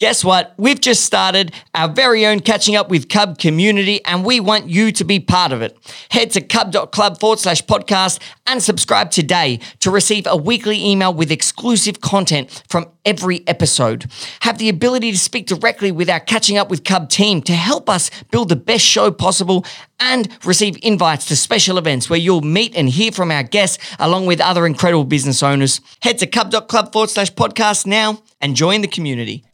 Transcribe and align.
Guess 0.00 0.24
what? 0.24 0.54
We've 0.56 0.80
just 0.80 1.04
started 1.04 1.52
our 1.74 1.86
very 1.86 2.24
own 2.24 2.40
Catching 2.40 2.74
Up 2.74 2.88
with 2.88 3.10
Cub 3.10 3.36
community, 3.36 4.02
and 4.06 4.24
we 4.24 4.40
want 4.40 4.70
you 4.70 4.92
to 4.92 5.04
be 5.04 5.20
part 5.20 5.52
of 5.52 5.60
it. 5.60 5.76
Head 6.10 6.30
to 6.30 6.40
cub.club 6.40 7.20
forward 7.20 7.38
slash 7.38 7.62
podcast 7.62 8.18
and 8.46 8.62
subscribe 8.62 9.10
today 9.10 9.60
to 9.80 9.90
receive 9.90 10.26
a 10.26 10.38
weekly 10.38 10.82
email 10.82 11.12
with 11.12 11.30
exclusive 11.30 12.00
content 12.00 12.62
from 12.66 12.86
every 13.04 13.46
episode. 13.46 14.10
Have 14.40 14.56
the 14.56 14.70
ability 14.70 15.12
to 15.12 15.18
speak 15.18 15.46
directly 15.46 15.92
with 15.92 16.08
our 16.08 16.20
Catching 16.20 16.56
Up 16.56 16.70
with 16.70 16.82
Cub 16.82 17.10
team 17.10 17.42
to 17.42 17.52
help 17.52 17.90
us 17.90 18.10
build 18.30 18.48
the 18.48 18.56
best 18.56 18.86
show 18.86 19.10
possible 19.10 19.66
and 19.98 20.30
receive 20.46 20.78
invites 20.82 21.26
to 21.26 21.36
special 21.36 21.76
events 21.76 22.08
where 22.08 22.18
you'll 22.18 22.40
meet 22.40 22.74
and 22.74 22.88
hear 22.88 23.12
from 23.12 23.30
our 23.30 23.42
guests 23.42 23.76
along 23.98 24.24
with 24.24 24.40
other 24.40 24.64
incredible 24.64 25.04
business 25.04 25.42
owners. 25.42 25.82
Head 26.00 26.16
to 26.20 26.26
cub.club 26.26 26.90
forward 26.90 27.10
slash 27.10 27.30
podcast 27.34 27.84
now 27.84 28.22
and 28.40 28.56
join 28.56 28.80
the 28.80 28.88
community. 28.88 29.44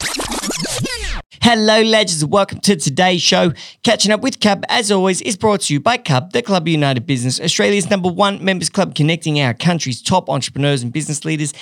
Hello, 1.41 1.81
legends. 1.81 2.21
And 2.21 2.31
welcome 2.31 2.59
to 2.59 2.75
today's 2.75 3.21
show. 3.21 3.53
Catching 3.83 4.11
up 4.11 4.21
with 4.21 4.39
Cub, 4.39 4.63
as 4.69 4.91
always, 4.91 5.21
is 5.21 5.37
brought 5.37 5.61
to 5.61 5.73
you 5.73 5.79
by 5.79 5.97
Cub, 5.97 6.33
the 6.33 6.41
Club 6.41 6.67
United 6.67 7.05
Business, 7.05 7.39
Australia's 7.39 7.89
number 7.89 8.09
one 8.09 8.43
members 8.43 8.69
club 8.69 8.95
connecting 8.95 9.39
our 9.39 9.53
country's 9.53 10.01
top 10.01 10.29
entrepreneurs 10.29 10.83
and 10.83 10.91
business 10.91 11.23
leaders. 11.23 11.53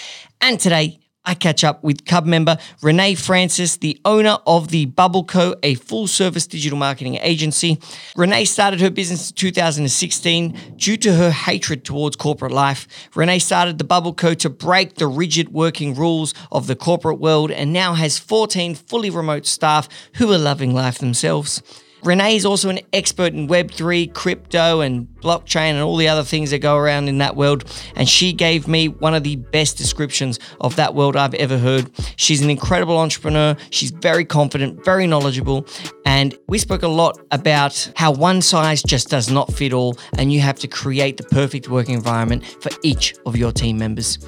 And 0.41 0.59
today, 0.59 0.99
I 1.25 1.33
catch 1.33 1.63
up 1.63 1.83
with 1.83 2.05
Cub 2.05 2.25
member 2.25 2.57
Renee 2.81 3.15
Francis, 3.15 3.77
the 3.77 3.99
owner 4.05 4.37
of 4.45 4.69
the 4.69 4.85
Bubble 4.85 5.23
Co, 5.23 5.55
a 5.63 5.75
full 5.75 6.07
service 6.07 6.47
digital 6.47 6.77
marketing 6.77 7.17
agency. 7.21 7.79
Renee 8.15 8.45
started 8.45 8.79
her 8.81 8.89
business 8.89 9.31
in 9.31 9.35
2016 9.35 10.75
due 10.77 10.97
to 10.97 11.13
her 11.13 11.31
hatred 11.31 11.83
towards 11.83 12.15
corporate 12.15 12.51
life. 12.51 12.87
Renee 13.15 13.39
started 13.39 13.77
the 13.77 13.83
Bubble 13.83 14.13
Co 14.13 14.33
to 14.35 14.49
break 14.49 14.95
the 14.95 15.07
rigid 15.07 15.49
working 15.49 15.95
rules 15.95 16.33
of 16.51 16.67
the 16.67 16.75
corporate 16.75 17.19
world 17.19 17.51
and 17.51 17.73
now 17.73 17.93
has 17.93 18.19
14 18.19 18.75
fully 18.75 19.09
remote 19.09 19.45
staff 19.45 19.89
who 20.15 20.31
are 20.31 20.37
loving 20.37 20.73
life 20.73 20.99
themselves. 20.99 21.61
Renee 22.05 22.35
is 22.35 22.45
also 22.45 22.69
an 22.69 22.79
expert 22.93 23.33
in 23.33 23.47
Web3, 23.47 24.13
crypto, 24.13 24.81
and 24.81 25.07
blockchain, 25.21 25.71
and 25.71 25.81
all 25.81 25.97
the 25.97 26.07
other 26.07 26.23
things 26.23 26.51
that 26.51 26.59
go 26.59 26.77
around 26.77 27.07
in 27.07 27.17
that 27.17 27.35
world. 27.35 27.65
And 27.95 28.07
she 28.07 28.31
gave 28.31 28.67
me 28.67 28.89
one 28.89 29.15
of 29.15 29.23
the 29.23 29.37
best 29.37 29.77
descriptions 29.77 30.39
of 30.61 30.75
that 30.75 30.93
world 30.93 31.15
I've 31.15 31.33
ever 31.33 31.57
heard. 31.57 31.89
She's 32.15 32.41
an 32.41 32.51
incredible 32.51 32.97
entrepreneur. 32.99 33.57
She's 33.71 33.89
very 33.89 34.23
confident, 34.23 34.85
very 34.85 35.07
knowledgeable. 35.07 35.65
And 36.05 36.37
we 36.47 36.59
spoke 36.59 36.83
a 36.83 36.87
lot 36.87 37.19
about 37.31 37.91
how 37.95 38.11
one 38.11 38.43
size 38.43 38.83
just 38.83 39.09
does 39.09 39.31
not 39.31 39.51
fit 39.51 39.73
all, 39.73 39.97
and 40.19 40.31
you 40.31 40.41
have 40.41 40.59
to 40.59 40.67
create 40.67 41.17
the 41.17 41.23
perfect 41.23 41.69
working 41.69 41.95
environment 41.95 42.45
for 42.45 42.69
each 42.83 43.15
of 43.25 43.35
your 43.35 43.51
team 43.51 43.79
members. 43.79 44.19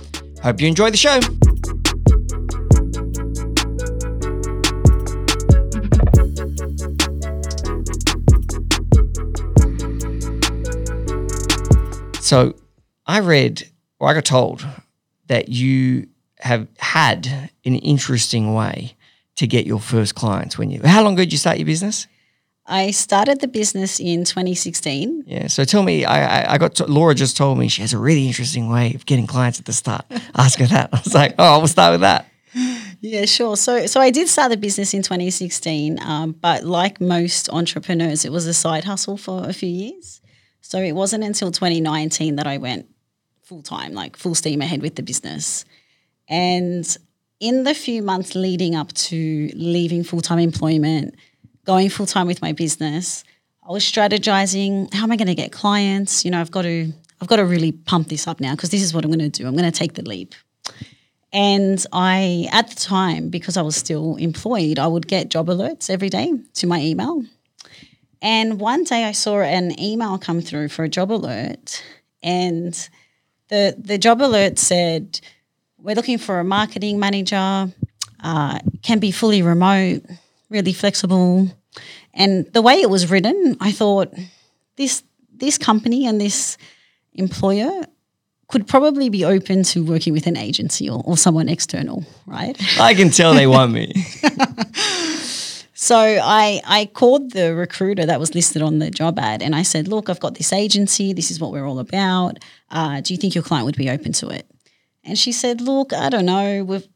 Hope 0.42 0.60
you 0.62 0.68
enjoy 0.68 0.90
the 0.90 0.98
show. 0.98 1.20
So 12.28 12.56
I 13.06 13.22
read, 13.22 13.70
or 14.00 14.10
I 14.10 14.14
got 14.14 14.26
told, 14.26 14.68
that 15.28 15.48
you 15.48 16.10
have 16.40 16.68
had 16.78 17.26
an 17.64 17.76
interesting 17.76 18.54
way 18.54 18.98
to 19.38 19.48
get 19.48 19.66
your 19.66 19.80
first 19.80 20.14
clients 20.16 20.58
when 20.58 20.70
you. 20.70 20.82
How 20.84 21.04
long 21.04 21.14
ago 21.14 21.22
did 21.22 21.32
you 21.32 21.38
start 21.38 21.58
your 21.58 21.66
business? 21.66 22.06
I 22.66 22.92
started 22.92 23.40
the 23.40 23.48
business 23.48 24.02
in 24.02 24.26
2016. 24.26 25.24
Yeah. 25.26 25.48
So 25.48 25.64
tell 25.64 25.84
me, 25.84 26.04
I, 26.04 26.56
I, 26.56 26.58
got 26.58 26.76
to, 26.76 26.86
Laura 26.86 27.16
just 27.16 27.38
told 27.38 27.60
me 27.60 27.70
she 27.70 27.82
has 27.82 27.94
a 27.94 27.98
really 27.98 28.28
interesting 28.28 28.68
way 28.68 28.94
of 28.94 29.06
getting 29.06 29.26
clients 29.26 29.60
at 29.60 29.66
the 29.66 29.72
start. 29.72 30.06
Ask 30.36 30.60
her 30.60 30.66
that. 30.66 30.90
I 30.92 31.00
was 31.00 31.14
like, 31.14 31.34
oh, 31.40 31.60
we'll 31.60 31.70
start 31.70 31.94
with 31.94 32.02
that. 32.02 32.30
Yeah, 33.00 33.24
sure. 33.24 33.56
So, 33.56 33.86
so 33.86 34.02
I 34.02 34.12
did 34.12 34.28
start 34.28 34.52
the 34.52 34.58
business 34.58 34.94
in 34.94 35.02
2016, 35.02 36.02
um, 36.02 36.34
but 36.34 36.66
like 36.66 37.00
most 37.00 37.50
entrepreneurs, 37.52 38.26
it 38.26 38.34
was 38.34 38.48
a 38.48 38.54
side 38.54 38.84
hustle 38.84 39.16
for 39.16 39.48
a 39.48 39.54
few 39.54 39.70
years. 39.70 40.20
So 40.68 40.80
it 40.80 40.92
wasn't 40.92 41.24
until 41.24 41.50
2019 41.50 42.36
that 42.36 42.46
I 42.46 42.58
went 42.58 42.88
full 43.42 43.62
time, 43.62 43.94
like 43.94 44.18
full 44.18 44.36
steam 44.36 44.62
ahead 44.62 44.82
with 44.82 44.98
the 44.98 45.02
business. 45.02 45.64
And 46.28 46.86
in 47.40 47.64
the 47.64 47.74
few 47.74 48.04
months 48.04 48.36
leading 48.36 48.76
up 48.76 48.92
to 48.94 49.50
leaving 49.54 50.04
full 50.04 50.20
time 50.20 50.40
employment, 50.40 51.16
going 51.64 51.88
full 51.88 52.06
time 52.06 52.28
with 52.28 52.42
my 52.42 52.52
business, 52.52 53.24
I 53.66 53.72
was 53.72 53.86
strategizing 53.86 54.94
how 54.94 55.04
am 55.04 55.12
I 55.14 55.16
going 55.16 55.30
to 55.30 55.36
get 55.36 55.54
clients? 55.54 56.26
You 56.26 56.32
know, 56.32 56.42
I've 56.42 56.52
got 56.52 56.64
to 56.64 56.92
I've 57.22 57.30
got 57.30 57.38
to 57.38 57.46
really 57.46 57.72
pump 57.72 58.10
this 58.10 58.28
up 58.28 58.42
now 58.42 58.52
because 58.52 58.70
this 58.70 58.84
is 58.84 58.94
what 58.94 59.06
I'm 59.06 59.12
going 59.12 59.20
to 59.20 59.30
do. 59.30 59.48
I'm 59.48 59.56
going 59.56 59.72
to 59.72 59.80
take 59.80 59.94
the 59.94 60.04
leap. 60.04 60.36
And 61.32 61.86
I, 61.94 62.50
at 62.52 62.70
the 62.70 62.76
time, 62.76 63.30
because 63.30 63.56
I 63.56 63.62
was 63.62 63.78
still 63.78 64.18
employed, 64.18 64.80
I 64.80 64.88
would 64.88 65.08
get 65.08 65.30
job 65.30 65.48
alerts 65.48 65.90
every 65.90 66.10
day 66.10 66.34
to 66.56 66.68
my 66.68 66.82
email. 66.82 67.24
And 68.22 68.60
one 68.60 68.84
day 68.84 69.04
I 69.06 69.12
saw 69.12 69.42
an 69.42 69.80
email 69.80 70.18
come 70.18 70.42
through 70.42 70.70
for 70.70 70.84
a 70.84 70.90
job 70.90 71.12
alert, 71.12 71.84
and 72.24 72.74
the 73.50 73.76
the 73.78 73.98
job 73.98 74.22
alert 74.22 74.58
said, 74.60 75.20
"We're 75.78 75.96
looking 75.96 76.18
for 76.18 76.40
a 76.40 76.44
marketing 76.44 77.00
manager. 77.00 77.72
Uh, 78.24 78.60
can 78.82 79.00
be 79.00 79.12
fully 79.12 79.42
remote, 79.42 80.04
really 80.50 80.74
flexible." 80.74 81.50
And 82.14 82.52
the 82.54 82.64
way 82.64 82.82
it 82.82 82.90
was 82.90 83.12
written, 83.12 83.56
I 83.60 83.72
thought 83.72 84.14
this 84.78 85.04
this 85.32 85.58
company 85.58 86.08
and 86.08 86.20
this 86.20 86.58
employer 87.14 87.86
could 88.48 88.66
probably 88.66 89.10
be 89.10 89.26
open 89.26 89.62
to 89.62 89.84
working 89.84 90.14
with 90.14 90.26
an 90.26 90.38
agency 90.38 90.90
or, 90.90 91.02
or 91.06 91.18
someone 91.18 91.50
external, 91.50 92.06
right? 92.26 92.58
I 92.80 92.94
can 92.94 93.10
tell 93.10 93.34
they 93.34 93.48
want 93.48 93.74
me. 93.74 93.94
So 95.80 95.96
I 95.96 96.60
I 96.66 96.88
called 96.88 97.34
the 97.34 97.54
recruiter 97.54 98.04
that 98.04 98.20
was 98.20 98.34
listed 98.34 98.64
on 98.64 98.80
the 98.80 98.90
job 98.90 99.20
ad 99.20 99.44
and 99.44 99.54
I 99.54 99.62
said, 99.62 99.88
look, 99.88 100.10
I've 100.10 100.20
got 100.20 100.34
this 100.34 100.52
agency. 100.52 101.14
This 101.14 101.30
is 101.30 101.40
what 101.40 101.52
we're 101.52 101.68
all 101.68 101.78
about. 101.78 102.40
Uh, 102.72 103.00
do 103.02 103.14
you 103.14 103.18
think 103.20 103.36
your 103.36 103.44
client 103.44 103.68
would 103.68 103.78
be 103.78 103.92
open 103.92 104.12
to 104.14 104.30
it? 104.30 104.50
And 105.04 105.20
she 105.20 105.32
said, 105.32 105.62
look, 105.62 105.94
I 105.94 106.10
don't 106.10 106.26
know. 106.26 106.64
We've, 106.64 106.88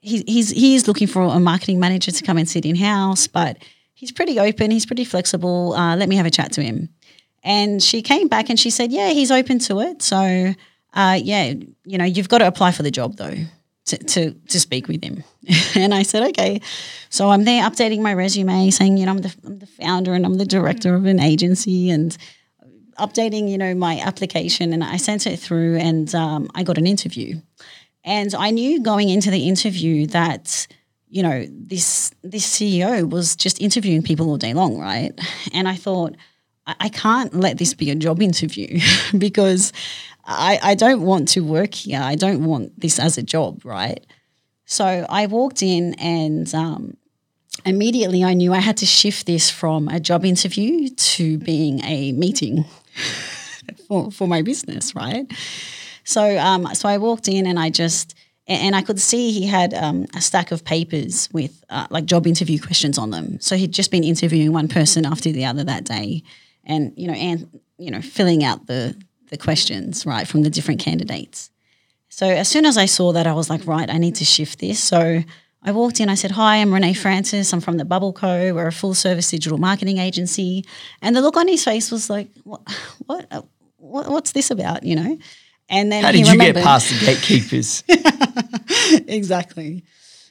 he, 0.00 0.22
he's 0.22 0.86
looking 0.86 1.08
for 1.08 1.22
a 1.22 1.40
marketing 1.40 1.80
manager 1.80 2.12
to 2.12 2.22
come 2.22 2.38
and 2.38 2.48
sit 2.48 2.64
in 2.64 2.76
house, 2.76 3.26
but 3.26 3.58
he's 3.92 4.12
pretty 4.12 4.38
open. 4.38 4.70
He's 4.70 4.86
pretty 4.86 5.04
flexible. 5.04 5.72
Uh, 5.72 5.96
let 5.96 6.08
me 6.08 6.14
have 6.14 6.24
a 6.24 6.30
chat 6.30 6.52
to 6.52 6.62
him. 6.62 6.90
And 7.42 7.82
she 7.82 8.02
came 8.02 8.28
back 8.28 8.50
and 8.50 8.60
she 8.60 8.70
said, 8.70 8.92
yeah, 8.92 9.08
he's 9.08 9.32
open 9.32 9.58
to 9.58 9.80
it. 9.80 10.00
So 10.00 10.54
uh, 10.94 11.18
yeah, 11.20 11.54
you 11.84 11.98
know, 11.98 12.04
you've 12.04 12.28
got 12.28 12.38
to 12.38 12.46
apply 12.46 12.70
for 12.70 12.84
the 12.84 12.92
job 12.92 13.16
though 13.16 13.34
to, 13.88 13.98
to, 13.98 14.32
to 14.32 14.60
speak 14.60 14.88
with 14.88 15.02
him. 15.02 15.24
and 15.74 15.94
I 15.94 16.02
said, 16.02 16.22
okay. 16.30 16.60
So 17.10 17.30
I'm 17.30 17.44
there 17.44 17.62
updating 17.62 18.00
my 18.00 18.14
resume, 18.14 18.70
saying, 18.70 18.96
you 18.96 19.06
know, 19.06 19.12
I'm 19.12 19.18
the, 19.18 19.34
I'm 19.44 19.58
the 19.58 19.66
founder 19.66 20.14
and 20.14 20.24
I'm 20.24 20.38
the 20.38 20.44
director 20.46 20.94
of 20.94 21.06
an 21.06 21.20
agency 21.20 21.90
and 21.90 22.16
updating, 22.98 23.50
you 23.50 23.58
know, 23.58 23.74
my 23.74 24.00
application. 24.00 24.72
And 24.72 24.84
I 24.84 24.96
sent 24.96 25.26
it 25.26 25.38
through 25.38 25.76
and 25.76 26.14
um, 26.14 26.50
I 26.54 26.62
got 26.62 26.78
an 26.78 26.86
interview. 26.86 27.40
And 28.04 28.34
I 28.34 28.50
knew 28.50 28.82
going 28.82 29.08
into 29.08 29.30
the 29.30 29.48
interview 29.48 30.06
that, 30.08 30.66
you 31.08 31.22
know, 31.22 31.46
this 31.50 32.10
this 32.22 32.46
CEO 32.46 33.08
was 33.08 33.36
just 33.36 33.60
interviewing 33.60 34.02
people 34.02 34.28
all 34.28 34.36
day 34.36 34.54
long, 34.54 34.78
right? 34.78 35.12
And 35.52 35.68
I 35.68 35.74
thought, 35.74 36.14
I, 36.66 36.74
I 36.80 36.88
can't 36.88 37.34
let 37.34 37.58
this 37.58 37.74
be 37.74 37.90
a 37.90 37.94
job 37.94 38.22
interview 38.22 38.80
because 39.18 39.72
I, 40.28 40.60
I 40.62 40.74
don't 40.74 41.02
want 41.02 41.28
to 41.28 41.40
work 41.40 41.74
here. 41.74 42.00
I 42.00 42.14
don't 42.14 42.44
want 42.44 42.78
this 42.78 42.98
as 42.98 43.16
a 43.16 43.22
job, 43.22 43.64
right? 43.64 44.04
So 44.66 45.06
I 45.08 45.26
walked 45.26 45.62
in 45.62 45.94
and 45.94 46.54
um, 46.54 46.96
immediately 47.64 48.22
I 48.22 48.34
knew 48.34 48.52
I 48.52 48.58
had 48.58 48.76
to 48.78 48.86
shift 48.86 49.26
this 49.26 49.50
from 49.50 49.88
a 49.88 49.98
job 49.98 50.26
interview 50.26 50.90
to 50.90 51.38
being 51.38 51.82
a 51.82 52.12
meeting 52.12 52.66
for, 53.88 54.10
for 54.10 54.28
my 54.28 54.42
business, 54.42 54.94
right? 54.94 55.26
So 56.04 56.38
um, 56.38 56.74
so 56.74 56.88
I 56.88 56.98
walked 56.98 57.28
in 57.28 57.46
and 57.46 57.58
I 57.58 57.70
just 57.70 58.14
and 58.46 58.74
I 58.74 58.80
could 58.80 58.98
see 58.98 59.30
he 59.30 59.46
had 59.46 59.74
um, 59.74 60.06
a 60.14 60.22
stack 60.22 60.52
of 60.52 60.64
papers 60.64 61.28
with 61.32 61.62
uh, 61.68 61.86
like 61.90 62.06
job 62.06 62.26
interview 62.26 62.58
questions 62.58 62.96
on 62.96 63.10
them. 63.10 63.38
So 63.40 63.56
he'd 63.56 63.72
just 63.72 63.90
been 63.90 64.04
interviewing 64.04 64.52
one 64.52 64.68
person 64.68 65.04
after 65.04 65.30
the 65.30 65.44
other 65.44 65.64
that 65.64 65.84
day, 65.84 66.22
and 66.64 66.92
you 66.96 67.08
know, 67.08 67.12
and 67.12 67.60
you 67.76 67.90
know, 67.90 68.00
filling 68.00 68.42
out 68.42 68.66
the 68.66 68.96
the 69.30 69.38
questions, 69.38 70.06
right, 70.06 70.26
from 70.26 70.42
the 70.42 70.50
different 70.50 70.80
candidates. 70.80 71.50
So 72.08 72.26
as 72.26 72.48
soon 72.48 72.64
as 72.66 72.76
I 72.76 72.86
saw 72.86 73.12
that, 73.12 73.26
I 73.26 73.32
was 73.32 73.50
like, 73.50 73.66
right, 73.66 73.88
I 73.88 73.98
need 73.98 74.16
to 74.16 74.24
shift 74.24 74.58
this. 74.58 74.82
So 74.82 75.22
I 75.62 75.72
walked 75.72 76.00
in, 76.00 76.08
I 76.08 76.14
said, 76.14 76.32
Hi, 76.32 76.56
I'm 76.56 76.72
Renee 76.72 76.94
Francis. 76.94 77.52
I'm 77.52 77.60
from 77.60 77.76
the 77.76 77.84
Bubble 77.84 78.12
Co. 78.12 78.54
We're 78.54 78.68
a 78.68 78.72
full 78.72 78.94
service 78.94 79.30
digital 79.30 79.58
marketing 79.58 79.98
agency. 79.98 80.64
And 81.02 81.14
the 81.14 81.20
look 81.20 81.36
on 81.36 81.48
his 81.48 81.64
face 81.64 81.90
was 81.90 82.08
like, 82.08 82.28
What, 82.44 82.62
what, 83.06 83.46
what 83.76 84.08
what's 84.08 84.32
this 84.32 84.50
about, 84.50 84.84
you 84.84 84.96
know? 84.96 85.18
And 85.68 85.92
then 85.92 86.02
how 86.02 86.12
did 86.12 86.20
you 86.20 86.32
remembered. 86.32 86.54
get 86.56 86.64
past 86.64 86.88
the 86.88 87.04
gatekeepers? 87.04 87.84
exactly. 89.06 89.84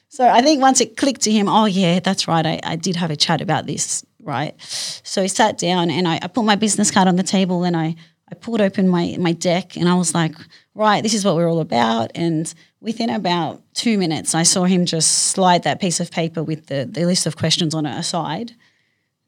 So 0.08 0.26
I 0.26 0.42
think 0.42 0.60
once 0.60 0.80
it 0.80 0.96
clicked 0.96 1.22
to 1.22 1.30
him, 1.30 1.48
oh 1.48 1.66
yeah, 1.66 2.00
that's 2.00 2.26
right. 2.26 2.44
I, 2.44 2.60
I 2.64 2.76
did 2.76 2.96
have 2.96 3.10
a 3.10 3.16
chat 3.16 3.40
about 3.40 3.66
this, 3.66 4.04
right? 4.22 4.60
So 4.60 5.22
he 5.22 5.28
sat 5.28 5.58
down 5.58 5.90
and 5.90 6.08
I, 6.08 6.18
I 6.22 6.26
put 6.28 6.44
my 6.44 6.56
business 6.56 6.90
card 6.90 7.06
on 7.06 7.16
the 7.16 7.22
table 7.22 7.62
and 7.62 7.76
I 7.76 7.94
I 8.30 8.34
pulled 8.34 8.60
open 8.60 8.88
my 8.88 9.16
my 9.18 9.32
deck 9.32 9.76
and 9.76 9.88
I 9.88 9.94
was 9.94 10.14
like, 10.14 10.34
right, 10.74 11.02
this 11.02 11.14
is 11.14 11.24
what 11.24 11.34
we're 11.34 11.50
all 11.50 11.60
about. 11.60 12.10
And 12.14 12.52
within 12.80 13.10
about 13.10 13.62
two 13.74 13.98
minutes, 13.98 14.34
I 14.34 14.42
saw 14.42 14.64
him 14.64 14.86
just 14.86 15.30
slide 15.30 15.64
that 15.64 15.80
piece 15.80 16.00
of 16.00 16.10
paper 16.10 16.42
with 16.42 16.66
the, 16.66 16.88
the 16.90 17.04
list 17.04 17.26
of 17.26 17.36
questions 17.36 17.74
on 17.74 17.86
it 17.86 17.98
aside, 17.98 18.52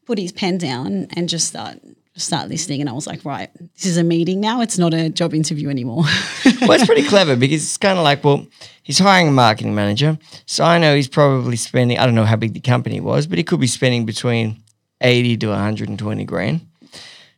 put 0.07 0.19
his 0.19 0.33
pen 0.33 0.59
down, 0.59 1.07
and 1.17 1.29
just 1.29 1.49
start 1.49 1.81
start 2.17 2.49
listening. 2.49 2.81
And 2.81 2.91
I 2.91 2.93
was 2.93 3.07
like, 3.07 3.25
right, 3.25 3.51
this 3.75 3.87
is 3.87 3.97
a 3.97 4.05
meeting 4.05 4.41
now. 4.41 4.61
It's 4.61 4.79
not 4.79 4.93
a 4.93 5.09
job 5.09 5.35
interview 5.35 5.71
anymore. 5.71 6.05
well, 6.61 6.73
it's 6.73 6.87
pretty 6.87 7.05
clever 7.05 7.37
because 7.37 7.63
it's 7.63 7.77
kind 7.77 7.99
of 7.99 8.05
like, 8.05 8.23
well, 8.23 8.47
he's 8.83 8.99
hiring 8.99 9.29
a 9.29 9.33
marketing 9.33 9.75
manager. 9.75 10.19
So 10.47 10.65
I 10.65 10.79
know 10.79 10.95
he's 10.95 11.09
probably 11.09 11.57
spending, 11.57 11.99
I 11.99 12.05
don't 12.05 12.15
know 12.15 12.25
how 12.25 12.37
big 12.37 12.53
the 12.53 12.61
company 12.61 13.01
was, 13.01 13.27
but 13.27 13.39
he 13.39 13.45
could 13.45 13.61
be 13.61 13.67
spending 13.67 14.05
between 14.05 14.63
80 15.01 15.39
to 15.39 15.49
120 15.49 16.25
grand. 16.25 16.67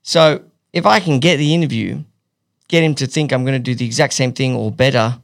So 0.03 0.43
if 0.73 0.87
I 0.87 1.01
can 1.01 1.19
get 1.21 1.37
the 1.37 1.55
interview, 1.55 2.03
get 2.69 2.83
him 2.83 2.95
to 2.97 3.07
think 3.07 3.33
I'm 3.33 3.45
going 3.45 3.55
to 3.55 3.59
do 3.59 3.75
the 3.75 3.85
exact 3.85 4.15
same 4.15 4.33
thing 4.33 4.55
or 4.55 4.71
better 4.71 5.19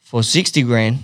for 0.00 0.22
60 0.22 0.62
grand 0.62 0.98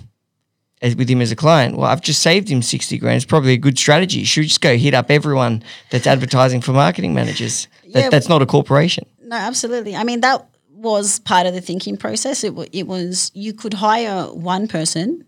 as, 0.81 0.95
with 0.95 1.09
him 1.09 1.21
as 1.21 1.31
a 1.31 1.35
client, 1.35 1.75
well, 1.75 1.87
I've 1.89 2.01
just 2.01 2.21
saved 2.21 2.47
him 2.49 2.61
60 2.61 2.97
grand. 2.99 3.17
It's 3.17 3.25
probably 3.25 3.53
a 3.53 3.57
good 3.57 3.77
strategy. 3.77 4.23
Should 4.23 4.41
we 4.41 4.47
just 4.47 4.61
go 4.61 4.77
hit 4.77 4.93
up 4.93 5.11
everyone 5.11 5.63
that's 5.89 6.07
advertising 6.07 6.61
for 6.61 6.71
marketing 6.71 7.13
managers? 7.13 7.67
That, 7.93 7.99
Yeah. 8.03 8.09
that's 8.09 8.29
not 8.29 8.41
a 8.41 8.45
corporation. 8.45 9.05
No, 9.21 9.35
absolutely. 9.35 9.95
I 9.95 10.03
mean, 10.03 10.21
that 10.21 10.47
was 10.71 11.19
part 11.19 11.45
of 11.47 11.53
the 11.53 11.59
thinking 11.61 11.97
process. 11.97 12.43
It, 12.43 12.49
w- 12.51 12.69
it 12.71 12.87
was 12.87 13.31
you 13.33 13.51
could 13.53 13.73
hire 13.73 14.23
one 14.33 14.67
person 14.67 15.25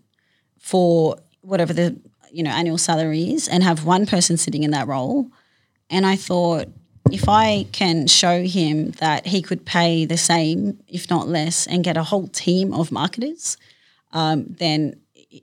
for 0.58 1.16
whatever 1.42 1.72
the 1.72 1.96
you 2.30 2.42
know 2.42 2.50
annual 2.50 2.78
salary 2.78 3.34
is, 3.34 3.46
and 3.46 3.62
have 3.62 3.84
one 3.84 4.06
person 4.06 4.38
sitting 4.38 4.62
in 4.62 4.70
that 4.70 4.88
role. 4.88 5.28
And 5.90 6.06
I 6.06 6.16
thought, 6.16 6.68
if 7.10 7.28
I 7.28 7.66
can 7.72 8.06
show 8.06 8.42
him 8.44 8.92
that 8.92 9.26
he 9.26 9.42
could 9.42 9.64
pay 9.66 10.04
the 10.04 10.16
same, 10.16 10.78
if 10.88 11.10
not 11.10 11.28
less, 11.28 11.66
and 11.66 11.82
get 11.84 11.96
a 11.96 12.02
whole 12.02 12.28
team 12.28 12.72
of 12.72 12.92
marketers, 12.92 13.56
um, 14.12 14.46
then 14.58 14.96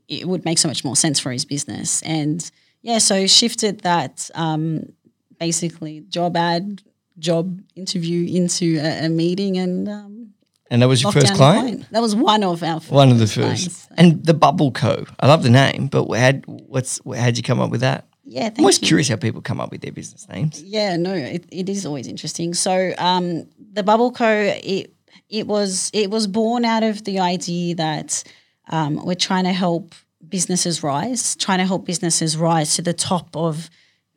it- 0.08 0.28
would 0.28 0.46
make 0.46 0.58
so 0.60 0.68
much 0.68 0.84
more 0.84 0.96
sense 0.96 1.20
for 1.20 1.32
his 1.32 1.46
business. 1.46 2.02
And 2.04 2.50
yeah, 2.82 3.00
so 3.00 3.28
shifted 3.28 3.82
that 3.82 4.30
um, 4.36 4.94
basically 5.40 6.02
job 6.10 6.38
ad, 6.38 6.82
job 7.18 7.60
interview 7.76 8.26
into 8.34 8.78
a, 8.80 9.06
a 9.06 9.10
meeting 9.10 9.58
and 9.58 9.90
um, 9.90 10.34
And 10.72 10.82
that 10.82 10.88
was 10.88 11.02
your 11.02 11.12
first 11.12 11.28
the 11.28 11.34
client? 11.34 11.86
That 11.92 12.02
was 12.02 12.16
one 12.16 12.44
of 12.44 12.64
our 12.64 12.80
One 12.82 13.12
of 13.12 13.20
the 13.20 13.26
clients. 13.28 13.64
first. 13.66 13.88
And 13.98 14.24
the 14.24 14.34
Bubble 14.34 14.72
Co. 14.72 15.06
I 15.20 15.28
love 15.28 15.44
the 15.44 15.50
name, 15.50 15.88
but 15.88 16.08
how 16.14 16.32
what's 16.46 17.02
how'd 17.06 17.36
you 17.38 17.44
come 17.44 17.60
up 17.60 17.72
with 17.72 17.82
that? 17.82 18.06
Yeah, 18.30 18.44
thank 18.44 18.60
I'm 18.60 18.66
always 18.66 18.81
you. 18.81 18.88
curious 18.88 19.10
how 19.10 19.16
people 19.16 19.42
come 19.42 19.60
up 19.60 19.72
with 19.72 19.81
their 19.81 19.92
business 19.92 20.28
names. 20.30 20.62
Yeah, 20.62 20.96
no, 20.98 21.14
it, 21.14 21.46
it 21.52 21.68
is 21.68 21.86
always 21.86 22.08
interesting. 22.08 22.54
So 22.54 22.94
um, 22.98 23.48
the 23.74 23.84
Bubble 23.84 24.12
Co. 24.12 24.28
It 24.64 24.94
it 25.30 25.48
was 25.48 25.90
it 25.94 26.10
was 26.10 26.28
born 26.28 26.66
out 26.66 26.84
of 26.84 27.04
the 27.04 27.20
idea 27.20 27.76
that 27.76 28.24
um, 28.70 29.04
we're 29.06 29.16
trying 29.16 29.46
to 29.46 29.54
help 29.54 29.94
businesses 30.28 30.84
rise, 30.84 31.36
trying 31.36 31.60
to 31.60 31.66
help 31.66 31.86
businesses 31.86 32.38
rise 32.38 32.76
to 32.76 32.81
the 32.81 32.94
top 32.94 33.36
of 33.36 33.70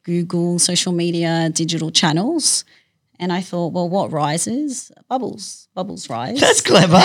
Google, 0.04 0.58
social 0.58 0.92
media, 0.92 1.50
digital 1.50 1.90
channels. 1.90 2.64
And 3.18 3.32
I 3.32 3.40
thought, 3.40 3.72
well, 3.72 3.88
what 3.88 4.10
rises? 4.10 4.90
Bubbles. 5.08 5.68
Bubbles 5.74 6.10
rise. 6.10 6.40
That's 6.40 6.60
clever. 6.60 7.00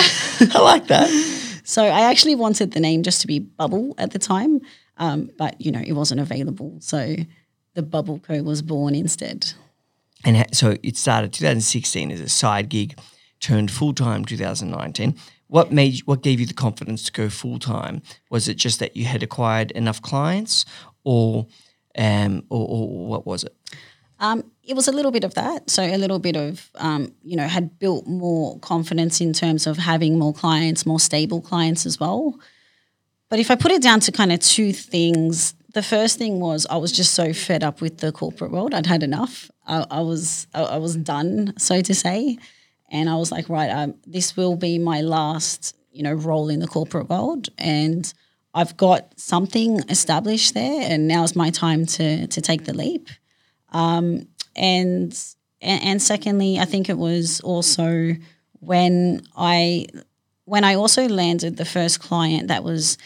I 0.54 0.60
like 0.60 0.88
that. 0.88 1.08
So 1.68 1.84
I 1.84 2.10
actually 2.10 2.34
wanted 2.34 2.72
the 2.72 2.80
name 2.80 3.02
just 3.02 3.20
to 3.20 3.26
be 3.26 3.40
Bubble 3.40 3.94
at 3.98 4.12
the 4.12 4.18
time, 4.18 4.62
um, 4.98 5.30
but 5.38 5.60
you 5.60 5.72
know 5.72 5.82
it 5.84 5.92
wasn't 5.92 6.20
available. 6.20 6.76
So 6.80 7.16
the 7.74 7.82
Bubble 7.82 8.18
Co 8.18 8.42
was 8.42 8.62
born 8.62 8.94
instead. 8.94 9.52
And 10.24 10.44
so 10.52 10.76
it 10.82 10.96
started 10.96 11.32
2016 11.32 12.10
as 12.10 12.20
a 12.20 12.28
side 12.28 12.68
gig, 12.68 12.98
turned 13.40 13.70
full 13.70 13.94
time 13.94 14.24
2019. 14.24 15.14
What 15.46 15.72
made 15.72 15.94
you, 15.94 16.02
what 16.04 16.22
gave 16.22 16.40
you 16.40 16.46
the 16.46 16.54
confidence 16.54 17.04
to 17.04 17.12
go 17.12 17.28
full 17.28 17.58
time? 17.58 18.02
Was 18.30 18.48
it 18.48 18.54
just 18.54 18.80
that 18.80 18.96
you 18.96 19.04
had 19.04 19.22
acquired 19.22 19.70
enough 19.70 20.02
clients, 20.02 20.64
or 21.04 21.46
um, 21.96 22.44
or, 22.50 22.66
or 22.68 23.06
what 23.06 23.26
was 23.26 23.44
it? 23.44 23.54
Um, 24.20 24.50
it 24.64 24.74
was 24.74 24.88
a 24.88 24.92
little 24.92 25.12
bit 25.12 25.24
of 25.24 25.34
that. 25.34 25.70
So 25.70 25.82
a 25.82 25.96
little 25.96 26.18
bit 26.18 26.36
of 26.36 26.68
um, 26.74 27.14
you 27.22 27.36
know 27.36 27.46
had 27.46 27.78
built 27.78 28.06
more 28.06 28.58
confidence 28.58 29.20
in 29.20 29.32
terms 29.32 29.66
of 29.66 29.78
having 29.78 30.18
more 30.18 30.34
clients, 30.34 30.84
more 30.84 31.00
stable 31.00 31.40
clients 31.40 31.86
as 31.86 31.98
well. 32.00 32.38
But 33.28 33.38
if 33.38 33.50
I 33.50 33.56
put 33.56 33.70
it 33.70 33.82
down 33.82 34.00
to 34.00 34.12
kind 34.12 34.32
of 34.32 34.40
two 34.40 34.72
things, 34.72 35.54
the 35.74 35.82
first 35.82 36.18
thing 36.18 36.40
was 36.40 36.66
I 36.70 36.76
was 36.76 36.92
just 36.92 37.14
so 37.14 37.32
fed 37.32 37.62
up 37.62 37.80
with 37.80 37.98
the 37.98 38.10
corporate 38.10 38.50
world. 38.50 38.74
I'd 38.74 38.86
had 38.86 39.02
enough. 39.02 39.50
I, 39.66 39.84
I 39.90 40.00
was 40.00 40.46
I, 40.54 40.62
I 40.62 40.76
was 40.78 40.96
done, 40.96 41.54
so 41.58 41.80
to 41.80 41.94
say, 41.94 42.38
and 42.90 43.08
I 43.10 43.16
was 43.16 43.30
like, 43.30 43.48
right, 43.48 43.70
um, 43.70 43.94
this 44.06 44.36
will 44.36 44.56
be 44.56 44.78
my 44.78 45.02
last 45.02 45.76
you 45.92 46.02
know 46.02 46.14
role 46.14 46.48
in 46.48 46.60
the 46.60 46.66
corporate 46.66 47.10
world, 47.10 47.48
and 47.58 48.12
I've 48.54 48.76
got 48.76 49.18
something 49.18 49.80
established 49.90 50.54
there, 50.54 50.82
and 50.90 51.06
now's 51.06 51.36
my 51.36 51.50
time 51.50 51.84
to 51.86 52.26
to 52.26 52.40
take 52.40 52.64
the 52.64 52.74
leap. 52.74 53.08
Um, 53.70 54.28
and 54.56 55.12
and 55.60 55.82
and 55.84 56.02
secondly, 56.02 56.58
I 56.58 56.64
think 56.64 56.88
it 56.88 56.96
was 56.96 57.40
also 57.40 58.16
when 58.60 59.22
I 59.36 59.86
when 60.46 60.64
I 60.64 60.74
also 60.76 61.06
landed 61.08 61.58
the 61.58 61.66
first 61.66 62.00
client 62.00 62.48
that 62.48 62.64
was 62.64 62.96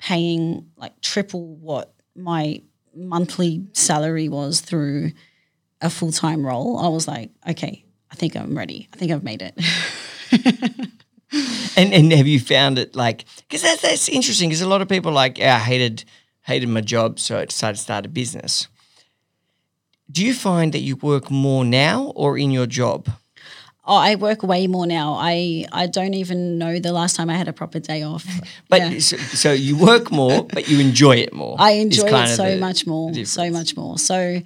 paying 0.00 0.70
like 0.76 1.00
triple 1.00 1.56
what 1.56 1.94
my 2.16 2.62
monthly 2.94 3.66
salary 3.72 4.28
was 4.28 4.60
through 4.60 5.12
a 5.80 5.90
full 5.90 6.12
time 6.12 6.44
role, 6.44 6.78
I 6.78 6.88
was 6.88 7.06
like, 7.06 7.30
okay, 7.48 7.84
I 8.10 8.14
think 8.14 8.36
I'm 8.36 8.56
ready. 8.56 8.88
I 8.92 8.96
think 8.96 9.12
I've 9.12 9.24
made 9.24 9.42
it. 9.42 9.58
And 11.76 11.94
and 11.94 12.12
have 12.12 12.26
you 12.26 12.40
found 12.40 12.78
it 12.78 12.96
like 12.96 13.24
because 13.38 13.62
that's 13.62 13.82
that's 13.82 14.08
interesting 14.08 14.48
because 14.48 14.62
a 14.62 14.68
lot 14.68 14.82
of 14.82 14.88
people 14.88 15.12
like 15.12 15.38
yeah, 15.38 15.56
I 15.56 15.58
hated 15.60 16.04
hated 16.42 16.68
my 16.68 16.80
job 16.80 17.20
so 17.20 17.38
I 17.38 17.44
decided 17.44 17.76
to 17.76 17.82
start 17.82 18.06
a 18.06 18.08
business. 18.08 18.66
Do 20.10 20.24
you 20.26 20.34
find 20.34 20.72
that 20.72 20.80
you 20.80 20.96
work 20.96 21.30
more 21.30 21.64
now 21.64 22.12
or 22.16 22.36
in 22.36 22.50
your 22.50 22.66
job? 22.66 23.08
Oh, 23.90 23.96
I 23.96 24.14
work 24.14 24.44
way 24.44 24.68
more 24.68 24.86
now. 24.86 25.14
I 25.18 25.66
I 25.72 25.88
don't 25.88 26.14
even 26.14 26.58
know 26.58 26.78
the 26.78 26.92
last 26.92 27.16
time 27.16 27.28
I 27.28 27.34
had 27.34 27.48
a 27.48 27.52
proper 27.52 27.80
day 27.80 28.04
off. 28.04 28.24
But 28.68 28.80
Yeah. 28.82 28.98
so, 29.00 29.16
so 29.16 29.52
you 29.52 29.76
work 29.76 30.12
more, 30.12 30.44
but 30.44 30.68
you 30.68 30.78
enjoy 30.78 31.16
it 31.16 31.32
more. 31.32 31.56
I 31.58 31.72
enjoy 31.72 32.06
it 32.06 32.36
so 32.36 32.56
much 32.56 32.86
more, 32.86 33.12
so 33.24 33.50
much 33.50 33.76
more. 33.76 33.98
So 33.98 34.42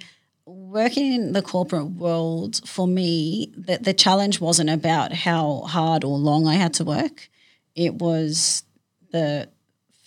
working 0.47 1.13
in 1.13 1.33
the 1.33 1.43
corporate 1.43 1.91
world 1.91 2.59
for 2.67 2.87
me, 2.87 3.53
the, 3.55 3.77
the 3.77 3.93
challenge 3.93 4.41
wasn't 4.41 4.71
about 4.71 5.13
how 5.13 5.61
hard 5.61 6.03
or 6.03 6.17
long 6.17 6.47
I 6.47 6.55
had 6.55 6.73
to 6.75 6.83
work. 6.83 7.29
It 7.75 7.93
was 7.93 8.63
the 9.11 9.47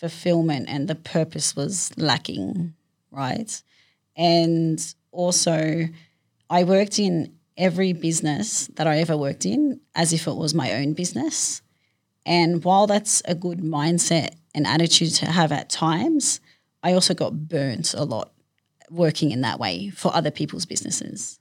fulfillment 0.01 0.69
and 0.69 0.89
the 0.89 0.97
purpose 0.97 1.55
was 1.55 1.93
lacking, 1.97 2.75
right? 3.13 3.63
And 4.17 4.95
also, 5.13 5.89
I 6.51 6.65
worked 6.65 6.99
in 6.99 7.38
every 7.59 7.93
business 7.93 8.69
that 8.77 8.87
I 8.87 8.99
ever 9.01 9.17
worked 9.17 9.45
in 9.45 9.81
as 9.95 10.13
if 10.13 10.27
it 10.27 10.37
was 10.37 10.55
my 10.55 10.73
own 10.73 10.95
business. 10.95 11.61
And 12.25 12.65
while 12.65 12.87
that's 12.87 13.21
a 13.25 13.35
good 13.35 13.59
mindset 13.59 14.31
and 14.55 14.67
attitude 14.67 15.15
to 15.17 15.27
have 15.27 15.53
at 15.53 15.69
times, 15.69 16.41
I 16.83 16.93
also 16.93 17.15
got 17.15 17.49
burnt 17.49 17.93
a 17.95 18.05
lot 18.05 18.33
working 18.91 19.33
in 19.33 19.43
that 19.43 19.59
way 19.59 19.91
for 19.91 20.15
other 20.15 20.31
people's 20.31 20.65
businesses. 20.65 21.39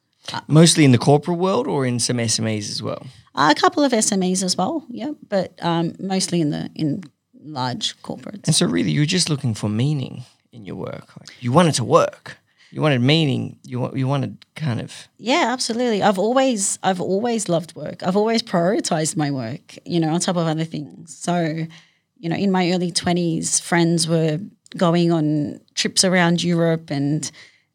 Mostly 0.48 0.84
in 0.84 0.92
the 0.92 0.98
corporate 0.98 1.38
world 1.38 1.68
or 1.68 1.86
in 1.86 2.00
some 2.00 2.18
SMEs 2.18 2.70
as 2.70 2.84
well. 2.84 3.08
a 3.36 3.56
couple 3.56 3.84
of 3.84 3.94
SMEs 3.94 4.44
as 4.44 4.58
well, 4.58 4.86
yeah, 4.90 5.12
but 5.30 5.54
um, 5.62 5.94
mostly 6.00 6.42
in 6.42 6.50
the 6.50 6.70
in 6.76 7.04
large 7.42 7.96
corporates. 8.02 8.46
And 8.46 8.54
so 8.54 8.66
really 8.66 8.92
you're 8.92 9.06
just 9.06 9.30
looking 9.30 9.54
for 9.54 9.70
meaning 9.70 10.24
in 10.52 10.66
your 10.66 10.76
work. 10.76 11.14
You 11.40 11.54
it 11.70 11.76
to 11.76 11.86
work. 11.86 12.38
You 12.72 12.82
wanted 12.82 13.02
meaning. 13.02 13.60
You 13.64 13.96
you 13.96 14.08
wanted 14.08 14.46
kind 14.56 14.82
of 14.82 15.08
Yeah, 15.18 15.50
absolutely. 15.54 16.04
I've 16.04 16.20
always 16.20 16.80
I've 16.84 17.02
always 17.02 17.50
loved 17.50 17.76
work. 17.76 18.04
I've 18.04 18.18
always 18.18 18.44
prioritized 18.44 19.16
my 19.16 19.32
work, 19.32 19.78
you 19.86 20.00
know, 20.00 20.14
on 20.14 20.20
top 20.20 20.36
of 20.36 20.48
other 20.48 20.66
things. 20.66 21.18
So, 21.18 21.66
you 22.18 22.30
know, 22.30 22.36
in 22.36 22.52
my 22.52 22.72
early 22.72 22.92
20s, 22.92 23.62
friends 23.62 24.08
were 24.08 24.40
going 24.76 25.12
on 25.12 25.62
trips 25.76 26.04
around 26.04 26.44
Europe 26.44 26.90
and 26.92 27.32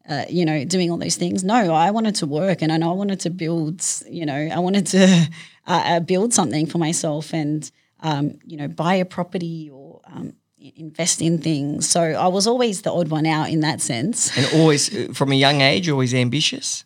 uh, 0.09 0.25
you 0.29 0.45
know, 0.45 0.65
doing 0.65 0.91
all 0.91 0.97
those 0.97 1.15
things. 1.15 1.43
No, 1.43 1.73
I 1.73 1.91
wanted 1.91 2.15
to 2.15 2.25
work 2.25 2.61
and 2.61 2.71
I 2.71 2.77
know 2.77 2.91
I 2.91 2.95
wanted 2.95 3.21
to 3.21 3.29
build, 3.29 3.81
you 4.09 4.25
know, 4.25 4.49
I 4.53 4.59
wanted 4.59 4.85
to 4.87 5.05
uh, 5.67 5.83
uh, 5.85 5.99
build 6.01 6.33
something 6.33 6.65
for 6.65 6.77
myself 6.77 7.33
and, 7.33 7.69
um, 8.01 8.37
you 8.45 8.57
know, 8.57 8.67
buy 8.67 8.95
a 8.95 9.05
property 9.05 9.69
or 9.71 10.01
um, 10.05 10.33
invest 10.75 11.21
in 11.21 11.37
things. 11.39 11.89
So 11.89 12.01
I 12.01 12.27
was 12.27 12.47
always 12.47 12.81
the 12.81 12.91
odd 12.91 13.09
one 13.09 13.25
out 13.25 13.49
in 13.49 13.59
that 13.61 13.81
sense. 13.81 14.35
and 14.37 14.47
always 14.61 14.93
uh, 14.95 15.13
from 15.13 15.31
a 15.31 15.35
young 15.35 15.61
age 15.61 15.89
always 15.89 16.13
ambitious. 16.13 16.85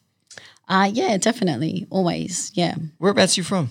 Uh, 0.68 0.90
yeah, 0.92 1.18
definitely. 1.18 1.86
Always. 1.90 2.52
Yeah. 2.54 2.76
Whereabouts 2.98 3.38
are 3.38 3.42
you 3.42 3.44
from? 3.46 3.70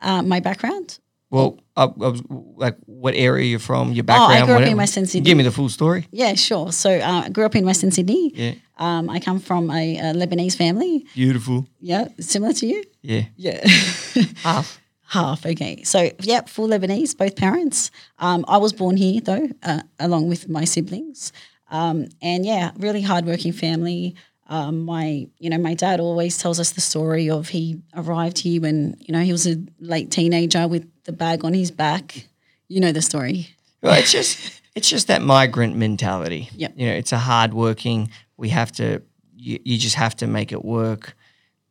Uh, 0.00 0.22
my 0.22 0.40
background? 0.40 0.98
Well, 1.30 1.60
I, 1.76 1.84
I 1.84 1.86
was 2.08 2.22
like, 2.56 2.76
what 2.86 3.14
area 3.14 3.44
you're 3.44 3.58
from? 3.60 3.92
Your 3.92 4.04
Oh, 4.08 4.12
I 4.14 4.16
background? 4.40 4.46
grew 4.46 4.56
up 4.64 4.70
in. 4.70 4.76
Western 4.76 5.06
Sydney. 5.06 5.26
Give 5.30 5.36
me 5.36 5.44
the 5.44 5.52
full 5.52 5.68
story. 5.68 6.08
Yeah, 6.10 6.34
sure. 6.34 6.72
So 6.72 6.90
uh, 6.98 7.22
I 7.26 7.28
grew 7.28 7.44
up 7.44 7.54
in 7.54 7.64
Western 7.64 7.90
Sydney. 7.92 8.32
Yeah, 8.34 8.54
Um, 8.78 9.08
I 9.10 9.20
come 9.20 9.38
from 9.38 9.70
a, 9.70 9.96
a 9.98 10.02
Lebanese 10.14 10.56
family. 10.56 11.04
beautiful. 11.14 11.66
Yeah, 11.78 12.08
similar 12.18 12.52
to 12.54 12.66
you. 12.66 12.82
Yeah, 13.02 13.24
Yeah. 13.36 13.60
half. 14.42 14.79
Half, 15.10 15.44
okay. 15.44 15.82
So, 15.82 16.08
yep, 16.20 16.48
full 16.48 16.68
Lebanese, 16.68 17.16
both 17.16 17.34
parents. 17.34 17.90
Um, 18.20 18.44
I 18.46 18.58
was 18.58 18.72
born 18.72 18.96
here, 18.96 19.20
though, 19.20 19.48
uh, 19.64 19.82
along 19.98 20.28
with 20.28 20.48
my 20.48 20.64
siblings. 20.64 21.32
Um, 21.68 22.06
and 22.22 22.46
yeah, 22.46 22.70
really 22.78 23.02
hardworking 23.02 23.50
family. 23.52 24.14
Um, 24.48 24.84
my, 24.84 25.26
you 25.38 25.50
know, 25.50 25.58
my 25.58 25.74
dad 25.74 25.98
always 25.98 26.38
tells 26.38 26.60
us 26.60 26.70
the 26.70 26.80
story 26.80 27.28
of 27.28 27.48
he 27.48 27.80
arrived 27.92 28.38
here 28.38 28.62
when, 28.62 28.96
you 29.00 29.12
know, 29.12 29.22
he 29.22 29.32
was 29.32 29.48
a 29.48 29.56
late 29.80 30.12
teenager 30.12 30.68
with 30.68 30.88
the 31.02 31.12
bag 31.12 31.44
on 31.44 31.54
his 31.54 31.72
back. 31.72 32.28
You 32.68 32.78
know 32.78 32.92
the 32.92 33.02
story. 33.02 33.48
Well, 33.82 33.98
it's 33.98 34.12
just 34.12 34.62
it's 34.76 34.88
just 34.88 35.08
that 35.08 35.22
migrant 35.22 35.74
mentality. 35.74 36.50
Yep. 36.54 36.74
You 36.76 36.86
know, 36.86 36.92
it's 36.92 37.12
a 37.12 37.18
hard 37.18 37.52
working. 37.52 38.10
We 38.36 38.50
have 38.50 38.70
to. 38.72 39.02
You, 39.36 39.58
you 39.64 39.76
just 39.76 39.96
have 39.96 40.14
to 40.18 40.28
make 40.28 40.52
it 40.52 40.64
work. 40.64 41.16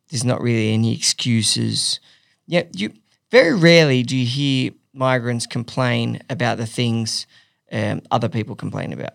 There's 0.10 0.26
not 0.26 0.42
really 0.42 0.74
any 0.74 0.94
excuses. 0.94 2.02
Yeah, 2.48 2.64
you 2.74 2.92
very 3.32 3.56
rarely 3.56 4.04
do 4.04 4.16
you 4.18 4.26
hear 4.26 4.72
migrants 4.94 5.46
complain 5.46 6.22
about 6.30 6.58
the 6.58 6.66
things 6.66 7.28
um, 7.72 8.02
other 8.12 8.30
people 8.30 8.56
complain 8.56 8.94
about 8.94 9.14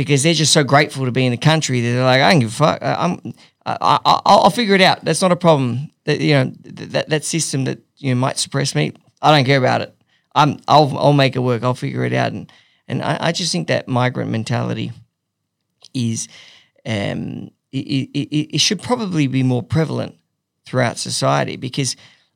because 0.00 0.22
they're 0.22 0.32
just 0.32 0.54
so 0.54 0.64
grateful 0.64 1.04
to 1.04 1.12
be 1.12 1.26
in 1.26 1.30
the 1.30 1.36
country 1.36 1.82
that 1.82 1.92
they're 1.92 2.02
like, 2.02 2.22
I 2.22 2.30
don't 2.30 2.40
give 2.40 2.48
a 2.48 2.52
fuck. 2.52 2.78
I'm, 2.80 3.20
I, 3.66 3.76
I, 3.80 3.98
I'll, 4.06 4.22
I'll 4.44 4.50
figure 4.50 4.74
it 4.74 4.80
out. 4.80 5.04
That's 5.04 5.20
not 5.20 5.30
a 5.30 5.36
problem. 5.36 5.90
That 6.04 6.22
you 6.22 6.32
know 6.32 6.44
th- 6.64 6.90
that 6.92 7.10
that 7.10 7.22
system 7.22 7.64
that 7.64 7.80
you 7.98 8.14
know 8.14 8.18
might 8.18 8.38
suppress 8.38 8.74
me. 8.74 8.94
I 9.20 9.36
don't 9.36 9.44
care 9.44 9.58
about 9.58 9.82
it. 9.82 9.94
I'm 10.34 10.58
I'll 10.66 10.96
I'll 10.96 11.12
make 11.12 11.36
it 11.36 11.40
work. 11.40 11.62
I'll 11.62 11.74
figure 11.74 12.06
it 12.06 12.14
out. 12.14 12.32
And 12.32 12.50
and 12.88 13.02
I, 13.02 13.18
I 13.20 13.32
just 13.32 13.52
think 13.52 13.68
that 13.68 13.88
migrant 13.88 14.30
mentality 14.30 14.92
is 15.92 16.28
um 16.86 17.50
it, 17.70 17.86
it, 17.86 18.18
it, 18.18 18.54
it 18.54 18.58
should 18.58 18.80
probably 18.80 19.26
be 19.26 19.42
more 19.42 19.62
prevalent 19.62 20.16
throughout 20.64 20.96
society 20.96 21.56
because 21.56 21.94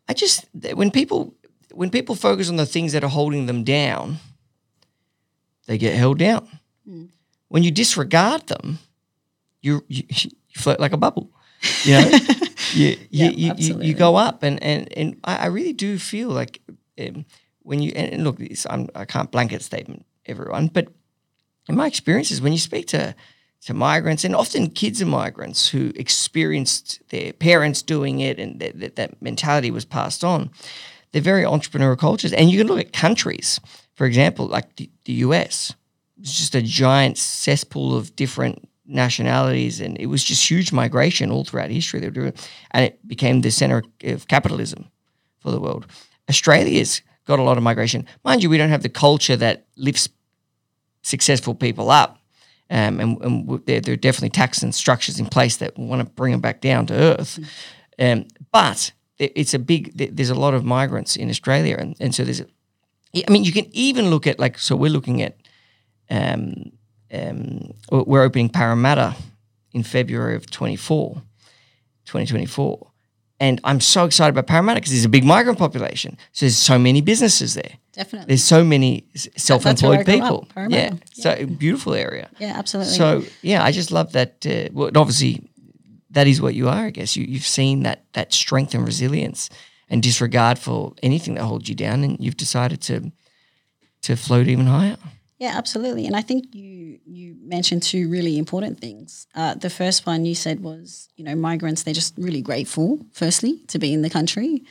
I 0.09 0.15
just 0.15 0.47
when 0.75 0.91
people 0.91 1.35
when 1.73 1.91
people 1.91 2.15
focus 2.15 2.49
on 2.49 2.57
the 2.57 2.67
things 2.67 2.93
that 2.93 3.05
are 3.05 3.11
holding 3.11 3.47
them 3.47 3.65
down, 3.65 4.19
they 5.67 5.79
get 5.79 5.95
held 5.97 6.19
down. 6.19 6.47
When 7.49 7.63
you 7.63 7.71
disregard 7.71 8.47
them, 8.47 8.79
you, 9.63 9.85
you 9.89 10.05
you 10.09 10.31
float 10.55 10.81
like 10.81 10.93
a 10.93 10.97
bubble. 10.97 11.31
You 11.85 11.95
know, 11.95 12.09
you, 12.09 12.19
you, 12.75 12.97
Yeah, 13.11 13.31
you, 13.31 13.55
you, 13.57 13.81
you 13.81 13.95
go 13.95 14.17
up, 14.17 14.43
and 14.43 14.63
and 14.63 14.93
and 14.97 15.17
I, 15.25 15.37
I 15.37 15.47
really 15.47 15.73
do 15.73 15.99
feel 15.99 16.29
like 16.29 16.61
um, 17.01 17.25
when 17.63 17.81
you 17.81 17.93
and, 17.97 18.13
and 18.13 18.25
look, 18.25 18.39
I'm, 18.69 18.89
I 18.95 19.05
can't 19.05 19.31
blanket 19.31 19.63
statement 19.63 20.05
everyone, 20.27 20.69
but 20.69 20.89
in 21.69 21.77
my 21.77 21.87
experiences, 21.87 22.41
when 22.41 22.53
you 22.53 22.59
speak 22.59 22.87
to 22.89 23.15
to 23.65 23.75
migrants 23.75 24.25
and 24.25 24.37
often 24.37 24.69
kids 24.69 25.01
of 25.01 25.09
migrants 25.09 25.69
who 25.69 25.93
experienced 25.97 27.01
their 27.09 27.33
parents 27.33 27.81
doing 27.83 28.21
it 28.21 28.39
and 28.39 28.61
that, 28.61 28.79
that, 28.79 28.97
that 28.97 29.23
mentality 29.23 29.71
was 29.71 29.85
passed 29.85 30.23
on, 30.23 30.51
they're 31.13 31.23
very 31.23 31.45
entrepreneurial 31.45 31.99
cultures. 31.99 32.33
And 32.33 32.51
you 32.51 32.59
can 32.59 32.67
look 32.67 32.81
at 32.81 32.93
countries, 32.93 33.61
for 33.95 34.07
example, 34.07 34.47
like 34.47 34.77
the, 34.77 34.91
the 35.07 35.15
US. 35.15 35.73
It's 36.21 36.37
just 36.37 36.55
a 36.55 36.63
giant 36.63 37.17
cesspool 37.17 37.97
of 37.97 38.15
different 38.17 38.69
nationalities, 38.87 39.81
and 39.81 39.99
it 39.99 40.07
was 40.07 40.23
just 40.23 40.49
huge 40.49 40.73
migration 40.73 41.31
all 41.31 41.45
throughout 41.45 41.71
history. 41.71 42.01
They 42.01 42.09
were 42.09 42.13
doing, 42.13 42.35
and 42.73 42.85
it 42.85 43.07
became 43.07 43.41
the 43.41 43.51
center 43.51 43.83
of 44.05 44.29
capitalism 44.29 44.91
for 45.39 45.51
the 45.51 45.61
world. 45.61 45.87
Australia's 46.29 47.01
got 47.27 47.39
a 47.39 47.43
lot 47.43 47.57
of 47.57 47.63
migration, 47.63 48.07
mind 48.25 48.43
you. 48.43 48.51
We 48.51 48.59
don't 48.59 48.69
have 48.69 48.83
the 48.83 48.89
culture 48.89 49.37
that 49.37 49.67
lifts 49.77 50.09
successful 51.03 51.55
people 51.55 51.91
up, 51.91 52.19
um, 52.71 53.01
and, 53.01 53.23
and 53.23 53.67
there, 53.67 53.81
there 53.81 53.93
are 53.93 53.97
definitely 53.97 54.31
tax 54.31 54.63
and 54.63 54.75
structures 54.75 55.21
in 55.21 55.27
place 55.27 55.59
that 55.59 55.79
want 55.79 56.01
to 56.01 56.13
bring 56.15 56.33
them 56.33 56.41
back 56.41 56.61
down 56.61 56.87
to 56.87 56.95
earth. 56.95 57.39
Um, 57.99 58.27
but 58.53 58.93
it's 59.19 59.55
a 59.55 59.59
big. 59.59 59.97
There's 59.97 60.31
a 60.31 60.35
lot 60.35 60.55
of 60.55 60.65
migrants 60.65 61.17
in 61.17 61.31
Australia, 61.31 61.77
and, 61.79 61.97
and 62.01 62.15
so 62.15 62.25
there's. 62.25 62.41
A, 62.41 62.47
I 63.15 63.31
mean, 63.31 63.45
you 63.45 63.53
can 63.53 63.67
even 63.73 64.11
look 64.11 64.27
at 64.27 64.39
like 64.39 64.59
so. 64.59 64.77
We're 64.77 64.91
looking 64.91 65.23
at. 65.23 65.37
Um, 66.11 66.73
um, 67.13 67.75
we're 67.91 68.23
opening 68.23 68.49
Parramatta 68.49 69.15
in 69.73 69.85
February 69.85 70.35
of 70.35 70.51
24, 70.51 71.15
2024. 72.07 72.91
And 73.45 73.61
I'm 73.63 73.81
so 73.81 74.07
excited 74.07 74.31
about 74.31 74.47
Parramatta 74.47 74.81
because 74.81 74.93
there's 74.93 75.05
a 75.05 75.17
big 75.19 75.25
migrant 75.25 75.59
population. 75.59 76.17
So 76.33 76.47
there's 76.47 76.57
so 76.57 76.79
many 76.79 77.03
businesses 77.03 77.53
there. 77.53 77.73
Definitely. 77.93 78.29
There's 78.29 78.43
so 78.45 78.65
many 78.65 79.07
self-employed 79.37 80.07
grew 80.07 80.15
up, 80.15 80.23
people. 80.23 80.49
Parramatta. 80.55 80.99
Yeah, 81.15 81.23
so 81.25 81.47
beautiful 81.47 81.93
area. 81.93 82.31
yeah, 82.39 82.55
absolutely. 82.57 82.95
So 82.95 83.23
yeah, 83.43 83.63
I 83.63 83.71
just 83.71 83.93
love 83.93 84.13
that. 84.13 84.47
Uh, 84.47 84.71
well, 84.73 84.91
obviously, 84.97 85.47
that 86.11 86.27
is 86.27 86.41
what 86.41 86.55
you 86.55 86.69
are. 86.69 86.87
I 86.87 86.91
guess 86.91 87.17
you 87.17 87.27
you've 87.29 87.47
seen 87.47 87.83
that 87.83 87.99
that 88.15 88.33
strength 88.33 88.75
and 88.75 88.87
resilience 88.87 89.51
and 89.91 90.03
disregard 90.03 90.59
for 90.59 90.95
anything 91.03 91.35
that 91.35 91.45
holds 91.45 91.69
you 91.69 91.75
down, 91.75 92.03
and 92.03 92.17
you've 92.19 92.39
decided 92.39 92.81
to 92.83 93.13
to 94.03 94.17
float 94.17 94.49
even 94.49 94.67
higher. 94.67 94.97
Yeah, 95.39 95.53
absolutely. 95.57 96.07
And 96.07 96.17
I 96.17 96.23
think 96.23 96.55
you 96.55 97.01
you 97.07 97.37
mentioned 97.43 97.83
two 97.83 98.09
really 98.09 98.39
important 98.39 98.81
things. 98.81 99.27
Uh, 99.35 99.55
the 99.55 99.71
first 99.71 100.07
one 100.07 100.25
you 100.25 100.35
said 100.35 100.63
was, 100.63 101.09
you 101.17 101.25
know, 101.25 101.35
migrants, 101.35 101.83
they're 101.83 101.95
just 101.95 102.15
really 102.17 102.41
grateful, 102.41 103.01
firstly, 103.13 103.61
to 103.69 103.79
be 103.79 103.93
in 103.93 104.03
the 104.03 104.11
country. 104.11 104.63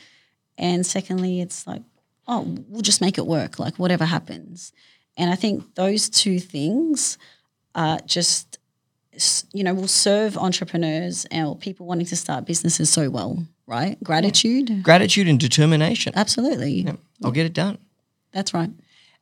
And 0.56 0.86
secondly, 0.86 1.40
it's 1.40 1.66
like, 1.66 1.82
oh, 2.26 2.56
we'll 2.68 2.82
just 2.82 3.00
make 3.00 3.18
it 3.18 3.26
work, 3.26 3.58
like 3.58 3.78
whatever 3.78 4.04
happens. 4.04 4.72
And 5.16 5.30
I 5.30 5.34
think 5.36 5.74
those 5.74 6.08
two 6.08 6.38
things 6.40 7.18
are 7.74 7.98
just, 8.06 8.58
you 9.52 9.62
know, 9.62 9.74
will 9.74 9.88
serve 9.88 10.36
entrepreneurs 10.36 11.24
and 11.26 11.60
people 11.60 11.86
wanting 11.86 12.06
to 12.06 12.16
start 12.16 12.46
businesses 12.46 12.90
so 12.90 13.10
well, 13.10 13.44
right? 13.66 14.02
Gratitude. 14.02 14.82
Gratitude 14.82 15.28
and 15.28 15.38
determination. 15.38 16.12
Absolutely. 16.16 16.86
I'll 17.22 17.30
get 17.32 17.46
it 17.46 17.52
done. 17.52 17.78
That's 18.32 18.54
right. 18.54 18.70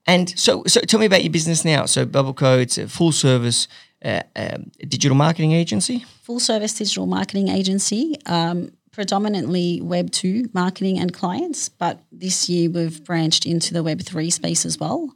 And 0.06 0.36
so, 0.38 0.64
so 0.66 0.80
tell 0.80 0.98
me 0.98 1.06
about 1.06 1.22
your 1.22 1.32
business 1.32 1.64
now. 1.64 1.86
So, 1.86 2.04
Bubble 2.04 2.34
Co. 2.34 2.58
It's 2.58 2.78
a 2.78 2.88
full 2.88 3.12
service 3.12 3.68
uh, 4.04 4.22
um, 4.34 4.70
digital 4.88 5.16
marketing 5.16 5.52
agency. 5.52 6.04
full 6.22 6.40
service 6.40 6.74
digital 6.74 7.06
marketing 7.06 7.48
agency, 7.48 8.16
um, 8.26 8.72
predominantly 8.90 9.80
Web 9.80 10.10
2 10.10 10.50
marketing 10.52 10.98
and 10.98 11.12
clients, 11.12 11.68
but 11.68 12.00
this 12.10 12.48
year 12.48 12.68
we've 12.68 13.04
branched 13.04 13.46
into 13.46 13.72
the 13.72 13.82
Web 13.82 14.02
3 14.02 14.28
space 14.30 14.66
as 14.66 14.78
well. 14.78 15.14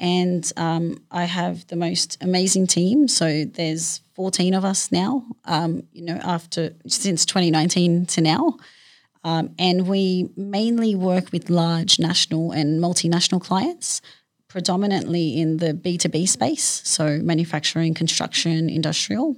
And 0.00 0.50
um, 0.56 0.98
I 1.10 1.24
have 1.24 1.66
the 1.68 1.76
most 1.76 2.18
amazing 2.20 2.66
team. 2.66 3.06
So 3.06 3.44
there's 3.44 4.00
14 4.14 4.54
of 4.54 4.64
us 4.64 4.90
now, 4.90 5.24
um, 5.44 5.84
you 5.92 6.04
know, 6.04 6.18
after 6.22 6.74
since 6.88 7.24
2019 7.24 8.06
to 8.06 8.20
now. 8.20 8.56
Um, 9.24 9.54
and 9.58 9.86
we 9.86 10.30
mainly 10.36 10.96
work 10.96 11.30
with 11.30 11.48
large 11.50 12.00
national 12.00 12.50
and 12.50 12.82
multinational 12.82 13.40
clients, 13.40 14.02
predominantly 14.52 15.40
in 15.40 15.56
the 15.56 15.72
B2B 15.72 16.28
space, 16.28 16.82
so 16.84 17.18
manufacturing, 17.22 17.94
construction, 17.94 18.68
industrial. 18.68 19.34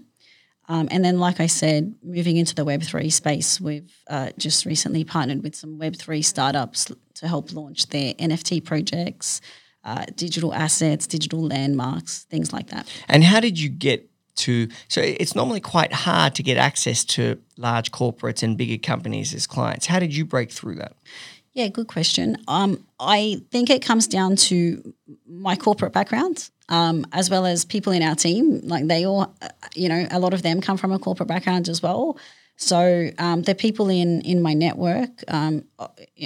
Um, 0.69 0.89
and 0.91 1.05
then, 1.05 1.21
like 1.21 1.39
I 1.39 1.47
said, 1.47 1.95
moving 2.03 2.37
into 2.37 2.53
the 2.53 2.65
Web3 2.65 3.13
space, 3.13 3.61
we've 3.61 3.97
uh, 4.09 4.31
just 4.39 4.67
recently 4.67 5.05
partnered 5.05 5.45
with 5.45 5.55
some 5.55 5.79
Web3 5.79 6.25
startups 6.25 6.91
to 7.15 7.29
help 7.29 7.53
launch 7.53 7.87
their 7.91 8.15
NFT 8.15 8.65
projects, 8.65 9.41
uh, 9.85 10.05
digital 10.17 10.53
assets, 10.53 11.07
digital 11.07 11.43
landmarks, 11.43 12.25
things 12.25 12.53
like 12.53 12.71
that. 12.71 12.89
And 13.07 13.23
how 13.23 13.39
did 13.39 13.57
you 13.57 13.69
get 13.69 14.11
to? 14.37 14.69
So, 14.89 15.01
it's 15.01 15.37
normally 15.37 15.61
quite 15.61 15.93
hard 15.93 16.35
to 16.35 16.43
get 16.43 16.57
access 16.57 17.05
to 17.05 17.39
large 17.57 17.93
corporates 17.93 18.43
and 18.43 18.57
bigger 18.57 18.79
companies 18.79 19.33
as 19.33 19.47
clients. 19.47 19.87
How 19.87 20.01
did 20.01 20.17
you 20.17 20.25
break 20.25 20.51
through 20.51 20.75
that? 20.77 20.97
Yeah, 21.55 21.69
good 21.69 21.87
question. 21.87 22.37
Um, 22.49 22.85
I 22.99 23.41
think 23.53 23.71
it 23.71 23.81
comes 23.81 24.09
down 24.09 24.35
to 24.37 24.93
my 25.27 25.55
corporate 25.55 25.93
background, 25.93 26.51
um, 26.69 27.07
as 27.13 27.31
well 27.31 27.47
as 27.47 27.65
people 27.65 27.93
in 27.93 28.03
our 28.03 28.17
team. 28.17 28.61
Like 28.65 28.89
they 28.89 29.07
all, 29.07 29.33
uh, 29.41 29.49
you 29.75 29.89
know, 29.89 30.07
a 30.11 30.19
lot 30.19 30.35
of 30.35 30.43
them 30.43 30.61
come 30.61 30.77
from 30.77 30.91
a 30.91 30.99
corporate 30.99 31.29
background 31.29 31.69
as 31.69 31.81
well. 31.81 32.19
So 32.57 33.11
um, 33.19 33.43
the 33.43 33.55
people 33.55 33.89
in 33.89 34.21
in 34.23 34.43
my 34.43 34.53
network 34.53 35.11
um, 35.29 35.65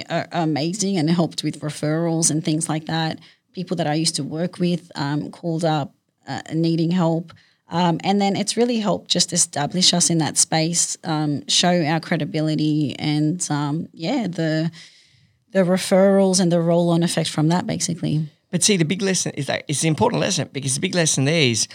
are, 0.09 0.27
amazing 0.31 0.97
and 0.97 1.09
helped 1.09 1.43
with 1.43 1.59
referrals 1.61 2.31
and 2.31 2.43
things 2.43 2.67
like 2.67 2.85
that. 2.85 3.19
People 3.53 3.77
that 3.77 3.87
I 3.87 3.93
used 3.93 4.15
to 4.15 4.23
work 4.23 4.57
with 4.57 4.91
um, 4.95 5.29
called 5.29 5.63
up 5.63 5.93
uh, 6.27 6.41
needing 6.53 6.89
help. 6.89 7.33
Um, 7.71 7.99
and 8.03 8.19
then 8.19 8.35
it's 8.35 8.57
really 8.57 8.79
helped 8.79 9.11
just 9.11 9.31
establish 9.31 9.93
us 9.93 10.09
in 10.09 10.17
that 10.19 10.37
space, 10.37 10.97
um, 11.03 11.47
show 11.47 11.83
our 11.83 11.99
credibility, 11.99 12.95
and 12.97 13.45
um, 13.51 13.87
yeah, 13.93 14.25
the 14.25 14.71
the 15.51 15.59
referrals 15.59 16.39
and 16.39 16.51
the 16.51 16.61
roll 16.61 16.89
on 16.89 17.03
effect 17.03 17.29
from 17.29 17.49
that, 17.49 17.65
basically. 17.65 18.29
But 18.51 18.63
see, 18.63 18.77
the 18.77 18.85
big 18.85 19.01
lesson 19.01 19.31
is 19.35 19.47
that 19.47 19.63
it's 19.67 19.83
an 19.83 19.89
important 19.89 20.21
lesson 20.21 20.49
because 20.51 20.75
the 20.75 20.81
big 20.81 20.95
lesson 20.95 21.25
there 21.25 21.41
is, 21.41 21.67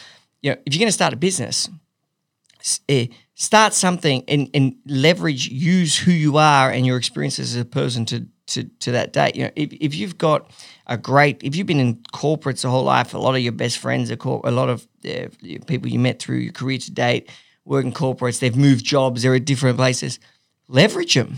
you 0.43 0.51
know, 0.51 0.57
if 0.67 0.75
you're 0.75 0.81
going 0.81 0.89
to 0.89 0.93
start 0.93 1.13
a 1.13 1.17
business, 1.17 1.69
eh, 2.89 3.07
start 3.35 3.75
something 3.75 4.25
and, 4.29 4.51
and 4.55 4.75
leverage, 4.87 5.49
use 5.49 5.97
who 5.99 6.11
you 6.11 6.37
are 6.37 6.71
and 6.71 6.85
your 6.85 6.97
experiences 6.97 7.55
as 7.55 7.63
a 7.63 7.65
person 7.65 8.05
to 8.07 8.27
to, 8.47 8.65
to 8.65 8.93
that 8.93 9.15
date. 9.15 9.37
You 9.37 9.45
know, 9.45 9.51
if, 9.57 9.73
if 9.73 9.95
you've 9.95 10.19
got 10.19 10.51
a 10.87 10.99
great, 10.99 11.43
if 11.43 11.57
you've 11.57 11.67
been 11.67 11.81
in 11.81 11.97
corporates 12.15 12.61
the 12.61 12.69
whole 12.69 12.85
life, 12.85 13.15
a 13.15 13.19
lot 13.19 13.35
of 13.35 13.41
your 13.41 13.53
best 13.53 13.79
friends 13.79 14.11
are 14.11 14.17
cor- 14.17 14.43
a 14.45 14.51
lot 14.51 14.69
of 14.69 14.87
uh, 15.09 15.29
people 15.67 15.89
you 15.89 15.99
met 15.99 16.21
through 16.21 16.37
your 16.37 16.53
career 16.53 16.77
to 16.77 16.91
date 16.91 17.31
work 17.65 17.85
in 17.85 17.93
corporates. 17.93 18.41
They've 18.41 18.57
moved 18.57 18.85
jobs. 18.85 19.23
They're 19.23 19.35
at 19.35 19.45
different 19.45 19.77
places. 19.77 20.19
Leverage 20.69 21.15
them. 21.15 21.37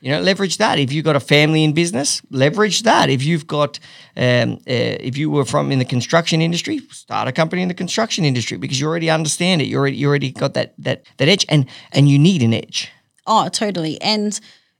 You 0.00 0.12
know, 0.12 0.20
leverage 0.20 0.56
that. 0.58 0.78
If 0.78 0.92
you've 0.92 1.04
got 1.04 1.16
a 1.16 1.20
family 1.20 1.62
in 1.62 1.72
business, 1.72 2.22
leverage 2.30 2.82
that. 2.84 3.10
If 3.10 3.22
you've 3.22 3.46
got, 3.46 3.78
um, 4.16 4.54
uh, 4.66 4.96
if 5.00 5.18
you 5.18 5.30
were 5.30 5.44
from 5.44 5.70
in 5.70 5.78
the 5.78 5.84
construction 5.84 6.40
industry, 6.40 6.78
start 6.90 7.28
a 7.28 7.32
company 7.32 7.60
in 7.62 7.68
the 7.68 7.74
construction 7.74 8.24
industry 8.24 8.56
because 8.56 8.80
you 8.80 8.86
already 8.86 9.10
understand 9.10 9.60
it. 9.60 9.66
You 9.66 9.76
already 9.78 9.96
you 9.96 10.08
already 10.08 10.32
got 10.32 10.54
that 10.54 10.74
that 10.78 11.04
that 11.18 11.28
edge, 11.28 11.44
and 11.48 11.66
and 11.92 12.08
you 12.08 12.18
need 12.18 12.42
an 12.42 12.54
edge. 12.54 12.90
Oh, 13.26 13.48
totally. 13.48 14.00
And 14.00 14.38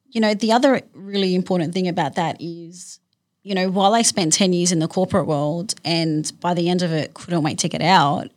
you 0.09 0.21
know, 0.21 0.33
the 0.33 0.53
other 0.53 0.83
really 0.95 1.35
important 1.35 1.75
thing 1.75 1.87
about 1.87 2.15
that 2.15 2.37
is, 2.41 2.99
you 3.43 3.55
know, 3.55 3.71
while 3.71 3.95
I 3.95 4.03
spent 4.03 4.33
ten 4.33 4.55
years 4.55 4.73
in 4.73 4.79
the 4.79 4.89
corporate 4.89 5.27
world, 5.27 5.75
and 5.85 6.33
by 6.41 6.55
the 6.55 6.71
end 6.71 6.83
of 6.83 6.93
it, 6.93 7.13
couldn't 7.13 7.43
wait 7.43 7.59
to 7.59 7.69
get 7.69 7.83
out. 7.83 8.31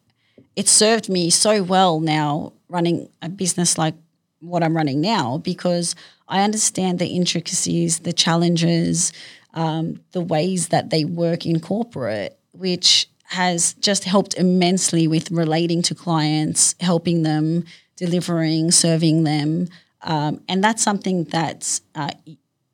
It 0.56 0.68
served 0.68 1.08
me 1.08 1.30
so 1.30 1.64
well 1.64 2.00
now 2.00 2.54
running 2.68 3.10
a 3.22 3.30
business 3.30 3.78
like 3.78 3.96
what 4.44 4.64
I'm 4.64 4.76
running 4.76 5.02
now 5.02 5.38
because 5.38 5.96
I 6.28 6.44
understand 6.44 7.00
the 7.00 7.08
intricacies, 7.08 8.00
the 8.00 8.14
challenges, 8.14 9.14
um, 9.54 10.02
the 10.12 10.22
ways 10.22 10.70
that 10.70 10.90
they 10.90 11.06
work 11.06 11.46
in 11.46 11.60
corporate, 11.60 12.38
which 12.52 13.08
has 13.26 13.74
just 13.76 14.04
helped 14.04 14.36
immensely 14.36 15.08
with 15.08 15.32
relating 15.32 15.82
to 15.84 15.96
clients, 15.96 16.76
helping 16.80 17.24
them, 17.24 17.66
delivering, 17.96 18.72
serving 18.72 19.24
them. 19.24 19.68
Um, 20.02 20.42
and 20.50 20.64
that's 20.64 20.84
something 20.84 21.24
that's, 21.26 21.82
uh, 21.96 22.12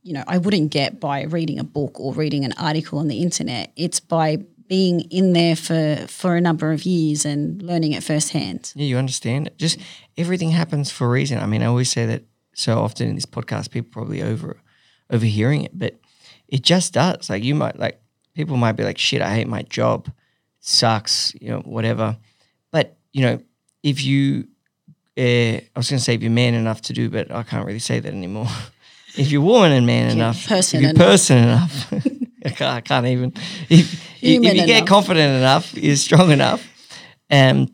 you 0.03 0.13
know, 0.13 0.23
I 0.27 0.37
wouldn't 0.37 0.71
get 0.71 0.99
by 0.99 1.23
reading 1.23 1.59
a 1.59 1.63
book 1.63 1.99
or 1.99 2.13
reading 2.13 2.43
an 2.45 2.53
article 2.53 2.99
on 2.99 3.07
the 3.07 3.21
internet. 3.21 3.71
It's 3.75 3.99
by 3.99 4.39
being 4.69 5.01
in 5.09 5.33
there 5.33 5.55
for 5.55 6.05
for 6.07 6.37
a 6.37 6.41
number 6.41 6.71
of 6.71 6.83
years 6.85 7.25
and 7.25 7.61
learning 7.61 7.91
it 7.91 8.03
firsthand. 8.03 8.71
Yeah, 8.75 8.85
you 8.85 8.97
understand 8.97 9.47
it. 9.47 9.57
Just 9.57 9.79
everything 10.15 10.51
happens 10.51 10.91
for 10.91 11.07
a 11.07 11.09
reason. 11.09 11.39
I 11.39 11.47
mean, 11.47 11.61
I 11.61 11.65
always 11.65 11.91
say 11.91 12.05
that 12.05 12.23
so 12.53 12.79
often 12.79 13.09
in 13.09 13.15
this 13.15 13.25
podcast, 13.25 13.71
people 13.71 13.89
probably 13.91 14.21
over 14.21 14.61
overhearing 15.09 15.63
it, 15.63 15.77
but 15.77 15.99
it 16.47 16.61
just 16.61 16.93
does. 16.93 17.29
Like 17.29 17.43
you 17.43 17.55
might 17.55 17.77
like 17.77 17.99
people 18.35 18.57
might 18.57 18.73
be 18.73 18.83
like, 18.83 18.97
"Shit, 18.97 19.21
I 19.21 19.33
hate 19.33 19.47
my 19.47 19.63
job, 19.63 20.07
it 20.07 20.13
sucks," 20.59 21.33
you 21.41 21.49
know, 21.49 21.59
whatever. 21.59 22.17
But 22.71 22.95
you 23.11 23.23
know, 23.23 23.41
if 23.81 24.03
you, 24.03 24.47
uh, 25.17 25.57
I 25.65 25.71
was 25.75 25.89
going 25.89 25.97
to 25.97 26.03
say 26.03 26.13
if 26.13 26.21
you're 26.21 26.31
man 26.31 26.53
enough 26.53 26.81
to 26.83 26.93
do, 26.93 27.09
but 27.09 27.31
I 27.31 27.41
can't 27.43 27.65
really 27.65 27.79
say 27.79 27.99
that 27.99 28.13
anymore. 28.13 28.47
if 29.17 29.31
you're 29.31 29.41
woman 29.41 29.71
and 29.71 29.87
man 29.87 30.11
enough, 30.11 30.47
person 30.47 30.77
if 30.77 30.81
you're 30.83 30.91
enough. 30.91 31.05
person 31.07 31.37
enough, 31.39 31.93
I, 32.45 32.49
can't, 32.49 32.75
I 32.75 32.81
can't 32.81 33.05
even. 33.05 33.33
If, 33.69 34.05
if 34.21 34.43
you 34.43 34.65
get 34.65 34.87
confident 34.87 35.37
enough, 35.37 35.73
you're 35.75 35.95
strong 35.95 36.31
enough, 36.31 36.67
um, 37.29 37.67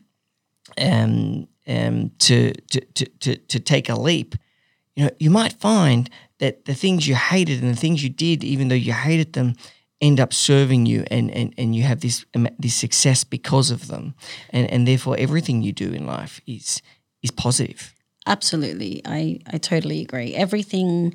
um, 0.77 1.47
um, 1.67 2.11
to, 2.19 2.53
to, 2.53 2.81
to, 2.81 3.05
to, 3.05 3.35
to 3.37 3.59
take 3.59 3.89
a 3.89 3.95
leap, 3.95 4.35
you 4.95 5.05
know, 5.05 5.11
you 5.19 5.29
might 5.29 5.53
find 5.53 6.09
that 6.39 6.65
the 6.65 6.73
things 6.73 7.07
you 7.07 7.15
hated 7.15 7.61
and 7.61 7.71
the 7.71 7.79
things 7.79 8.03
you 8.03 8.09
did, 8.09 8.43
even 8.43 8.67
though 8.67 8.75
you 8.75 8.93
hated 8.93 9.33
them, 9.33 9.55
end 10.01 10.19
up 10.19 10.33
serving 10.33 10.85
you 10.85 11.05
and, 11.09 11.31
and, 11.31 11.53
and 11.57 11.75
you 11.75 11.83
have 11.83 12.01
this 12.01 12.25
this 12.59 12.75
success 12.75 13.23
because 13.23 13.71
of 13.71 13.87
them. 13.87 14.13
And, 14.49 14.69
and 14.69 14.87
therefore 14.87 15.15
everything 15.17 15.61
you 15.61 15.71
do 15.71 15.91
in 15.91 16.05
life 16.05 16.41
is 16.45 16.81
is 17.23 17.31
positive. 17.31 17.93
Absolutely. 18.27 19.01
I, 19.05 19.39
I 19.51 19.57
totally 19.57 20.01
agree. 20.01 20.33
Everything, 20.33 21.13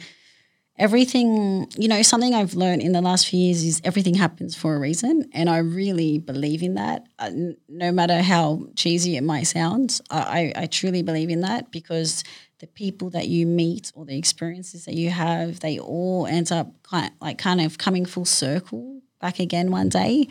everything, 0.80 1.70
you 1.76 1.88
know, 1.88 2.00
something 2.00 2.34
I've 2.34 2.54
learned 2.54 2.80
in 2.80 2.92
the 2.92 3.02
last 3.02 3.28
few 3.28 3.38
years 3.38 3.62
is 3.62 3.82
everything 3.84 4.14
happens 4.14 4.56
for 4.56 4.74
a 4.74 4.78
reason. 4.78 5.28
And 5.34 5.50
I 5.50 5.58
really 5.58 6.18
believe 6.18 6.62
in 6.62 6.74
that. 6.74 7.06
Uh, 7.18 7.30
no 7.68 7.92
matter 7.92 8.22
how 8.22 8.66
cheesy 8.76 9.16
it 9.18 9.22
might 9.22 9.42
sound, 9.44 10.00
I, 10.10 10.52
I, 10.56 10.66
truly 10.66 11.02
believe 11.02 11.28
in 11.28 11.42
that 11.42 11.70
because 11.70 12.24
the 12.60 12.66
people 12.66 13.10
that 13.10 13.28
you 13.28 13.46
meet 13.46 13.92
or 13.94 14.06
the 14.06 14.16
experiences 14.16 14.86
that 14.86 14.94
you 14.94 15.10
have, 15.10 15.60
they 15.60 15.78
all 15.78 16.26
end 16.26 16.50
up 16.50 16.82
kind 16.82 17.12
like 17.20 17.36
kind 17.36 17.60
of 17.60 17.76
coming 17.76 18.06
full 18.06 18.24
circle 18.24 19.02
back 19.20 19.38
again 19.38 19.70
one 19.70 19.90
day. 19.90 20.28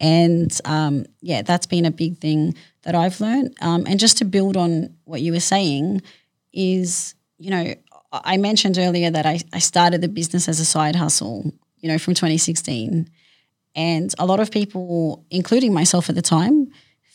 And 0.00 0.58
um, 0.64 1.04
yeah, 1.20 1.42
that's 1.42 1.66
been 1.66 1.84
a 1.84 1.90
big 1.90 2.16
thing 2.16 2.54
that 2.82 2.94
I've 2.94 3.20
learned. 3.20 3.54
Um, 3.60 3.84
and 3.86 4.00
just 4.00 4.16
to 4.18 4.24
build 4.24 4.56
on 4.56 4.96
what 5.04 5.20
you 5.20 5.32
were 5.32 5.40
saying, 5.40 6.00
is, 6.52 7.14
you 7.38 7.50
know, 7.50 7.74
I 8.12 8.36
mentioned 8.36 8.78
earlier 8.78 9.10
that 9.10 9.26
I, 9.26 9.40
I 9.52 9.58
started 9.60 10.00
the 10.00 10.08
business 10.08 10.48
as 10.48 10.58
a 10.60 10.64
side 10.64 10.96
hustle, 10.96 11.52
you 11.78 11.88
know, 11.88 11.98
from 11.98 12.14
2016. 12.14 13.08
And 13.76 14.14
a 14.18 14.26
lot 14.26 14.40
of 14.40 14.50
people, 14.50 15.24
including 15.30 15.72
myself 15.72 16.08
at 16.08 16.16
the 16.16 16.22
time, 16.22 16.72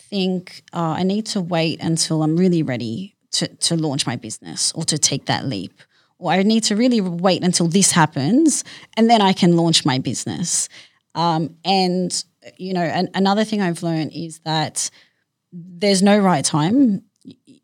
think 0.10 0.64
uh, 0.74 0.96
I 0.98 1.04
need 1.04 1.26
to 1.28 1.42
wait 1.42 1.82
until 1.82 2.24
I'm 2.24 2.38
really 2.38 2.64
ready 2.64 3.16
to, 3.32 3.48
to 3.48 3.76
launch 3.76 4.08
my 4.08 4.16
business 4.16 4.72
or 4.74 4.84
to 4.86 4.98
take 4.98 5.26
that 5.26 5.46
leap. 5.46 5.82
Or 6.18 6.32
I 6.32 6.44
need 6.44 6.64
to 6.66 6.76
really 6.76 7.02
wait 7.02 7.44
until 7.44 7.68
this 7.68 7.92
happens 7.92 8.64
and 8.96 9.10
then 9.10 9.22
I 9.22 9.34
can 9.34 9.58
launch 9.58 9.86
my 9.86 10.00
business. 10.00 10.70
Um, 11.14 11.58
and, 11.66 12.24
you 12.58 12.74
know, 12.74 12.82
an, 12.84 13.10
another 13.14 13.44
thing 13.44 13.62
I've 13.62 13.84
learned 13.84 14.14
is 14.14 14.40
that 14.40 14.90
there's 15.52 16.02
no 16.02 16.18
right 16.18 16.44
time. 16.44 17.04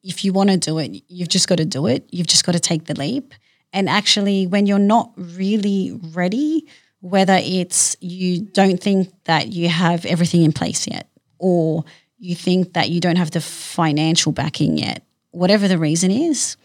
If 0.03 0.23
you 0.25 0.33
want 0.33 0.49
to 0.49 0.57
do 0.57 0.79
it, 0.79 1.03
you've 1.07 1.29
just 1.29 1.47
got 1.47 1.57
to 1.57 1.65
do 1.65 1.87
it. 1.87 2.07
You've 2.11 2.27
just 2.27 2.45
got 2.45 2.53
to 2.53 2.59
take 2.59 2.85
the 2.85 2.99
leap. 2.99 3.33
And 3.73 3.87
actually, 3.87 4.47
when 4.47 4.65
you're 4.65 4.79
not 4.79 5.11
really 5.15 5.97
ready, 6.13 6.67
whether 7.01 7.37
it's 7.39 7.95
you 7.99 8.41
don't 8.41 8.81
think 8.81 9.09
that 9.25 9.47
you 9.47 9.69
have 9.69 10.05
everything 10.05 10.43
in 10.43 10.51
place 10.51 10.87
yet, 10.87 11.07
or 11.39 11.85
you 12.19 12.35
think 12.35 12.73
that 12.73 12.89
you 12.89 12.99
don't 12.99 13.15
have 13.15 13.31
the 13.31 13.41
financial 13.41 14.31
backing 14.31 14.77
yet, 14.77 15.03
whatever 15.31 15.67
the 15.67 15.77
reason 15.77 16.11
is, 16.11 16.57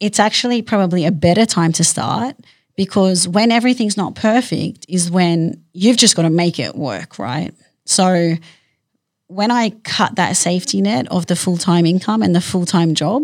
it's 0.00 0.18
actually 0.18 0.62
probably 0.62 1.06
a 1.06 1.12
better 1.12 1.46
time 1.46 1.72
to 1.72 1.84
start 1.84 2.36
because 2.76 3.28
when 3.28 3.52
everything's 3.52 3.96
not 3.96 4.14
perfect 4.14 4.84
is 4.88 5.10
when 5.10 5.62
you've 5.72 5.96
just 5.96 6.16
got 6.16 6.22
to 6.22 6.30
make 6.30 6.58
it 6.58 6.74
work, 6.74 7.18
right? 7.18 7.54
So 7.84 8.34
when 9.28 9.50
I 9.50 9.70
cut 9.70 10.16
that 10.16 10.36
safety 10.36 10.80
net 10.80 11.08
of 11.10 11.26
the 11.26 11.36
full 11.36 11.56
time 11.56 11.86
income 11.86 12.22
and 12.22 12.34
the 12.34 12.40
full 12.40 12.66
time 12.66 12.94
job, 12.94 13.22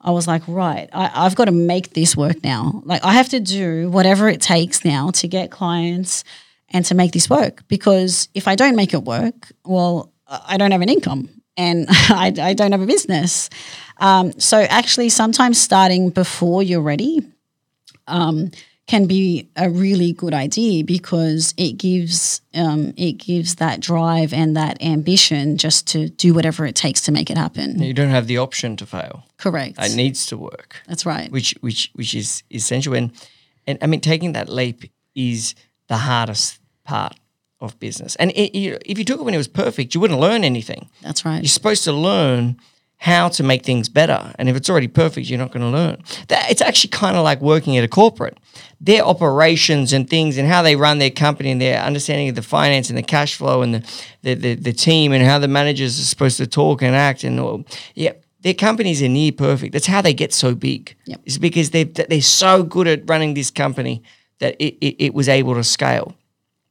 I 0.00 0.10
was 0.10 0.26
like, 0.28 0.42
right, 0.46 0.88
I, 0.92 1.10
I've 1.14 1.34
got 1.34 1.46
to 1.46 1.52
make 1.52 1.94
this 1.94 2.16
work 2.16 2.42
now. 2.44 2.82
Like, 2.84 3.04
I 3.04 3.14
have 3.14 3.28
to 3.30 3.40
do 3.40 3.90
whatever 3.90 4.28
it 4.28 4.40
takes 4.40 4.84
now 4.84 5.10
to 5.12 5.28
get 5.28 5.50
clients 5.50 6.22
and 6.68 6.84
to 6.86 6.94
make 6.94 7.12
this 7.12 7.28
work. 7.28 7.66
Because 7.68 8.28
if 8.34 8.46
I 8.46 8.54
don't 8.54 8.76
make 8.76 8.94
it 8.94 9.02
work, 9.02 9.52
well, 9.64 10.12
I 10.28 10.58
don't 10.58 10.70
have 10.70 10.82
an 10.82 10.88
income 10.88 11.28
and 11.56 11.86
I, 11.90 12.32
I 12.40 12.54
don't 12.54 12.72
have 12.72 12.82
a 12.82 12.86
business. 12.86 13.50
Um, 13.98 14.38
so, 14.38 14.58
actually, 14.58 15.08
sometimes 15.08 15.58
starting 15.58 16.10
before 16.10 16.62
you're 16.62 16.82
ready 16.82 17.20
um, 18.06 18.50
can 18.86 19.06
be 19.06 19.48
a 19.56 19.68
really 19.68 20.12
good 20.12 20.32
idea 20.32 20.84
because 20.84 21.52
it 21.56 21.72
gives 21.72 22.40
um, 22.54 22.94
it 22.96 23.12
gives 23.12 23.56
that 23.56 23.80
drive 23.80 24.32
and 24.32 24.56
that 24.56 24.80
ambition 24.82 25.56
just 25.58 25.86
to 25.88 26.08
do 26.08 26.32
whatever 26.32 26.64
it 26.64 26.74
takes 26.74 27.00
to 27.02 27.12
make 27.12 27.30
it 27.30 27.36
happen. 27.36 27.82
You 27.82 27.94
don't 27.94 28.10
have 28.10 28.28
the 28.28 28.38
option 28.38 28.76
to 28.76 28.86
fail. 28.86 29.24
Correct. 29.38 29.76
It 29.78 29.96
needs 29.96 30.26
to 30.26 30.36
work. 30.36 30.76
That's 30.86 31.04
right. 31.04 31.30
which 31.30 31.54
which 31.60 31.90
which 31.94 32.14
is 32.14 32.42
essential. 32.50 32.94
And 32.94 33.10
and 33.66 33.78
I 33.82 33.86
mean, 33.86 34.00
taking 34.00 34.32
that 34.32 34.48
leap 34.48 34.90
is 35.14 35.54
the 35.88 35.96
hardest 35.96 36.60
part 36.84 37.16
of 37.60 37.78
business. 37.80 38.16
And 38.16 38.30
it, 38.32 38.56
you, 38.56 38.78
if 38.84 38.98
you 38.98 39.04
took 39.04 39.18
it 39.18 39.24
when 39.24 39.34
it 39.34 39.38
was 39.38 39.48
perfect, 39.48 39.94
you 39.94 40.00
wouldn't 40.00 40.20
learn 40.20 40.44
anything. 40.44 40.88
That's 41.02 41.24
right. 41.24 41.42
You're 41.42 41.48
supposed 41.48 41.84
to 41.84 41.92
learn 41.92 42.58
how 42.98 43.28
to 43.28 43.42
make 43.42 43.64
things 43.64 43.88
better. 43.88 44.32
And 44.38 44.48
if 44.48 44.56
it's 44.56 44.70
already 44.70 44.88
perfect, 44.88 45.28
you're 45.28 45.38
not 45.38 45.52
going 45.52 45.60
to 45.62 45.76
learn. 45.76 46.02
That 46.28 46.50
it's 46.50 46.62
actually 46.62 46.90
kind 46.90 47.16
of 47.16 47.24
like 47.24 47.40
working 47.40 47.76
at 47.76 47.84
a 47.84 47.88
corporate. 47.88 48.38
Their 48.80 49.02
operations 49.02 49.92
and 49.92 50.08
things 50.08 50.38
and 50.38 50.48
how 50.48 50.62
they 50.62 50.76
run 50.76 50.98
their 50.98 51.10
company 51.10 51.50
and 51.50 51.60
their 51.60 51.80
understanding 51.80 52.28
of 52.28 52.34
the 52.34 52.42
finance 52.42 52.88
and 52.88 52.96
the 52.96 53.02
cash 53.02 53.34
flow 53.34 53.62
and 53.62 53.74
the 53.74 54.02
the, 54.22 54.34
the, 54.34 54.54
the 54.54 54.72
team 54.72 55.12
and 55.12 55.24
how 55.24 55.38
the 55.38 55.48
managers 55.48 56.00
are 56.00 56.04
supposed 56.04 56.38
to 56.38 56.46
talk 56.46 56.82
and 56.82 56.96
act 56.96 57.22
and 57.22 57.38
all. 57.38 57.64
Yeah, 57.94 58.12
their 58.40 58.54
companies 58.54 59.02
are 59.02 59.08
near 59.08 59.32
perfect. 59.32 59.72
That's 59.72 59.86
how 59.86 60.00
they 60.00 60.14
get 60.14 60.32
so 60.32 60.54
big. 60.54 60.96
Yep. 61.04 61.20
It's 61.26 61.38
because 61.38 61.70
they 61.70 61.84
they're 61.84 62.20
so 62.22 62.62
good 62.62 62.86
at 62.86 63.08
running 63.08 63.34
this 63.34 63.50
company 63.50 64.02
that 64.38 64.56
it, 64.58 64.76
it, 64.80 64.96
it 65.06 65.14
was 65.14 65.28
able 65.28 65.54
to 65.54 65.64
scale. 65.64 66.14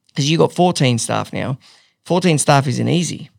Because 0.07 0.29
you've 0.29 0.39
got 0.39 0.53
14 0.53 0.97
staff 0.97 1.33
now. 1.33 1.59
14 2.05 2.38
staff 2.38 2.67
isn't 2.67 2.88
easy. 2.88 3.29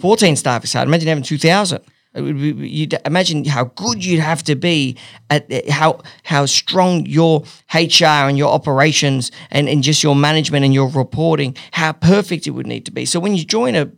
14 0.00 0.36
staff 0.36 0.64
is 0.64 0.72
hard. 0.72 0.86
Imagine 0.86 1.08
having 1.08 1.24
2,000. 1.24 1.82
You'd 2.12 2.98
imagine 3.04 3.44
how 3.44 3.64
good 3.64 4.04
you'd 4.04 4.18
have 4.18 4.42
to 4.44 4.56
be 4.56 4.96
at 5.28 5.68
how 5.68 6.00
how 6.24 6.44
strong 6.46 7.06
your 7.06 7.44
HR 7.72 8.26
and 8.26 8.36
your 8.36 8.52
operations 8.52 9.30
and, 9.50 9.68
and 9.68 9.82
just 9.84 10.02
your 10.02 10.16
management 10.16 10.64
and 10.64 10.74
your 10.74 10.88
reporting, 10.88 11.56
how 11.70 11.92
perfect 11.92 12.48
it 12.48 12.50
would 12.50 12.66
need 12.66 12.84
to 12.86 12.90
be. 12.90 13.04
So 13.04 13.20
when 13.20 13.36
you 13.36 13.44
join 13.44 13.76
a 13.76 13.92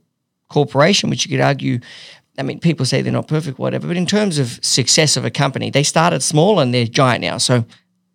corporation, 0.50 1.08
which 1.08 1.24
you 1.24 1.30
could 1.30 1.42
argue, 1.42 1.80
I 2.36 2.42
mean, 2.42 2.60
people 2.60 2.84
say 2.84 3.00
they're 3.00 3.12
not 3.12 3.28
perfect, 3.28 3.58
whatever, 3.58 3.86
but 3.86 3.96
in 3.96 4.04
terms 4.04 4.38
of 4.38 4.62
success 4.62 5.16
of 5.16 5.24
a 5.24 5.30
company, 5.30 5.70
they 5.70 5.82
started 5.82 6.22
small 6.22 6.60
and 6.60 6.74
they're 6.74 6.84
giant 6.84 7.22
now. 7.22 7.38
So 7.38 7.64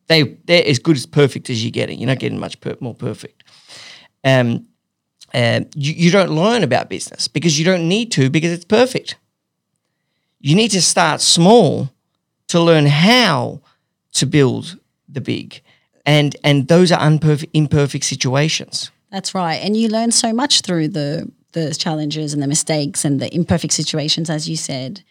they 0.08 0.38
they're 0.46 0.68
as 0.68 0.78
good 0.78 0.96
as 0.96 1.08
perfect 1.08 1.50
as 1.50 1.64
you're 1.64 1.72
getting. 1.72 2.00
You're 2.00 2.08
not 2.08 2.20
getting 2.20 2.40
much 2.40 2.62
per- 2.62 2.78
more 2.80 2.94
perfect. 2.94 3.44
Um, 4.24 4.68
uh, 5.34 5.62
you, 5.76 5.94
you 5.94 6.12
don't 6.12 6.30
learn 6.32 6.64
about 6.64 6.88
business 6.90 7.28
because 7.28 7.58
you 7.58 7.66
don't 7.66 7.88
need 7.88 8.12
to 8.12 8.30
because 8.30 8.52
it's 8.52 8.66
perfect. 8.66 9.16
You 10.40 10.56
need 10.56 10.72
to 10.72 10.82
start 10.82 11.22
small 11.22 11.90
to 12.48 12.60
learn 12.60 12.86
how 12.86 13.62
to 14.14 14.26
build 14.26 14.78
the 15.08 15.22
big, 15.22 15.62
and 16.06 16.36
and 16.44 16.68
those 16.68 16.92
are 16.92 17.00
unperfect, 17.00 17.52
imperfect 17.54 18.06
situations. 18.06 18.92
That's 19.12 19.34
right. 19.34 19.56
And 19.56 19.76
you 19.78 19.88
learn 19.88 20.12
so 20.12 20.34
much 20.34 20.62
through 20.62 20.90
the 20.90 21.32
the 21.54 21.74
challenges 21.74 22.34
and 22.34 22.44
the 22.44 22.48
mistakes 22.48 23.04
and 23.04 23.20
the 23.20 23.34
imperfect 23.34 23.74
situations, 23.74 24.30
as 24.30 24.48
you 24.48 24.56
said. 24.56 25.04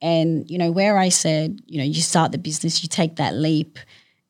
And, 0.00 0.48
you 0.48 0.58
know, 0.58 0.70
where 0.70 0.96
I 0.98 1.08
said, 1.08 1.60
you 1.66 1.78
know, 1.78 1.84
you 1.84 2.02
start 2.02 2.32
the 2.32 2.38
business, 2.38 2.82
you 2.82 2.88
take 2.88 3.16
that 3.16 3.34
leap 3.34 3.78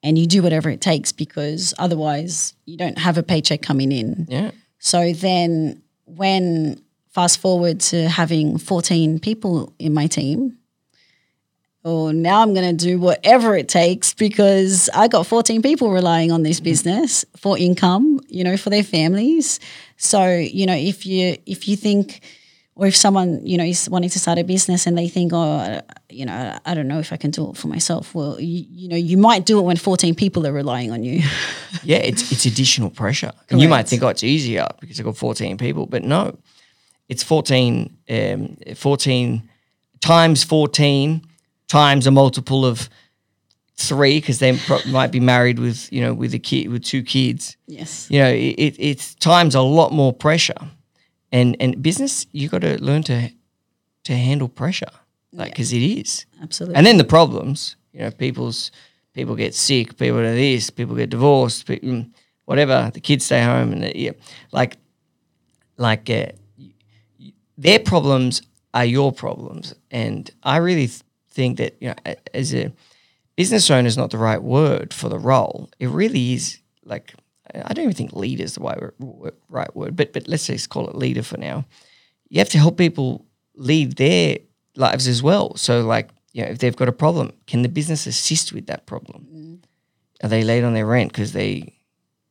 and 0.03 0.19
you 0.19 0.27
do 0.27 0.43
whatever 0.43 0.71
it 0.71 0.81
takes 0.81 1.13
because 1.13 1.75
otherwise 1.79 2.55
you 2.65 2.77
don't 2.77 2.99
have 2.99 3.19
a 3.19 3.23
paycheck 3.23 3.61
coming 3.61 3.93
in. 3.93 4.27
Yeah. 4.29 4.53
So 4.79 5.13
then 5.13 5.83
when 6.07 6.81
fast 7.11 7.39
forward 7.39 7.81
to 7.81 8.09
having 8.09 8.59
14 8.59 9.19
people 9.19 9.73
in 9.79 9.95
my 9.95 10.07
team, 10.07 10.59
oh, 11.85 12.11
now 12.11 12.43
I'm 12.43 12.55
going 12.55 12.77
to 12.77 12.85
do 12.87 12.99
whatever 12.99 13.57
it 13.57 13.69
takes 13.69 14.15
because 14.15 14.91
I 14.95 15.09
got 15.09 15.27
14 15.27 15.63
people 15.63 15.91
relying 15.91 16.31
on 16.33 16.43
this 16.43 16.61
business 16.61 17.25
for 17.37 17.59
income, 17.59 18.21
you 18.29 18.45
know, 18.45 18.57
for 18.57 18.71
their 18.71 18.85
families. 18.85 19.61
So, 19.97 20.37
you 20.37 20.67
know, 20.67 20.75
if 20.77 21.07
you 21.07 21.37
if 21.47 21.67
you 21.69 21.77
think 21.77 22.21
or 22.79 22.87
if 22.87 22.95
someone, 22.95 23.45
you 23.45 23.59
know, 23.59 23.65
is 23.65 23.91
wanting 23.91 24.11
to 24.11 24.21
start 24.21 24.39
a 24.39 24.45
business 24.45 24.87
and 24.87 24.97
they 24.97 25.09
think, 25.09 25.33
oh, 25.35 25.81
you 26.09 26.25
know, 26.25 26.57
I 26.65 26.75
don't 26.75 26.87
know 26.87 27.01
if 27.01 27.13
I 27.13 27.17
can 27.17 27.33
do 27.33 27.51
it 27.51 27.57
for 27.57 27.67
myself. 27.67 28.15
Well, 28.15 28.41
you, 28.41 28.65
you 28.71 28.89
know, 28.89 28.97
you 28.97 29.19
might 29.19 29.45
do 29.45 29.59
it 29.59 29.63
when 29.63 29.77
14 29.77 30.15
people 30.15 30.47
are 30.47 30.53
relying 30.53 30.93
on 30.93 31.03
you. 31.03 31.25
yeah, 31.83 31.97
it's 31.97 32.31
it's 32.31 32.47
additional 32.47 32.91
pressure. 32.91 33.33
And 33.51 33.61
you 33.61 33.69
might 33.69 33.89
think, 33.89 34.05
oh, 34.05 34.09
it's 34.09 34.23
easier 34.23 34.69
because 34.81 35.01
I've 35.01 35.07
got 35.07 35.17
14 35.17 35.59
people. 35.59 35.87
But 35.87 36.05
no, 36.05 36.39
it's 37.09 37.23
14, 37.23 37.97
um, 38.11 38.57
14 38.75 39.49
times 40.01 40.45
14 40.45 41.23
times 41.67 42.07
a 42.07 42.11
multiple 42.11 42.65
of 42.65 42.89
three 43.77 44.21
because 44.21 44.39
they 44.39 44.57
pro- 44.57 44.85
might 44.87 45.11
be 45.13 45.21
married 45.21 45.59
with, 45.59 45.93
you 45.93 46.01
know, 46.01 46.15
with 46.15 46.35
a 46.35 46.39
kid, 46.39 46.69
with 46.69 46.85
two 46.85 47.03
kids. 47.03 47.57
Yes. 47.67 48.09
You 48.11 48.21
know, 48.21 48.29
it, 48.29 48.55
it, 48.59 48.77
it's 48.79 49.15
times 49.17 49.55
a 49.55 49.61
lot 49.61 49.93
more 49.93 50.13
pressure 50.13 50.71
and 51.33 51.57
and 51.61 51.83
business 51.83 52.27
you 52.33 52.49
got 52.49 52.63
to 52.63 52.83
learn 52.83 53.03
to 53.03 53.31
to 54.05 54.15
handle 54.15 54.49
pressure 54.49 54.91
like 55.33 55.53
because 55.53 55.73
it 55.73 55.83
is 55.83 56.27
Absolutely. 56.43 56.77
and 56.77 56.87
then 56.87 56.97
the 56.97 57.05
problems 57.05 57.77
you 57.93 58.01
know 58.01 58.11
people's 58.11 58.71
people 59.13 59.35
get 59.37 59.55
sick 59.55 59.97
people 59.99 60.19
do 60.19 60.35
this 60.35 60.71
people 60.71 60.97
get 60.97 61.11
divorced 61.11 61.67
pe- 61.67 61.81
mm, 61.81 62.11
whatever 62.47 62.91
the 62.95 63.01
kids 63.01 63.25
stay 63.25 63.43
home 63.43 63.73
and 63.73 63.95
yeah, 63.95 64.13
like 64.53 64.77
like 65.77 66.09
uh, 66.11 66.27
their 67.59 67.79
problems 67.79 68.41
are 68.73 68.85
your 68.85 69.13
problems 69.13 69.75
and 69.91 70.31
i 70.43 70.57
really 70.57 70.87
th- 70.87 71.03
think 71.31 71.59
that 71.59 71.77
you 71.81 71.89
know 71.89 72.15
as 72.33 72.55
a 72.55 72.73
business 73.37 73.71
owner 73.71 73.87
is 73.87 73.97
not 73.97 74.11
the 74.11 74.19
right 74.19 74.43
word 74.43 74.95
for 74.95 75.09
the 75.09 75.19
role 75.19 75.69
it 75.79 75.89
really 75.89 76.33
is 76.33 76.59
like 76.85 77.15
I 77.55 77.73
don't 77.73 77.85
even 77.85 77.95
think 77.95 78.13
leader 78.13 78.45
is 78.45 78.55
the 78.55 78.61
right, 79.49 79.75
word, 79.75 79.97
but 79.97 80.13
but 80.13 80.29
let's 80.29 80.47
just 80.47 80.69
call 80.69 80.89
it 80.89 80.95
leader 80.95 81.23
for 81.23 81.39
now. 81.39 81.65
You 82.29 82.39
have 82.41 82.51
to 82.51 82.59
help 82.59 82.77
people 82.77 83.27
lead 83.55 83.97
their 83.97 84.39
lives 84.77 85.09
as 85.09 85.23
well. 85.23 85.57
So 85.57 85.81
like, 85.81 86.11
you 86.33 86.43
know, 86.43 86.51
if 86.51 86.59
they've 86.59 86.77
got 86.77 86.89
a 86.89 86.93
problem, 86.93 87.33
can 87.47 87.63
the 87.63 87.69
business 87.69 88.07
assist 88.07 88.53
with 88.53 88.67
that 88.67 88.87
problem? 88.87 89.27
Mm. 89.33 89.59
Are 90.23 90.29
they 90.29 90.45
late 90.45 90.65
on 90.65 90.75
their 90.75 90.87
rent 90.87 91.13
because 91.13 91.33
they 91.33 91.75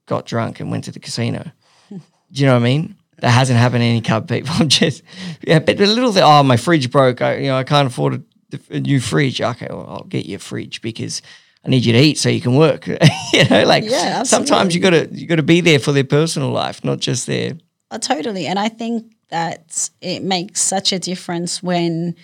got 0.06 0.26
drunk 0.26 0.60
and 0.60 0.70
went 0.70 0.84
to 0.86 0.92
the 0.92 1.00
casino? 1.00 1.52
Do 1.90 2.00
you 2.32 2.46
know 2.46 2.54
what 2.54 2.62
I 2.62 2.66
mean? 2.66 2.96
That 3.20 3.32
hasn't 3.32 3.58
happened 3.58 3.82
to 3.82 3.86
any 3.86 4.02
cub 4.02 4.30
people. 4.30 4.54
I'm 4.60 4.70
just 4.70 5.04
yeah, 5.42 5.60
but 5.60 5.80
a 5.80 5.86
little 5.86 6.12
thing. 6.12 6.24
Oh, 6.24 6.44
my 6.44 6.58
fridge 6.58 6.92
broke. 6.92 7.22
I, 7.22 7.38
you 7.38 7.48
know, 7.48 7.58
I 7.58 7.64
can't 7.64 7.88
afford 7.88 8.24
a, 8.54 8.60
a 8.70 8.80
new 8.80 9.00
fridge. 9.00 9.42
Okay, 9.42 9.68
well, 9.70 9.86
I'll 9.88 10.04
get 10.04 10.26
you 10.26 10.36
a 10.36 10.40
fridge 10.40 10.82
because 10.82 11.22
I 11.66 11.70
need 11.70 11.86
you 11.86 11.94
to 11.94 12.00
eat 12.00 12.18
so 12.18 12.30
you 12.30 12.42
can 12.42 12.56
work. 12.56 12.88
you 13.34 13.46
know, 13.50 13.64
like 13.66 13.84
yeah, 13.86 14.24
sometimes 14.24 14.76
you 14.76 14.82
gotta 14.82 15.10
you 15.12 15.28
gotta 15.28 15.44
be 15.44 15.62
there 15.62 15.80
for 15.80 15.92
their 15.92 16.04
personal 16.04 16.52
life, 16.52 16.84
not 16.84 17.00
just 17.00 17.28
their 17.28 17.58
oh, 17.92 17.98
totally. 17.98 18.46
And 18.46 18.60
I 18.60 18.70
think 18.70 19.14
that 19.30 19.90
it 20.02 20.24
makes 20.24 20.62
such 20.62 20.94
a 20.94 21.00
difference 21.00 21.62
when, 21.62 22.16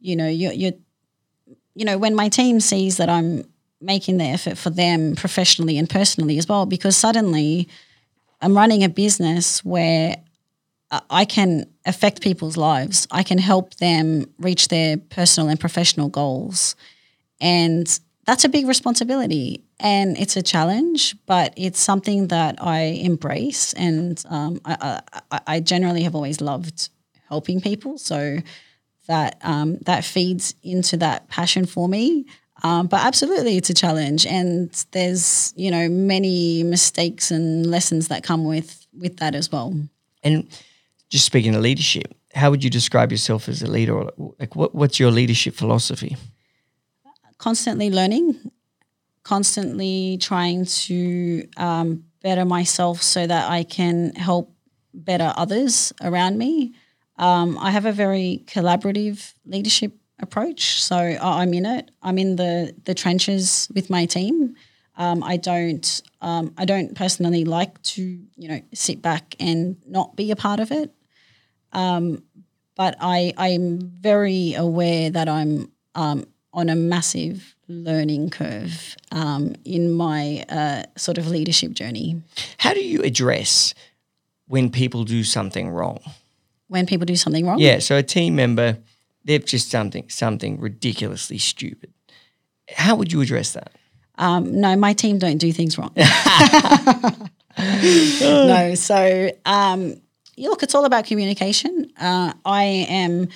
you 0.00 0.16
know, 0.16 0.28
you 0.28 0.50
you 0.52 0.72
you 1.74 1.84
know, 1.84 1.98
when 1.98 2.14
my 2.14 2.28
team 2.28 2.60
sees 2.60 2.96
that 2.96 3.08
I'm 3.08 3.44
making 3.80 4.18
the 4.18 4.24
effort 4.24 4.58
for 4.58 4.70
them 4.70 5.14
professionally 5.14 5.78
and 5.78 5.88
personally 5.88 6.38
as 6.38 6.48
well, 6.48 6.66
because 6.66 6.96
suddenly 6.96 7.68
I'm 8.40 8.56
running 8.56 8.82
a 8.82 8.88
business 8.88 9.64
where 9.64 10.16
I 10.90 11.24
can 11.24 11.66
affect 11.84 12.22
people's 12.22 12.56
lives. 12.56 13.06
I 13.10 13.22
can 13.22 13.38
help 13.38 13.74
them 13.74 14.26
reach 14.38 14.68
their 14.68 14.96
personal 14.96 15.50
and 15.50 15.60
professional 15.60 16.08
goals. 16.08 16.76
And 17.40 17.86
that's 18.24 18.44
a 18.44 18.48
big 18.48 18.66
responsibility 18.66 19.64
and 19.80 20.18
it's 20.18 20.36
a 20.36 20.42
challenge, 20.42 21.16
but 21.26 21.54
it's 21.56 21.78
something 21.78 22.28
that 22.28 22.56
I 22.62 22.80
embrace. 22.80 23.72
And 23.74 24.22
um, 24.28 24.60
I, 24.64 25.00
I, 25.30 25.40
I, 25.46 25.60
generally 25.60 26.02
have 26.02 26.14
always 26.14 26.40
loved 26.40 26.90
helping 27.28 27.60
people. 27.60 27.96
So 27.96 28.38
that, 29.06 29.38
um, 29.42 29.78
that 29.82 30.04
feeds 30.04 30.54
into 30.62 30.96
that 30.98 31.28
passion 31.28 31.64
for 31.64 31.88
me. 31.88 32.26
Um, 32.64 32.88
but 32.88 33.04
absolutely, 33.04 33.56
it's 33.56 33.70
a 33.70 33.74
challenge, 33.74 34.26
and 34.26 34.70
there's 34.90 35.54
you 35.56 35.70
know 35.70 35.88
many 35.88 36.64
mistakes 36.64 37.30
and 37.30 37.64
lessons 37.64 38.08
that 38.08 38.24
come 38.24 38.44
with 38.44 38.84
with 38.92 39.18
that 39.18 39.36
as 39.36 39.52
well. 39.52 39.74
And 40.24 40.48
just 41.08 41.24
speaking 41.24 41.54
of 41.54 41.62
leadership, 41.62 42.14
how 42.34 42.50
would 42.50 42.62
you 42.62 42.70
describe 42.70 43.10
yourself 43.10 43.48
as 43.48 43.62
a 43.62 43.66
leader? 43.66 44.10
Like, 44.38 44.54
what, 44.54 44.74
what's 44.74 45.00
your 45.00 45.10
leadership 45.10 45.54
philosophy? 45.54 46.16
constantly 47.38 47.90
learning, 47.90 48.50
constantly 49.22 50.18
trying 50.20 50.64
to 50.64 51.48
um, 51.56 52.04
better 52.22 52.44
myself 52.44 53.00
so 53.00 53.26
that 53.26 53.50
I 53.50 53.62
can 53.62 54.14
help 54.16 54.52
better 54.92 55.32
others 55.36 55.92
around 56.02 56.36
me. 56.36 56.74
Um, 57.16 57.58
I 57.58 57.70
have 57.70 57.86
a 57.86 57.92
very 57.92 58.42
collaborative 58.46 59.32
leadership 59.46 59.92
approach, 60.20 60.82
so 60.82 60.96
I'm 60.96 61.54
in 61.54 61.64
it. 61.64 61.90
I'm 62.02 62.18
in 62.18 62.36
the 62.36 62.74
the 62.84 62.94
trenches 62.94 63.68
with 63.74 63.88
my 63.88 64.06
team. 64.06 64.54
Um, 64.96 65.22
I 65.22 65.36
don't 65.36 66.02
um, 66.20 66.52
I 66.58 66.64
don't 66.64 66.94
personally 66.96 67.44
like 67.44 67.80
to 67.94 68.02
you 68.36 68.48
know 68.48 68.60
sit 68.72 69.00
back 69.00 69.36
and 69.38 69.76
not 69.86 70.16
be 70.16 70.30
a 70.30 70.36
part 70.36 70.60
of 70.60 70.70
it. 70.72 70.92
Um, 71.78 72.22
but 72.74 72.96
I 73.00 73.32
I'm 73.36 73.78
very 73.80 74.54
aware 74.54 75.10
that 75.10 75.28
I'm 75.28 75.70
um, 75.94 76.26
on 76.52 76.68
a 76.68 76.74
massive 76.74 77.54
learning 77.68 78.30
curve 78.30 78.96
um, 79.12 79.54
in 79.64 79.92
my 79.92 80.44
uh, 80.48 80.82
sort 80.96 81.18
of 81.18 81.28
leadership 81.28 81.72
journey. 81.72 82.22
How 82.58 82.74
do 82.74 82.80
you 82.84 83.02
address 83.02 83.74
when 84.46 84.70
people 84.70 85.04
do 85.04 85.22
something 85.22 85.68
wrong? 85.68 86.00
When 86.68 86.86
people 86.86 87.04
do 87.04 87.16
something 87.16 87.46
wrong? 87.46 87.58
Yeah, 87.58 87.78
so 87.78 87.96
a 87.96 88.02
team 88.02 88.36
member, 88.36 88.78
they've 89.24 89.44
just 89.44 89.70
something 89.70 90.08
something 90.08 90.60
ridiculously 90.60 91.38
stupid. 91.38 91.92
How 92.70 92.96
would 92.96 93.12
you 93.12 93.20
address 93.20 93.52
that? 93.52 93.72
Um, 94.16 94.60
no, 94.60 94.74
my 94.76 94.94
team 94.94 95.18
don't 95.18 95.38
do 95.38 95.52
things 95.52 95.78
wrong. 95.78 95.92
no, 97.58 98.74
so 98.74 99.30
um, 99.44 100.00
look, 100.38 100.62
it's 100.62 100.74
all 100.74 100.84
about 100.84 101.04
communication. 101.06 101.90
Uh, 102.00 102.32
I 102.44 102.64
am 102.88 103.28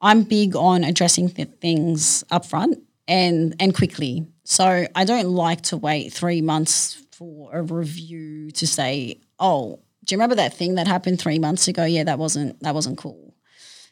I'm 0.00 0.22
big 0.22 0.54
on 0.56 0.84
addressing 0.84 1.30
th- 1.30 1.48
things 1.60 2.24
upfront 2.30 2.80
and 3.06 3.54
and 3.60 3.74
quickly. 3.74 4.26
So 4.44 4.86
I 4.94 5.04
don't 5.04 5.28
like 5.30 5.62
to 5.62 5.76
wait 5.76 6.12
three 6.12 6.40
months 6.40 7.02
for 7.12 7.50
a 7.52 7.62
review 7.62 8.50
to 8.52 8.66
say, 8.66 9.20
"Oh, 9.38 9.80
do 10.04 10.14
you 10.14 10.18
remember 10.18 10.36
that 10.36 10.54
thing 10.54 10.76
that 10.76 10.86
happened 10.86 11.20
three 11.20 11.38
months 11.38 11.68
ago? 11.68 11.84
Yeah, 11.84 12.04
that 12.04 12.18
wasn't 12.18 12.60
that 12.62 12.74
wasn't 12.74 12.98
cool." 12.98 13.34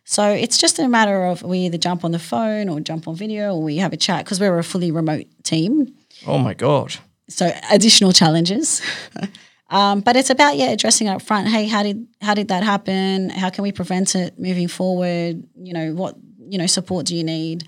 So 0.05 0.31
it's 0.31 0.57
just 0.57 0.79
a 0.79 0.87
matter 0.89 1.25
of 1.25 1.43
we 1.43 1.59
either 1.61 1.79
jump 1.79 2.05
on 2.05 2.13
the 2.13 2.21
phone 2.21 2.69
or 2.69 2.79
jump 2.79 3.09
on 3.09 3.17
video 3.17 3.55
or 3.55 3.63
we 3.63 3.79
have 3.79 3.93
a 3.93 3.97
chat 3.97 4.25
because 4.25 4.39
we're 4.39 4.57
a 4.59 4.63
fully 4.65 4.93
remote 4.93 5.27
team. 5.43 5.95
Oh 6.27 6.39
my 6.39 6.55
god! 6.55 6.95
So 7.29 7.51
additional 7.71 8.13
challenges. 8.13 8.81
Um, 9.69 10.01
but 10.01 10.17
it's 10.17 10.31
about 10.31 10.57
yeah 10.57 10.71
addressing 10.71 11.09
up 11.09 11.23
front. 11.23 11.49
Hey, 11.49 11.67
how 11.67 11.83
did 11.83 12.07
how 12.21 12.35
did 12.35 12.49
that 12.49 12.63
happen? 12.63 13.31
How 13.31 13.51
can 13.51 13.63
we 13.63 13.73
prevent 13.73 14.15
it 14.15 14.39
moving 14.39 14.69
forward? 14.69 15.43
You 15.57 15.73
know 15.73 15.93
what 15.93 16.17
you 16.39 16.59
know 16.59 16.67
support 16.67 17.07
do 17.07 17.17
you 17.17 17.25
need? 17.25 17.65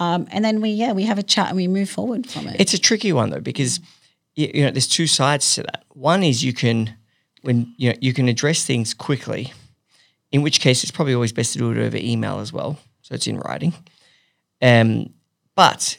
Um, 0.00 0.26
and 0.30 0.44
then 0.44 0.60
we 0.60 0.70
yeah 0.70 0.92
we 0.92 1.04
have 1.04 1.18
a 1.18 1.22
chat 1.22 1.48
and 1.48 1.56
we 1.56 1.68
move 1.68 1.90
forward 1.90 2.26
from 2.26 2.48
it. 2.48 2.58
It's 2.58 2.72
a 2.72 2.78
tricky 2.78 3.12
one 3.12 3.30
though 3.30 3.40
because 3.40 3.80
you 4.34 4.62
know 4.62 4.70
there's 4.70 4.88
two 4.88 5.06
sides 5.06 5.54
to 5.56 5.62
that. 5.62 5.84
One 5.90 6.22
is 6.22 6.42
you 6.42 6.54
can 6.54 6.96
when 7.42 7.74
you 7.76 7.90
know 7.90 7.98
you 8.00 8.14
can 8.14 8.28
address 8.28 8.64
things 8.64 8.94
quickly, 8.94 9.52
in 10.30 10.40
which 10.40 10.60
case 10.60 10.82
it's 10.82 10.92
probably 10.92 11.14
always 11.14 11.32
best 11.32 11.52
to 11.52 11.58
do 11.58 11.70
it 11.72 11.78
over 11.78 11.98
email 11.98 12.38
as 12.38 12.52
well, 12.52 12.78
so 13.02 13.14
it's 13.14 13.26
in 13.26 13.38
writing. 13.38 13.74
Um, 14.62 15.12
but 15.54 15.98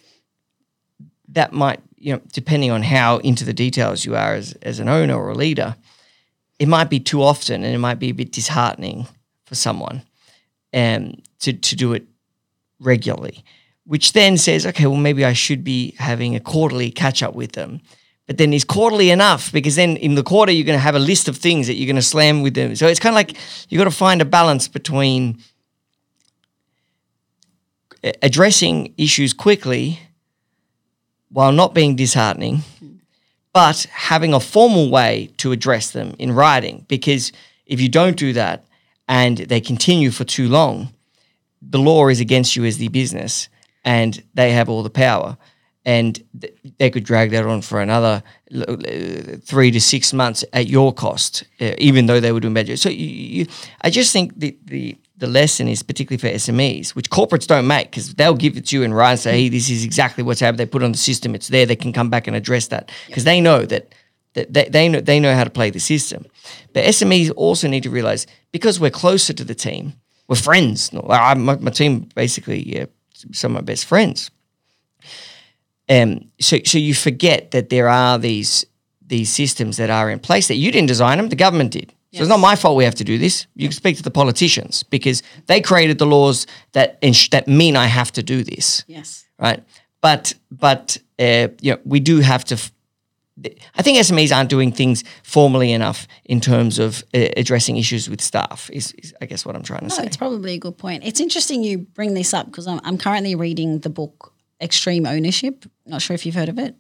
that 1.30 1.54
might 1.54 1.82
you 2.04 2.14
know, 2.14 2.22
depending 2.34 2.70
on 2.70 2.84
how 2.84 3.18
into 3.20 3.46
the 3.46 3.54
details 3.54 4.04
you 4.04 4.16
are 4.16 4.34
as, 4.34 4.54
as 4.62 4.80
an 4.80 4.90
owner 4.90 5.16
or 5.16 5.30
a 5.30 5.36
leader, 5.36 5.76
it 6.60 6.68
might 6.68 6.90
be 6.90 7.00
too 7.00 7.24
often 7.24 7.64
and 7.64 7.74
it 7.74 7.78
might 7.80 8.00
be 8.00 8.10
a 8.10 8.14
bit 8.14 8.32
disheartening 8.32 9.08
for 9.46 9.56
someone 9.56 10.02
um, 10.74 11.16
to, 11.40 11.54
to 11.54 11.76
do 11.76 11.94
it 11.94 12.04
regularly. 12.80 13.44
which 13.86 14.14
then 14.14 14.38
says, 14.38 14.66
okay, 14.66 14.86
well, 14.88 14.98
maybe 14.98 15.26
I 15.26 15.34
should 15.34 15.64
be 15.64 15.96
having 15.98 16.36
a 16.36 16.40
quarterly 16.40 16.92
catch 16.92 17.22
up 17.22 17.36
with 17.36 17.54
them. 17.54 17.82
But 18.28 18.38
then 18.38 18.54
is 18.54 18.64
quarterly 18.64 19.10
enough? 19.10 19.52
Because 19.52 19.76
then 19.76 19.98
in 19.98 20.16
the 20.16 20.24
quarter, 20.24 20.52
you're 20.52 20.66
going 20.66 20.78
to 20.78 20.84
have 20.84 20.96
a 20.96 21.00
list 21.00 21.28
of 21.28 21.38
things 21.38 21.68
that 21.68 21.76
you're 21.76 21.88
going 21.88 21.98
to 21.98 22.02
slam 22.02 22.42
with 22.42 22.54
them. 22.54 22.76
So 22.76 22.88
it's 22.88 23.00
kind 23.00 23.14
of 23.14 23.18
like 23.18 23.38
you've 23.70 23.80
got 23.80 23.86
to 23.86 23.92
find 23.92 24.22
a 24.22 24.26
balance 24.26 24.68
between 24.70 25.40
addressing 28.22 28.94
issues 28.98 29.34
quickly 29.34 30.00
while 31.34 31.52
not 31.52 31.74
being 31.74 31.96
disheartening, 31.96 32.62
but 33.54 33.86
having 33.92 34.34
a 34.34 34.40
formal 34.40 34.90
way 34.90 35.30
to 35.38 35.52
address 35.52 35.92
them 35.92 36.16
in 36.20 36.32
writing. 36.32 36.86
Because 36.88 37.32
if 37.66 37.82
you 37.82 37.90
don't 37.90 38.18
do 38.18 38.34
that 38.34 38.64
and 39.08 39.38
they 39.38 39.60
continue 39.60 40.12
for 40.12 40.24
too 40.24 40.48
long, 40.48 40.94
the 41.62 41.80
law 41.80 42.08
is 42.08 42.20
against 42.20 42.56
you 42.56 42.66
as 42.66 42.78
the 42.78 42.88
business 42.88 43.50
and 43.84 44.24
they 44.34 44.52
have 44.52 44.70
all 44.70 44.84
the 44.84 44.90
power. 44.90 45.38
And 45.86 46.24
th- 46.40 46.54
they 46.78 46.90
could 46.90 47.04
drag 47.04 47.32
that 47.32 47.46
on 47.46 47.62
for 47.62 47.82
another 47.82 48.24
l- 48.54 48.78
three 49.42 49.72
to 49.72 49.82
six 49.82 50.14
months 50.14 50.46
at 50.54 50.68
your 50.68 50.94
cost, 50.94 51.44
uh, 51.60 51.74
even 51.78 52.06
though 52.06 52.22
they 52.22 52.32
were 52.32 52.40
doing 52.40 52.54
better. 52.54 52.78
So 52.78 52.90
you, 52.90 53.06
you, 53.08 53.48
I 53.82 53.90
just 53.90 54.14
think 54.14 54.40
the, 54.40 54.58
the 54.64 54.96
the 55.18 55.28
lesson 55.28 55.68
is 55.68 55.84
particularly 55.84 56.18
for 56.18 56.36
SMEs, 56.36 56.90
which 56.96 57.10
corporates 57.10 57.48
don't 57.48 57.68
make 57.68 57.92
because 57.92 58.14
they'll 58.16 58.36
give 58.36 58.58
it 58.58 58.68
to 58.68 58.76
you 58.76 58.84
and 58.84 58.96
write 58.96 59.12
and 59.12 59.20
say, 59.20 59.44
hey, 59.44 59.50
this 59.50 59.70
is 59.70 59.84
exactly 59.84 60.24
what's 60.24 60.40
happened. 60.40 60.60
They 60.60 60.66
put 60.66 60.82
it 60.82 60.86
on 60.86 60.92
the 60.92 60.98
system, 60.98 61.36
it's 61.36 61.50
there. 61.50 61.66
They 61.66 61.76
can 61.76 61.94
come 61.94 62.10
back 62.10 62.28
and 62.28 62.36
address 62.36 62.68
that 62.68 62.92
because 63.08 63.24
they 63.24 63.40
know 63.40 63.66
that, 63.66 63.94
that 64.34 64.52
they, 64.54 64.66
they, 64.66 64.90
know, 64.90 65.02
they 65.02 65.20
know 65.20 65.36
how 65.36 65.44
to 65.44 65.50
play 65.50 65.70
the 65.70 65.80
system. 65.80 66.26
But 66.74 66.86
SMEs 66.86 67.32
also 67.36 67.68
need 67.68 67.84
to 67.84 67.90
realize 67.90 68.26
because 68.52 68.80
we're 68.80 68.90
closer 68.90 69.34
to 69.34 69.44
the 69.44 69.56
team, 69.56 69.94
we're 70.28 70.36
friends. 70.36 70.92
I, 71.10 71.36
my, 71.36 71.58
my 71.58 71.72
team 71.72 72.10
basically, 72.16 72.68
yeah, 72.68 72.86
some 73.32 73.56
of 73.56 73.62
my 73.62 73.66
best 73.66 73.86
friends. 73.86 74.32
Um, 75.90 76.32
so, 76.40 76.58
so 76.66 76.78
you 76.78 76.94
forget 76.94 77.52
that 77.52 77.70
there 77.70 77.90
are 77.90 78.18
these 78.18 78.66
these 79.06 79.30
systems 79.30 79.78
that 79.78 79.90
are 79.90 80.10
in 80.10 80.18
place 80.18 80.48
that 80.48 80.56
you 80.56 80.72
didn't 80.72 80.88
design 80.88 81.18
them, 81.18 81.30
the 81.30 81.36
government 81.36 81.72
did. 81.72 81.94
So 82.14 82.20
it's 82.22 82.30
not 82.30 82.40
my 82.40 82.56
fault 82.56 82.78
we 82.78 82.84
have 82.84 82.96
to 82.96 83.04
do 83.04 83.18
this. 83.18 83.48
You 83.56 83.68
can 83.70 83.76
speak 83.76 83.98
to 83.98 84.04
the 84.04 84.12
politicians 84.12 84.84
because 84.84 85.24
they 85.48 85.62
created 85.62 85.98
the 85.98 86.06
laws 86.06 86.46
that 86.74 86.98
ins- 87.02 87.30
that 87.30 87.48
mean 87.48 87.76
I 87.76 87.88
have 87.88 88.12
to 88.12 88.22
do 88.24 88.44
this, 88.44 88.84
Yes. 88.88 89.26
right? 89.40 89.64
But 90.02 90.34
but 90.52 90.98
uh, 91.20 91.48
you 91.62 91.72
know, 91.74 91.80
we 91.86 92.00
do 92.00 92.20
have 92.20 92.44
to. 92.46 92.56
F- 92.56 92.72
I 93.76 93.82
think 93.82 93.98
SMEs 93.98 94.32
aren't 94.36 94.50
doing 94.50 94.72
things 94.72 95.04
formally 95.24 95.72
enough 95.72 96.08
in 96.26 96.40
terms 96.40 96.78
of 96.78 97.04
uh, 97.16 97.30
addressing 97.36 97.78
issues 97.78 98.08
with 98.10 98.22
staff. 98.22 98.70
Is, 98.72 98.92
is 99.00 99.14
I 99.22 99.26
guess 99.26 99.44
what 99.46 99.56
I'm 99.56 99.64
trying 99.64 99.80
to 99.82 99.88
No, 99.88 99.96
say. 99.96 100.06
it's 100.06 100.18
probably 100.18 100.54
a 100.54 100.60
good 100.60 100.78
point. 100.78 101.04
It's 101.04 101.20
interesting 101.20 101.64
you 101.64 101.80
bring 101.80 102.14
this 102.14 102.34
up 102.34 102.46
because 102.46 102.68
I'm, 102.68 102.80
I'm 102.84 102.98
currently 102.98 103.34
reading 103.36 103.80
the 103.80 103.90
book 103.90 104.34
Extreme 104.62 105.08
Ownership. 105.08 105.66
Not 105.88 106.02
sure 106.04 106.14
if 106.14 106.26
you've 106.28 106.36
heard 106.36 106.50
of 106.50 106.60
it. 106.60 106.76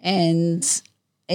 And 0.00 0.62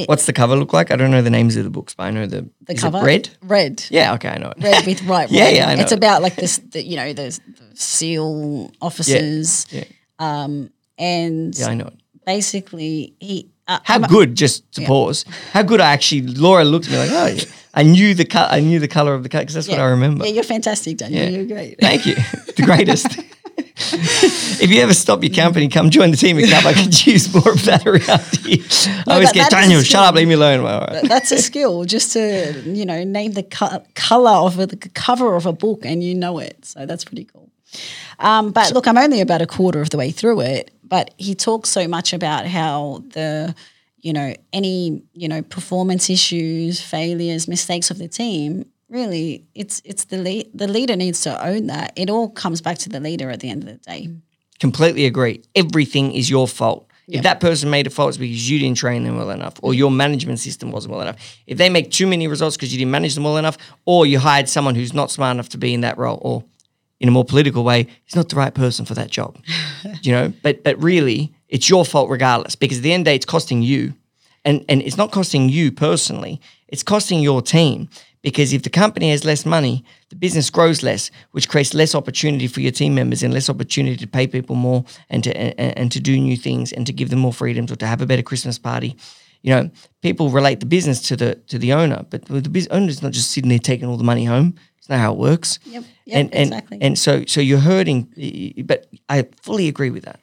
What's 0.06 0.26
the 0.28 0.34
cover 0.34 0.56
look 0.56 0.72
like? 0.72 0.92
I 0.92 0.96
don't 0.96 1.10
know 1.12 1.22
the 1.24 1.30
names 1.32 1.56
of 1.58 1.64
the 1.64 1.70
books, 1.72 1.96
but 1.96 2.04
I 2.04 2.12
know 2.12 2.28
the, 2.28 2.48
the 2.68 2.76
cover 2.76 3.00
It 3.00 3.04
red. 3.04 3.30
red, 3.42 3.84
Yeah, 3.90 4.14
okay, 4.14 4.30
I 4.30 4.38
know 4.38 4.52
it. 4.56 4.64
red 4.64 4.86
with 4.86 5.02
right. 5.04 5.30
Yeah, 5.32 5.50
yeah, 5.50 5.68
I 5.70 5.76
know 5.76 5.82
It's 5.82 5.92
it. 5.92 5.98
about 5.98 6.22
like 6.22 6.36
this, 6.36 6.58
the, 6.60 6.84
you 6.86 6.96
know, 6.96 7.12
the, 7.14 7.24
the 7.58 7.76
SEAL 7.76 8.72
officers, 8.82 9.66
Yeah, 9.72 9.84
yeah. 10.20 10.46
and 11.00 11.58
yeah, 11.58 11.68
I 11.68 11.74
know 11.76 11.88
it. 11.88 12.00
basically 12.26 13.16
he. 13.20 13.50
Uh, 13.68 13.80
How 13.84 13.96
I'm- 13.96 14.04
good? 14.10 14.36
Just 14.36 14.72
to 14.74 14.86
pause. 14.86 15.26
How 15.54 15.62
good? 15.64 15.80
I 15.82 15.92
actually 15.92 16.22
Laura 16.22 16.64
looked 16.66 16.88
at 16.88 16.92
me 16.92 16.98
like, 16.98 17.12
oh, 17.12 17.26
yeah. 17.28 17.44
I 17.74 17.84
knew 17.84 18.16
the 18.16 18.26
co- 18.26 18.48
I 18.50 18.60
knew 18.62 18.80
the 18.80 18.88
color 18.88 19.14
of 19.14 19.22
the 19.24 19.30
cut 19.30 19.42
because 19.42 19.54
that's 19.54 19.68
what. 19.68 19.80
I 19.80 19.86
remember. 19.86 20.26
Yeah, 20.26 20.32
you're 20.34 20.44
fantastic, 20.44 20.98
Daniel. 20.98 21.24
Yeah. 21.24 21.30
You're 21.30 21.46
great. 21.46 21.80
Thank 21.80 22.06
you, 22.08 22.16
the 22.58 22.64
greatest. 22.66 23.08
if 24.62 24.70
you 24.70 24.82
ever 24.82 24.94
stop 24.94 25.24
your 25.24 25.34
company, 25.34 25.68
come 25.68 25.90
join 25.90 26.12
the 26.12 26.18
team 26.18 26.38
at 26.40 26.50
Cub. 26.50 26.66
I 26.66 26.74
could 26.74 27.06
use 27.06 27.34
more 27.34 27.54
of 27.54 27.64
that 27.66 27.86
around 27.86 28.36
here. 28.46 28.64
I 29.08 29.14
always 29.14 29.32
get 29.32 29.50
Daniel, 29.50 29.82
shut 29.82 30.04
up, 30.04 30.16
leave 30.16 30.28
me 30.28 30.34
alone. 30.34 30.64
Well, 30.64 30.88
right. 30.90 31.04
That's 31.08 31.32
a 31.32 31.38
skill, 31.42 31.86
just 31.86 32.14
to 32.14 32.62
you 32.66 32.86
know 32.86 33.04
name 33.04 33.34
the 33.34 33.44
co- 33.44 33.84
color 33.96 34.46
of 34.46 34.60
a, 34.60 34.68
the 34.68 34.78
cover 34.78 35.36
of 35.36 35.46
a 35.46 35.54
book, 35.54 35.86
and 35.86 36.04
you 36.04 36.16
know 36.16 36.40
it. 36.40 36.66
So 36.66 36.86
that's 36.86 37.04
pretty 37.04 37.26
cool. 37.26 37.50
Um, 38.20 38.52
but 38.52 38.74
look, 38.74 38.88
I'm 38.88 38.98
only 38.98 39.22
about 39.22 39.42
a 39.42 39.48
quarter 39.48 39.82
of 39.82 39.90
the 39.90 39.98
way 39.98 40.12
through 40.12 40.42
it. 40.42 40.72
But 40.84 41.14
he 41.18 41.36
talks 41.36 41.70
so 41.70 41.88
much 41.88 42.14
about 42.14 42.48
how 42.48 43.04
the 43.14 43.56
you 44.00 44.14
know 44.14 44.34
any 44.54 45.04
you 45.14 45.28
know 45.28 45.42
performance 45.42 46.10
issues, 46.10 46.82
failures, 46.82 47.48
mistakes 47.48 47.92
of 47.92 47.98
the 47.98 48.08
team. 48.08 48.66
Really, 48.90 49.46
it's 49.54 49.82
it's 49.86 50.06
the 50.06 50.18
lead, 50.18 50.50
the 50.54 50.68
leader 50.68 50.96
needs 50.96 51.22
to 51.22 51.46
own 51.46 51.68
that. 51.68 51.94
It 51.96 52.10
all 52.10 52.30
comes 52.30 52.62
back 52.62 52.80
to 52.80 52.90
the 52.90 53.00
leader 53.00 53.30
at 53.30 53.40
the 53.40 53.50
end 53.50 53.64
of 53.64 53.70
the 53.70 53.76
day. 53.76 54.10
Completely 54.60 55.06
agree. 55.06 55.44
Everything 55.56 56.12
is 56.12 56.30
your 56.30 56.48
fault. 56.48 56.90
If 57.12 57.24
that 57.24 57.40
person 57.40 57.70
made 57.70 57.88
a 57.88 57.90
fault, 57.90 58.10
it's 58.10 58.18
because 58.18 58.50
you 58.50 58.60
didn't 58.60 58.78
train 58.78 59.04
them 59.04 59.18
well 59.18 59.32
enough, 59.32 59.56
or 59.64 59.74
your 59.74 59.90
management 59.90 60.40
system 60.40 60.72
wasn't 60.72 60.92
well 60.92 61.02
enough. 61.02 61.18
If 61.48 61.58
they 61.58 61.70
make 61.70 61.92
too 61.92 62.06
many 62.06 62.28
results 62.28 62.56
because 62.56 62.72
you 62.72 62.78
didn't 62.78 62.92
manage 62.92 63.16
them 63.16 63.24
well 63.24 63.38
enough, 63.38 63.58
or 63.86 64.06
you 64.06 64.20
hired 64.20 64.48
someone 64.48 64.76
who's 64.76 64.94
not 64.94 65.10
smart 65.10 65.34
enough 65.34 65.50
to 65.50 65.58
be 65.58 65.74
in 65.74 65.82
that 65.82 65.98
role, 65.98 66.20
or 66.22 66.44
in 67.00 67.08
a 67.08 67.12
more 67.12 67.26
political 67.26 67.64
way, 67.64 67.88
he's 68.06 68.16
not 68.16 68.30
the 68.30 68.36
right 68.36 68.54
person 68.54 68.86
for 68.86 68.94
that 68.94 69.10
job. 69.10 69.38
you 70.02 70.12
know, 70.12 70.32
but 70.44 70.64
but 70.64 70.82
really, 70.82 71.34
it's 71.48 71.70
your 71.70 71.84
fault 71.84 72.10
regardless, 72.10 72.56
because 72.56 72.78
at 72.78 72.84
the 72.84 72.94
end 72.94 73.02
of 73.02 73.06
the 73.06 73.12
day, 73.12 73.16
it's 73.16 73.26
costing 73.26 73.64
you, 73.64 73.94
and 74.46 74.64
and 74.70 74.82
it's 74.84 74.98
not 74.98 75.12
costing 75.12 75.50
you 75.50 75.72
personally. 75.72 76.40
It's 76.68 76.84
costing 76.84 77.22
your 77.22 77.42
team 77.42 77.90
because 78.22 78.54
if 78.54 78.64
the 78.64 78.70
company 78.70 79.12
has 79.12 79.24
less 79.24 79.46
money, 79.46 79.84
the 80.10 80.16
business 80.16 80.50
grows 80.50 80.84
less, 80.84 81.10
which 81.32 81.48
creates 81.48 81.74
less 81.74 81.96
opportunity 81.96 82.48
for 82.48 82.60
your 82.60 82.72
team 82.72 82.94
members 82.96 83.24
and 83.24 83.34
less 83.34 83.50
opportunity 83.50 83.96
to 83.98 84.08
pay 84.08 84.28
people 84.28 84.56
more 84.56 84.84
and 85.10 85.24
to 85.24 85.36
and, 85.36 85.78
and 85.78 85.92
to 85.92 86.00
do 86.00 86.20
new 86.20 86.36
things 86.36 86.72
and 86.74 86.86
to 86.86 86.94
give 86.94 87.10
them 87.10 87.20
more 87.20 87.34
freedoms 87.34 87.72
or 87.72 87.76
to 87.78 87.88
have 87.88 88.02
a 88.02 88.06
better 88.06 88.24
Christmas 88.24 88.58
party. 88.58 88.98
You 89.42 89.56
know, 89.56 89.72
people 90.02 90.30
relate 90.30 90.60
the 90.60 90.66
business 90.66 91.02
to 91.04 91.16
the 91.16 91.36
to 91.48 91.58
the 91.58 91.74
owner, 91.74 92.06
but 92.10 92.26
the 92.26 92.42
business 92.42 92.76
owner 92.76 92.90
is 92.90 93.02
not 93.02 93.14
just 93.14 93.32
sitting 93.32 93.50
there 93.50 93.60
taking 93.60 93.88
all 93.88 93.98
the 93.98 94.04
money 94.04 94.26
home. 94.26 94.56
It's 94.78 94.90
not 94.90 95.00
how 95.00 95.14
it 95.14 95.18
works. 95.18 95.60
Yep, 95.64 95.84
yep, 96.06 96.18
and, 96.18 96.34
and, 96.34 96.50
exactly. 96.50 96.78
And 96.82 97.00
so 97.00 97.24
so 97.26 97.40
you're 97.40 97.60
hurting, 97.60 98.64
but 98.66 98.88
I 99.08 99.28
fully 99.42 99.70
agree 99.70 99.92
with 99.92 100.04
that. 100.04 100.20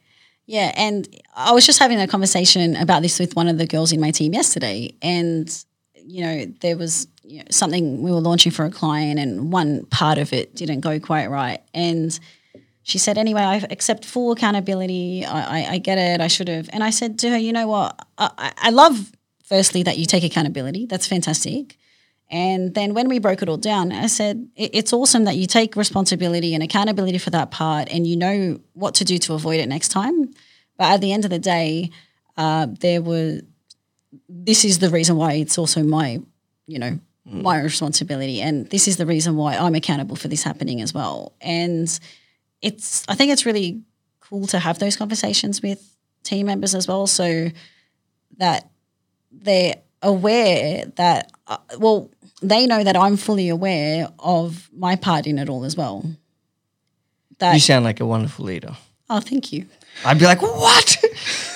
Yeah, 0.47 0.73
and 0.77 1.09
I 1.35 1.53
was 1.53 1.67
just 1.67 1.79
having 1.81 1.99
a 1.99 2.07
conversation 2.07 2.77
about 2.77 3.03
this 3.03 3.19
with 3.19 3.35
one 3.35 3.49
of 3.49 3.59
the 3.59 3.67
girls 3.67 3.93
in 3.93 4.01
my 4.01 4.13
team 4.13 4.33
yesterday, 4.33 4.95
and 5.03 5.49
you 5.95 6.23
know 6.23 6.45
there 6.61 6.77
was 6.77 7.09
you 7.27 7.39
know, 7.39 7.45
something 7.51 8.03
we 8.03 8.11
were 8.11 8.21
launching 8.21 8.53
for 8.53 8.65
a 8.65 8.71
client, 8.71 9.19
and 9.19 9.53
one 9.53 9.85
part 9.87 10.19
of 10.19 10.33
it 10.33 10.55
didn't 10.55 10.81
go 10.81 10.99
quite 11.01 11.29
right, 11.29 11.61
and 11.75 12.19
she 12.83 12.99
said, 12.99 13.19
"Anyway, 13.19 13.41
I 13.41 13.57
accept 13.71 14.05
full 14.05 14.33
accountability. 14.33 15.25
I, 15.25 15.41
I, 15.59 15.71
I 15.73 15.79
get 15.79 15.99
it. 15.99 16.21
I 16.21 16.29
should 16.29 16.49
have." 16.49 16.69
And 16.73 16.85
I 16.85 16.91
said 16.91 17.19
to 17.21 17.31
her, 17.31 17.39
"You 17.39 17.53
know 17.53 17.67
what? 17.67 17.99
I, 18.17 18.53
I- 18.59 18.71
love 18.71 19.11
firstly 19.45 19.83
that 19.85 19.99
you 19.99 20.07
take 20.07 20.25
accountability. 20.25 20.87
That's 20.87 21.07
fantastic." 21.07 21.77
And 22.29 22.75
then 22.75 22.93
when 22.95 23.09
we 23.09 23.21
broke 23.21 23.43
it 23.43 23.49
all 23.49 23.57
down, 23.57 23.93
I 23.93 24.07
said, 24.07 24.49
"It- 24.57 24.71
it's 24.75 24.93
awesome 24.93 25.25
that 25.25 25.37
you 25.37 25.47
take 25.47 25.75
responsibility 25.77 26.55
and 26.55 26.63
accountability 26.63 27.19
for 27.19 27.31
that 27.31 27.51
part 27.51 27.89
and 27.93 28.07
you 28.07 28.17
know 28.17 28.61
what 28.75 28.95
to 28.97 29.05
do 29.05 29.19
to 29.19 29.35
avoid 29.35 29.59
it 29.61 29.69
next 29.69 29.89
time. 29.89 30.31
But 30.79 30.93
at 30.95 31.01
the 31.01 31.13
end 31.13 31.25
of 31.25 31.31
the 31.31 31.39
day, 31.39 31.91
uh, 32.37 32.67
there 32.81 33.01
were, 33.01 33.41
this 34.29 34.65
is 34.65 34.79
the 34.79 34.91
reason 34.91 35.17
why 35.17 35.33
it's 35.35 35.57
also 35.59 35.83
my, 35.83 36.21
you 36.67 36.79
know, 36.79 36.99
my 37.29 37.61
responsibility. 37.61 38.41
And 38.41 38.69
this 38.71 38.87
is 38.87 38.97
the 38.99 39.07
reason 39.07 39.37
why 39.37 39.57
I'm 39.57 39.75
accountable 39.75 40.15
for 40.17 40.29
this 40.29 40.43
happening 40.45 40.81
as 40.81 40.95
well. 40.95 41.33
And 41.41 41.89
it's, 42.63 43.05
I 43.09 43.15
think 43.17 43.33
it's 43.33 43.45
really 43.45 43.83
cool 44.21 44.47
to 44.49 44.59
have 44.61 44.79
those 44.79 44.97
conversations 44.97 45.61
with 45.61 45.97
team 46.23 46.47
members 46.47 46.75
as 46.75 46.87
well. 46.87 47.07
So 47.09 47.49
that 48.39 48.71
they're 49.33 49.75
aware 50.03 50.85
that, 50.97 51.33
uh, 51.49 51.57
well, 51.79 52.11
they 52.43 52.67
know 52.67 52.85
that 52.85 52.97
I'm 52.97 53.17
fully 53.17 53.49
aware 53.49 54.09
of 54.21 54.69
my 54.77 54.95
part 54.95 55.27
in 55.27 55.39
it 55.39 55.49
all 55.49 55.65
as 55.65 55.77
well. 55.77 56.05
That, 57.39 57.55
You 57.55 57.61
sound 57.61 57.85
like 57.85 58.01
a 58.01 58.07
wonderful 58.07 58.45
leader. 58.45 58.77
oh, 59.11 59.21
thank 59.21 59.53
you. 59.53 59.67
I'd 60.05 60.19
be 60.19 60.27
like, 60.27 60.43
what? 60.43 60.97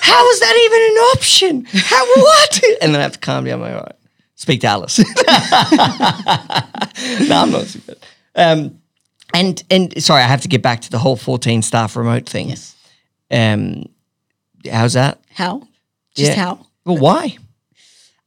How 0.01 0.29
is 0.29 0.39
that 0.39 0.55
even 0.65 0.81
an 0.81 0.97
option? 1.15 1.65
How 1.71 2.05
what? 2.15 2.61
And 2.81 2.93
then 2.93 2.99
I 2.99 3.03
have 3.03 3.13
to 3.13 3.19
calm 3.19 3.45
down. 3.45 3.59
My 3.59 3.73
right. 3.73 3.95
Speak 4.41 4.61
to 4.61 4.67
Alice. 4.67 4.97
no, 4.97 5.05
I'm 7.35 7.51
not. 7.51 7.77
Um, 8.35 8.79
and 9.35 9.63
and 9.69 10.03
sorry, 10.03 10.23
I 10.23 10.27
have 10.27 10.41
to 10.41 10.47
get 10.47 10.63
back 10.63 10.81
to 10.81 10.89
the 10.89 10.97
whole 10.97 11.15
14 11.15 11.61
staff 11.61 11.95
remote 11.95 12.27
thing. 12.27 12.49
Yes. 12.49 12.75
Um, 13.29 13.83
how's 14.71 14.93
that? 14.93 15.21
How? 15.29 15.59
Just 16.15 16.31
Yeah. 16.31 16.43
how? 16.43 16.65
Well, 16.85 16.97
why? 16.97 17.37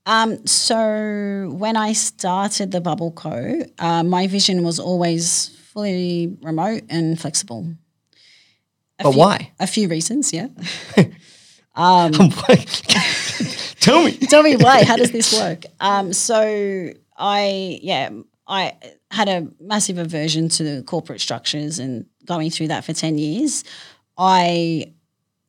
Um, 0.07 0.47
so 0.47 1.53
when 1.59 1.77
I 1.77 1.93
started 1.95 2.71
the 2.71 2.81
Bubble 2.81 3.11
Co, 3.11 3.63
uh, 3.81 4.05
my 4.05 4.29
vision 4.29 4.63
was 4.63 4.79
always 4.79 5.49
fully 5.73 6.37
remote 6.43 6.83
and 6.91 7.21
flexible. 7.21 7.75
A 9.01 9.03
But 9.03 9.11
few- 9.15 9.19
why? 9.19 9.51
A 9.59 9.67
few 9.67 9.89
reasons, 9.89 10.33
yeah. 10.33 10.47
Tell 13.85 14.03
me. 14.03 14.13
Tell 14.13 14.43
me 14.43 14.57
why. 14.57 14.85
How 14.85 14.97
does 14.97 15.11
this 15.19 15.39
work? 15.39 15.65
Um, 15.79 16.15
so 16.15 16.91
I, 17.19 17.79
yeah, 17.83 18.11
I 18.47 18.73
had 19.11 19.29
a 19.29 19.47
massive 19.61 19.99
aversion 19.99 20.49
to 20.51 20.63
the 20.65 20.83
corporate 20.83 21.21
structures 21.21 21.79
and 21.79 22.07
going 22.25 22.51
through 22.51 22.69
that 22.69 22.85
for 22.85 22.95
10 22.95 23.19
years. 23.19 23.63
I 24.17 24.93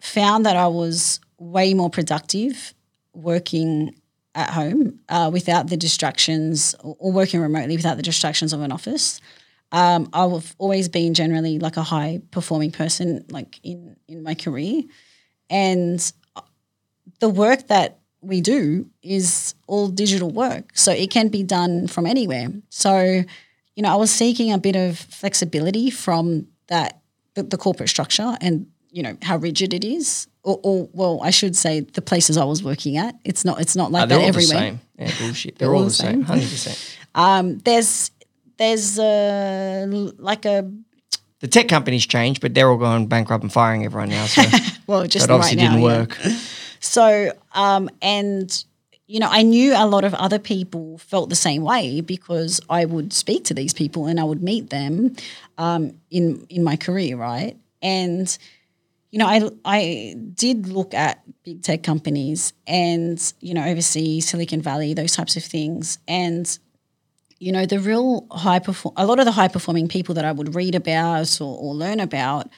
found 0.01 0.45
that 0.45 0.57
I 0.57 0.67
was 0.67 1.21
way 1.37 1.73
more 1.73 1.89
productive 1.89 2.73
working 3.13 3.95
at 4.35 4.49
home 4.49 4.99
uh, 5.07 5.29
without 5.31 5.67
the 5.69 5.77
distractions 5.77 6.75
or, 6.83 6.97
or 6.99 7.11
working 7.13 7.39
remotely 7.39 7.77
without 7.77 7.95
the 7.95 8.03
distractions 8.03 8.51
of 8.51 8.61
an 8.61 8.71
office. 8.71 9.21
Um, 9.71 10.09
I've 10.11 10.55
always 10.57 10.89
been 10.89 11.13
generally 11.13 11.57
like 11.57 11.77
a 11.77 11.83
high 11.83 12.21
performing 12.31 12.71
person, 12.71 13.25
like 13.29 13.59
in 13.63 13.95
in 14.07 14.23
my 14.23 14.35
career, 14.35 14.83
and 15.49 16.11
the 17.19 17.29
work 17.29 17.67
that 17.67 17.99
we 18.25 18.41
do 18.41 18.87
is 19.01 19.55
all 19.67 19.87
digital 19.87 20.29
work, 20.29 20.71
so 20.73 20.91
it 20.91 21.09
can 21.09 21.29
be 21.29 21.43
done 21.43 21.87
from 21.87 22.05
anywhere. 22.05 22.49
So, 22.69 23.23
you 23.75 23.83
know, 23.83 23.91
I 23.91 23.95
was 23.95 24.11
seeking 24.11 24.51
a 24.51 24.57
bit 24.57 24.75
of 24.75 24.97
flexibility 24.97 25.89
from 25.89 26.47
that 26.67 27.01
the, 27.35 27.43
the 27.43 27.57
corporate 27.57 27.89
structure 27.89 28.37
and 28.41 28.67
you 28.91 29.03
know 29.03 29.17
how 29.21 29.37
rigid 29.37 29.73
it 29.73 29.83
is, 29.83 30.27
or, 30.43 30.59
or, 30.63 30.89
well, 30.93 31.19
I 31.21 31.29
should 31.29 31.55
say 31.55 31.81
the 31.81 32.01
places 32.01 32.37
I 32.37 32.45
was 32.45 32.63
working 32.63 32.97
at. 32.97 33.15
It's 33.25 33.43
not 33.43 33.59
it's 33.59 33.75
not 33.75 33.91
like 33.91 34.03
Uh, 34.03 34.05
they're 34.05 34.17
that 34.19 34.23
all 34.23 34.29
everywhere. 34.29 34.57
the 34.57 34.65
same. 34.65 34.79
Yeah, 34.97 35.11
bullshit. 35.19 35.57
They're, 35.59 35.73
all, 35.75 35.83
the 35.83 35.89
same. 35.89 36.21
Hundred 36.21 36.49
percent. 36.49 36.97
Um, 37.15 37.59
there's 37.59 38.11
there's 38.57 38.99
uh, 38.99 39.85
like 40.17 40.45
a 40.45 40.69
The 41.39 41.47
tech 41.47 41.67
companies 41.69 42.05
changed, 42.05 42.41
but 42.41 42.53
they're 42.53 42.69
all 42.69 42.77
going 42.77 43.07
bankrupt 43.07 43.43
and 43.43 43.51
firing 43.51 43.85
everyone 43.85 44.09
now. 44.09 44.25
So 44.25 44.41
well, 44.87 45.05
just 45.07 45.27
that 45.27 45.33
obviously 45.33 45.57
right 45.57 45.63
now, 45.63 45.75
didn't 45.75 45.83
yeah. 45.83 45.99
work. 45.99 46.17
So, 46.79 47.31
um, 47.55 47.89
and 48.01 48.65
you 49.07 49.19
know, 49.19 49.29
I 49.29 49.43
knew 49.43 49.73
a 49.75 49.85
lot 49.85 50.03
of 50.03 50.15
other 50.15 50.39
people 50.39 50.97
felt 50.97 51.29
the 51.29 51.35
same 51.35 51.61
way 51.61 52.01
because 52.01 52.59
I 52.69 52.85
would 52.85 53.13
speak 53.13 53.43
to 53.45 53.53
these 53.53 53.73
people 53.73 54.07
and 54.07 54.19
I 54.19 54.23
would 54.23 54.41
meet 54.41 54.69
them 54.71 55.15
um, 55.57 55.99
in 56.09 56.45
in 56.49 56.63
my 56.63 56.75
career, 56.75 57.15
right? 57.15 57.55
And 57.81 58.35
you 59.11 59.19
know, 59.19 59.27
I 59.27 59.49
I 59.63 60.15
did 60.33 60.67
look 60.67 60.93
at 60.93 61.21
big 61.43 61.61
tech 61.61 61.83
companies 61.83 62.53
and 62.65 63.21
you 63.41 63.53
know, 63.53 63.63
oversee 63.63 64.21
Silicon 64.21 64.61
Valley, 64.61 64.93
those 64.93 65.15
types 65.15 65.37
of 65.37 65.43
things, 65.43 65.99
and 66.07 66.57
you 67.37 67.51
know, 67.51 67.65
the 67.65 67.79
real 67.79 68.25
high 68.31 68.59
perform 68.59 68.95
a 68.97 69.05
lot 69.05 69.19
of 69.19 69.25
the 69.25 69.31
high 69.31 69.49
performing 69.49 69.87
people 69.87 70.15
that 70.15 70.25
I 70.25 70.31
would 70.31 70.55
read 70.55 70.73
about 70.73 71.39
or, 71.39 71.57
or 71.57 71.75
learn 71.75 71.99
about 71.99 72.49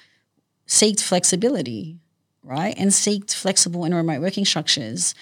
seeked 0.65 1.01
flexibility, 1.01 1.97
right? 2.47 2.73
And 2.77 2.93
seek 2.93 3.29
flexible 3.29 3.83
and 3.83 3.93
remote 3.93 4.21
working 4.21 4.45
structures. 4.45 5.13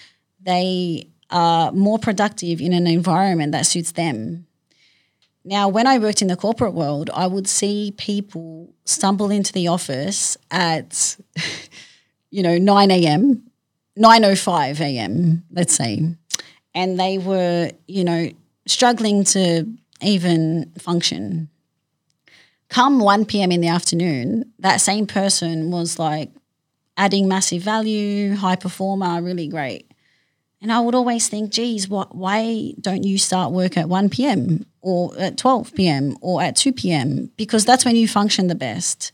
They 0.42 1.10
are 1.30 1.72
more 1.72 1.98
productive 1.98 2.62
in 2.62 2.72
an 2.72 2.88
environment 2.88 3.52
that 3.52 3.66
suits 3.66 3.94
them. 3.94 4.46
Now, 5.44 5.68
when 5.68 5.86
I 5.88 5.98
worked 6.00 6.22
in 6.22 6.28
the 6.28 6.36
corporate 6.36 6.74
world, 6.74 7.10
I 7.14 7.28
would 7.28 7.48
see 7.48 7.94
people 7.98 8.74
stumble 8.86 9.30
into 9.32 9.54
the 9.54 9.68
office 9.68 10.38
at, 10.50 11.18
you 12.32 12.42
know, 12.42 12.58
9 12.58 12.92
a.m., 12.92 13.44
9.05 13.98 14.80
a.m., 14.82 15.44
let's 15.52 15.74
say, 15.74 16.16
and 16.74 17.00
they 17.00 17.18
were, 17.18 17.72
you 17.88 18.04
know, 18.04 18.30
struggling 18.68 19.24
to 19.24 19.66
even 20.02 20.72
function. 20.80 21.50
Come 22.70 23.00
1 23.00 23.26
p.m. 23.26 23.52
in 23.52 23.62
the 23.62 23.68
afternoon, 23.68 24.52
that 24.60 24.78
same 24.78 25.08
person 25.08 25.72
was 25.72 26.00
like 26.00 26.32
adding 26.98 27.28
massive 27.28 27.62
value, 27.62 28.36
high 28.36 28.56
performer, 28.56 29.22
really 29.22 29.48
great. 29.48 29.92
And 30.62 30.72
I 30.72 30.80
would 30.80 30.96
always 30.96 31.28
think, 31.28 31.52
geez, 31.52 31.88
what, 31.88 32.16
why 32.16 32.74
don't 32.80 33.04
you 33.04 33.18
start 33.18 33.52
work 33.52 33.78
at 33.78 33.90
1 33.90 34.10
p.m. 34.10 34.66
or 34.82 35.14
at 35.20 35.38
12 35.38 35.76
p.m. 35.76 36.18
or 36.22 36.42
at 36.42 36.56
2 36.56 36.74
p.m.? 36.74 37.30
Because 37.38 37.66
that's 37.66 37.86
when 37.86 37.96
you 37.96 38.08
function 38.08 38.48
the 38.48 38.56
best. 38.56 39.12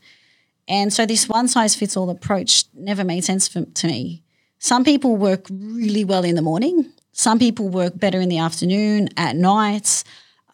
And 0.68 0.92
so 0.92 1.04
this 1.04 1.28
one 1.28 1.48
size 1.48 1.74
fits 1.74 1.96
all 1.96 2.08
approach 2.08 2.64
never 2.72 3.04
made 3.04 3.24
sense 3.24 3.48
for, 3.48 3.64
to 3.64 3.86
me. 3.86 4.22
Some 4.58 4.84
people 4.84 5.16
work 5.16 5.46
really 5.50 6.04
well 6.04 6.24
in 6.24 6.36
the 6.36 6.42
morning. 6.42 6.90
Some 7.12 7.38
people 7.38 7.68
work 7.68 7.98
better 7.98 8.20
in 8.20 8.28
the 8.28 8.38
afternoon, 8.38 9.08
at 9.16 9.36
nights. 9.36 10.04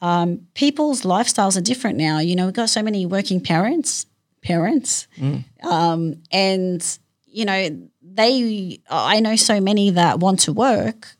Um, 0.00 0.46
people's 0.54 1.02
lifestyles 1.02 1.56
are 1.56 1.60
different 1.60 1.98
now. 1.98 2.18
You 2.18 2.34
know, 2.34 2.46
we've 2.46 2.54
got 2.54 2.70
so 2.70 2.82
many 2.82 3.04
working 3.06 3.40
parents, 3.40 4.06
parents, 4.42 5.06
um, 5.62 6.22
and 6.32 6.98
you 7.30 7.44
know, 7.44 7.88
they. 8.02 8.80
I 8.90 9.20
know 9.20 9.36
so 9.36 9.60
many 9.60 9.90
that 9.90 10.20
want 10.20 10.40
to 10.40 10.52
work, 10.52 11.16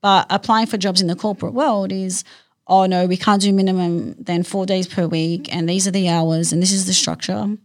but 0.00 0.26
applying 0.30 0.66
for 0.66 0.76
jobs 0.76 1.00
in 1.00 1.06
the 1.06 1.16
corporate 1.16 1.54
world 1.54 1.92
is, 1.92 2.24
oh 2.66 2.86
no, 2.86 3.06
we 3.06 3.16
can't 3.16 3.42
do 3.42 3.52
minimum 3.52 4.14
than 4.14 4.42
four 4.42 4.66
days 4.66 4.86
per 4.86 5.06
week, 5.06 5.52
and 5.54 5.68
these 5.68 5.86
are 5.86 5.92
the 5.92 6.08
hours, 6.08 6.52
and 6.52 6.62
this 6.62 6.72
is 6.72 6.86
the 6.86 6.92
structure. 6.92 7.56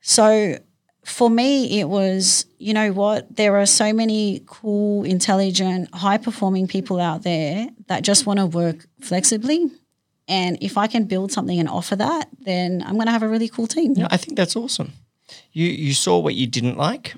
So 0.00 0.58
for 1.04 1.30
me, 1.30 1.80
it 1.80 1.88
was, 1.88 2.44
you 2.58 2.74
know 2.74 2.92
what, 2.92 3.34
there 3.34 3.56
are 3.56 3.66
so 3.66 3.92
many 3.92 4.42
cool, 4.46 5.04
intelligent, 5.04 5.94
high 5.94 6.18
performing 6.18 6.68
people 6.68 7.00
out 7.00 7.22
there 7.22 7.68
that 7.86 8.02
just 8.02 8.26
want 8.26 8.38
to 8.38 8.46
work 8.46 8.86
flexibly. 9.00 9.70
And 10.28 10.58
if 10.60 10.76
I 10.76 10.86
can 10.86 11.04
build 11.04 11.32
something 11.32 11.58
and 11.58 11.68
offer 11.68 11.96
that, 11.96 12.28
then 12.38 12.82
I'm 12.86 12.94
going 12.94 13.06
to 13.06 13.12
have 13.12 13.22
a 13.22 13.28
really 13.28 13.48
cool 13.48 13.66
team. 13.66 13.94
Know, 13.94 14.08
I 14.10 14.18
think 14.18 14.36
that's 14.36 14.54
awesome. 14.54 14.92
You 15.52 15.66
you 15.66 15.92
saw 15.94 16.18
what 16.18 16.34
you 16.34 16.46
didn't 16.46 16.76
like, 16.76 17.14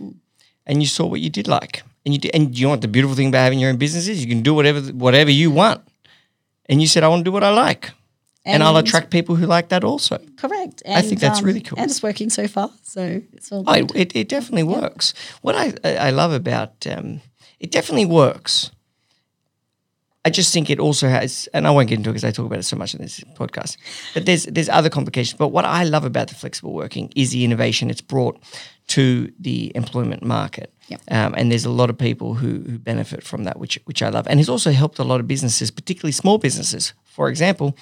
and 0.66 0.82
you 0.82 0.86
saw 0.88 1.06
what 1.06 1.20
you 1.20 1.30
did 1.30 1.48
like, 1.48 1.82
and 2.04 2.14
you 2.14 2.20
did, 2.20 2.34
and 2.34 2.56
you 2.56 2.66
know 2.66 2.70
what 2.70 2.80
the 2.80 2.88
beautiful 2.88 3.16
thing 3.16 3.28
about 3.28 3.42
having 3.44 3.58
your 3.58 3.70
own 3.70 3.76
business 3.78 4.08
is 4.08 4.22
you 4.24 4.28
can 4.28 4.42
do 4.42 4.54
whatever 4.54 4.80
whatever 4.92 5.30
you 5.30 5.50
want, 5.50 5.80
and 6.68 6.80
you 6.80 6.86
said 6.86 7.02
I 7.02 7.08
want 7.08 7.20
to 7.20 7.24
do 7.24 7.32
what 7.32 7.44
I 7.44 7.50
like, 7.50 7.90
and, 8.44 8.62
I'll 8.62 8.76
attract 8.76 9.10
people 9.10 9.36
who 9.36 9.46
like 9.46 9.68
that 9.68 9.84
also. 9.84 10.18
Correct. 10.36 10.82
I 10.88 11.02
think 11.02 11.20
that's 11.20 11.42
really 11.42 11.60
cool. 11.60 11.78
And 11.78 11.90
it's 11.90 12.02
working 12.02 12.30
so 12.30 12.46
far. 12.48 12.70
So 12.82 13.20
it's 13.32 13.52
all 13.52 13.64
Oh, 13.66 13.74
good. 13.74 13.96
it, 13.96 14.16
it 14.16 14.28
definitely 14.28 14.64
works. 14.64 15.12
What 15.42 15.54
I 15.54 15.72
I 15.84 16.08
I 16.08 16.10
love 16.10 16.32
about 16.32 16.86
um, 16.86 17.20
it 17.58 17.70
definitely 17.70 18.06
works. 18.06 18.70
I 20.24 20.28
just 20.28 20.52
think 20.52 20.68
it 20.68 20.78
also 20.78 21.08
has, 21.08 21.48
and 21.54 21.66
I 21.66 21.70
won't 21.70 21.88
get 21.88 21.98
into 21.98 22.10
it 22.10 22.12
because 22.12 22.24
I 22.24 22.30
talk 22.30 22.44
about 22.44 22.58
it 22.58 22.64
so 22.64 22.76
much 22.76 22.94
in 22.94 23.00
this 23.00 23.20
podcast. 23.20 23.78
But 24.12 24.26
there's 24.26 24.44
there's 24.44 24.68
other 24.68 24.90
complications. 24.90 25.38
But 25.38 25.48
what 25.48 25.64
I 25.64 25.84
love 25.84 26.04
about 26.04 26.28
the 26.28 26.34
flexible 26.34 26.74
working 26.74 27.10
is 27.16 27.30
the 27.30 27.42
innovation 27.42 27.88
it's 27.88 28.02
brought 28.02 28.38
to 28.88 29.32
the 29.38 29.72
employment 29.74 30.22
market. 30.22 30.74
Yep. 30.88 31.00
Um, 31.10 31.34
and 31.38 31.50
there's 31.50 31.64
a 31.64 31.70
lot 31.70 31.88
of 31.88 31.96
people 31.96 32.34
who, 32.34 32.60
who 32.68 32.78
benefit 32.78 33.22
from 33.22 33.44
that, 33.44 33.58
which 33.58 33.80
which 33.84 34.02
I 34.02 34.10
love. 34.10 34.26
And 34.28 34.40
it's 34.40 34.48
also 34.50 34.72
helped 34.72 34.98
a 34.98 35.04
lot 35.04 35.20
of 35.20 35.26
businesses, 35.26 35.70
particularly 35.70 36.12
small 36.12 36.36
businesses. 36.36 36.92
For 37.04 37.30
example, 37.30 37.74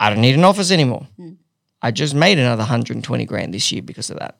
I 0.00 0.10
don't 0.10 0.20
need 0.20 0.34
an 0.34 0.44
office 0.44 0.72
anymore. 0.72 1.06
I 1.80 1.92
just 1.92 2.14
made 2.14 2.38
another 2.38 2.62
120 2.62 3.24
grand 3.24 3.54
this 3.54 3.70
year 3.70 3.82
because 3.82 4.10
of 4.10 4.18
that. 4.18 4.38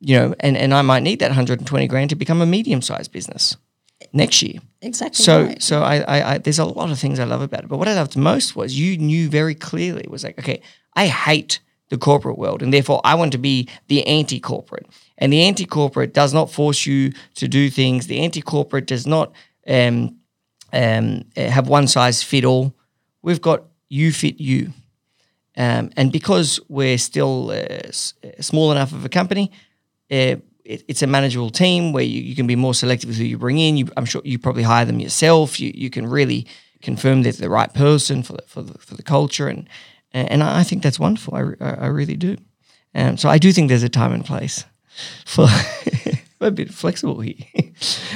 You 0.00 0.18
know, 0.18 0.34
and, 0.40 0.56
and 0.56 0.74
I 0.74 0.82
might 0.82 1.04
need 1.04 1.20
that 1.20 1.28
120 1.28 1.86
grand 1.86 2.10
to 2.10 2.16
become 2.16 2.40
a 2.40 2.46
medium 2.46 2.82
sized 2.82 3.12
business 3.12 3.56
next 4.14 4.42
year. 4.42 4.60
exactly. 4.80 5.22
So 5.24 5.44
right. 5.44 5.62
so 5.62 5.82
I, 5.82 5.96
I 5.98 6.34
I 6.34 6.38
there's 6.38 6.58
a 6.60 6.64
lot 6.64 6.90
of 6.90 6.98
things 6.98 7.18
I 7.18 7.24
love 7.24 7.42
about 7.42 7.64
it. 7.64 7.68
But 7.68 7.78
what 7.78 7.88
I 7.88 7.94
loved 7.94 8.16
most 8.16 8.56
was 8.56 8.78
you 8.78 8.96
knew 8.98 9.28
very 9.28 9.54
clearly 9.54 10.06
was 10.08 10.24
like, 10.24 10.38
okay, 10.38 10.60
I 10.94 11.06
hate 11.08 11.60
the 11.90 11.98
corporate 11.98 12.38
world 12.38 12.62
and 12.62 12.72
therefore 12.72 13.00
I 13.04 13.14
want 13.14 13.32
to 13.32 13.38
be 13.38 13.68
the 13.88 14.06
anti-corporate. 14.06 14.86
And 15.18 15.32
the 15.32 15.42
anti-corporate 15.42 16.14
does 16.14 16.32
not 16.32 16.50
force 16.50 16.86
you 16.86 17.12
to 17.34 17.46
do 17.48 17.70
things. 17.70 18.06
The 18.06 18.20
anti-corporate 18.20 18.86
does 18.86 19.06
not 19.06 19.32
um, 19.68 20.16
um, 20.72 21.24
uh, 21.36 21.48
have 21.50 21.68
one 21.68 21.86
size 21.86 22.22
fit 22.22 22.44
all. 22.44 22.74
We've 23.22 23.40
got 23.40 23.64
you 23.88 24.12
fit 24.12 24.40
you. 24.40 24.72
Um, 25.56 25.90
and 25.96 26.10
because 26.10 26.58
we're 26.68 26.98
still 26.98 27.50
uh, 27.50 27.88
s- 27.88 28.14
uh, 28.24 28.42
small 28.42 28.72
enough 28.72 28.92
of 28.92 29.04
a 29.04 29.08
company, 29.08 29.52
uh, 30.10 30.36
it, 30.64 30.84
it's 30.88 31.02
a 31.02 31.06
manageable 31.06 31.50
team 31.50 31.92
where 31.92 32.04
you, 32.04 32.20
you 32.20 32.34
can 32.34 32.46
be 32.46 32.56
more 32.56 32.74
selective 32.74 33.08
with 33.08 33.18
who 33.18 33.24
you 33.24 33.38
bring 33.38 33.58
in. 33.58 33.76
You, 33.76 33.88
I'm 33.96 34.04
sure 34.04 34.22
you 34.24 34.38
probably 34.38 34.62
hire 34.62 34.84
them 34.84 35.00
yourself. 35.00 35.60
You, 35.60 35.72
you 35.74 35.90
can 35.90 36.06
really 36.06 36.46
confirm 36.82 37.22
they're 37.22 37.32
the 37.32 37.50
right 37.50 37.72
person 37.72 38.22
for 38.22 38.34
the, 38.34 38.42
for 38.46 38.62
the, 38.62 38.78
for 38.78 38.94
the 38.94 39.02
culture. 39.02 39.48
And, 39.48 39.68
and 40.12 40.42
I 40.42 40.62
think 40.62 40.82
that's 40.82 41.00
wonderful. 41.00 41.34
I, 41.34 41.64
I 41.64 41.70
I 41.74 41.86
really 41.86 42.16
do. 42.16 42.36
Um, 42.94 43.16
so 43.16 43.28
I 43.28 43.38
do 43.38 43.52
think 43.52 43.68
there's 43.68 43.82
a 43.82 43.88
time 43.88 44.12
and 44.12 44.24
place 44.24 44.64
for 45.26 45.48
a 46.44 46.50
bit 46.50 46.72
flexible 46.72 47.20
here. 47.20 47.34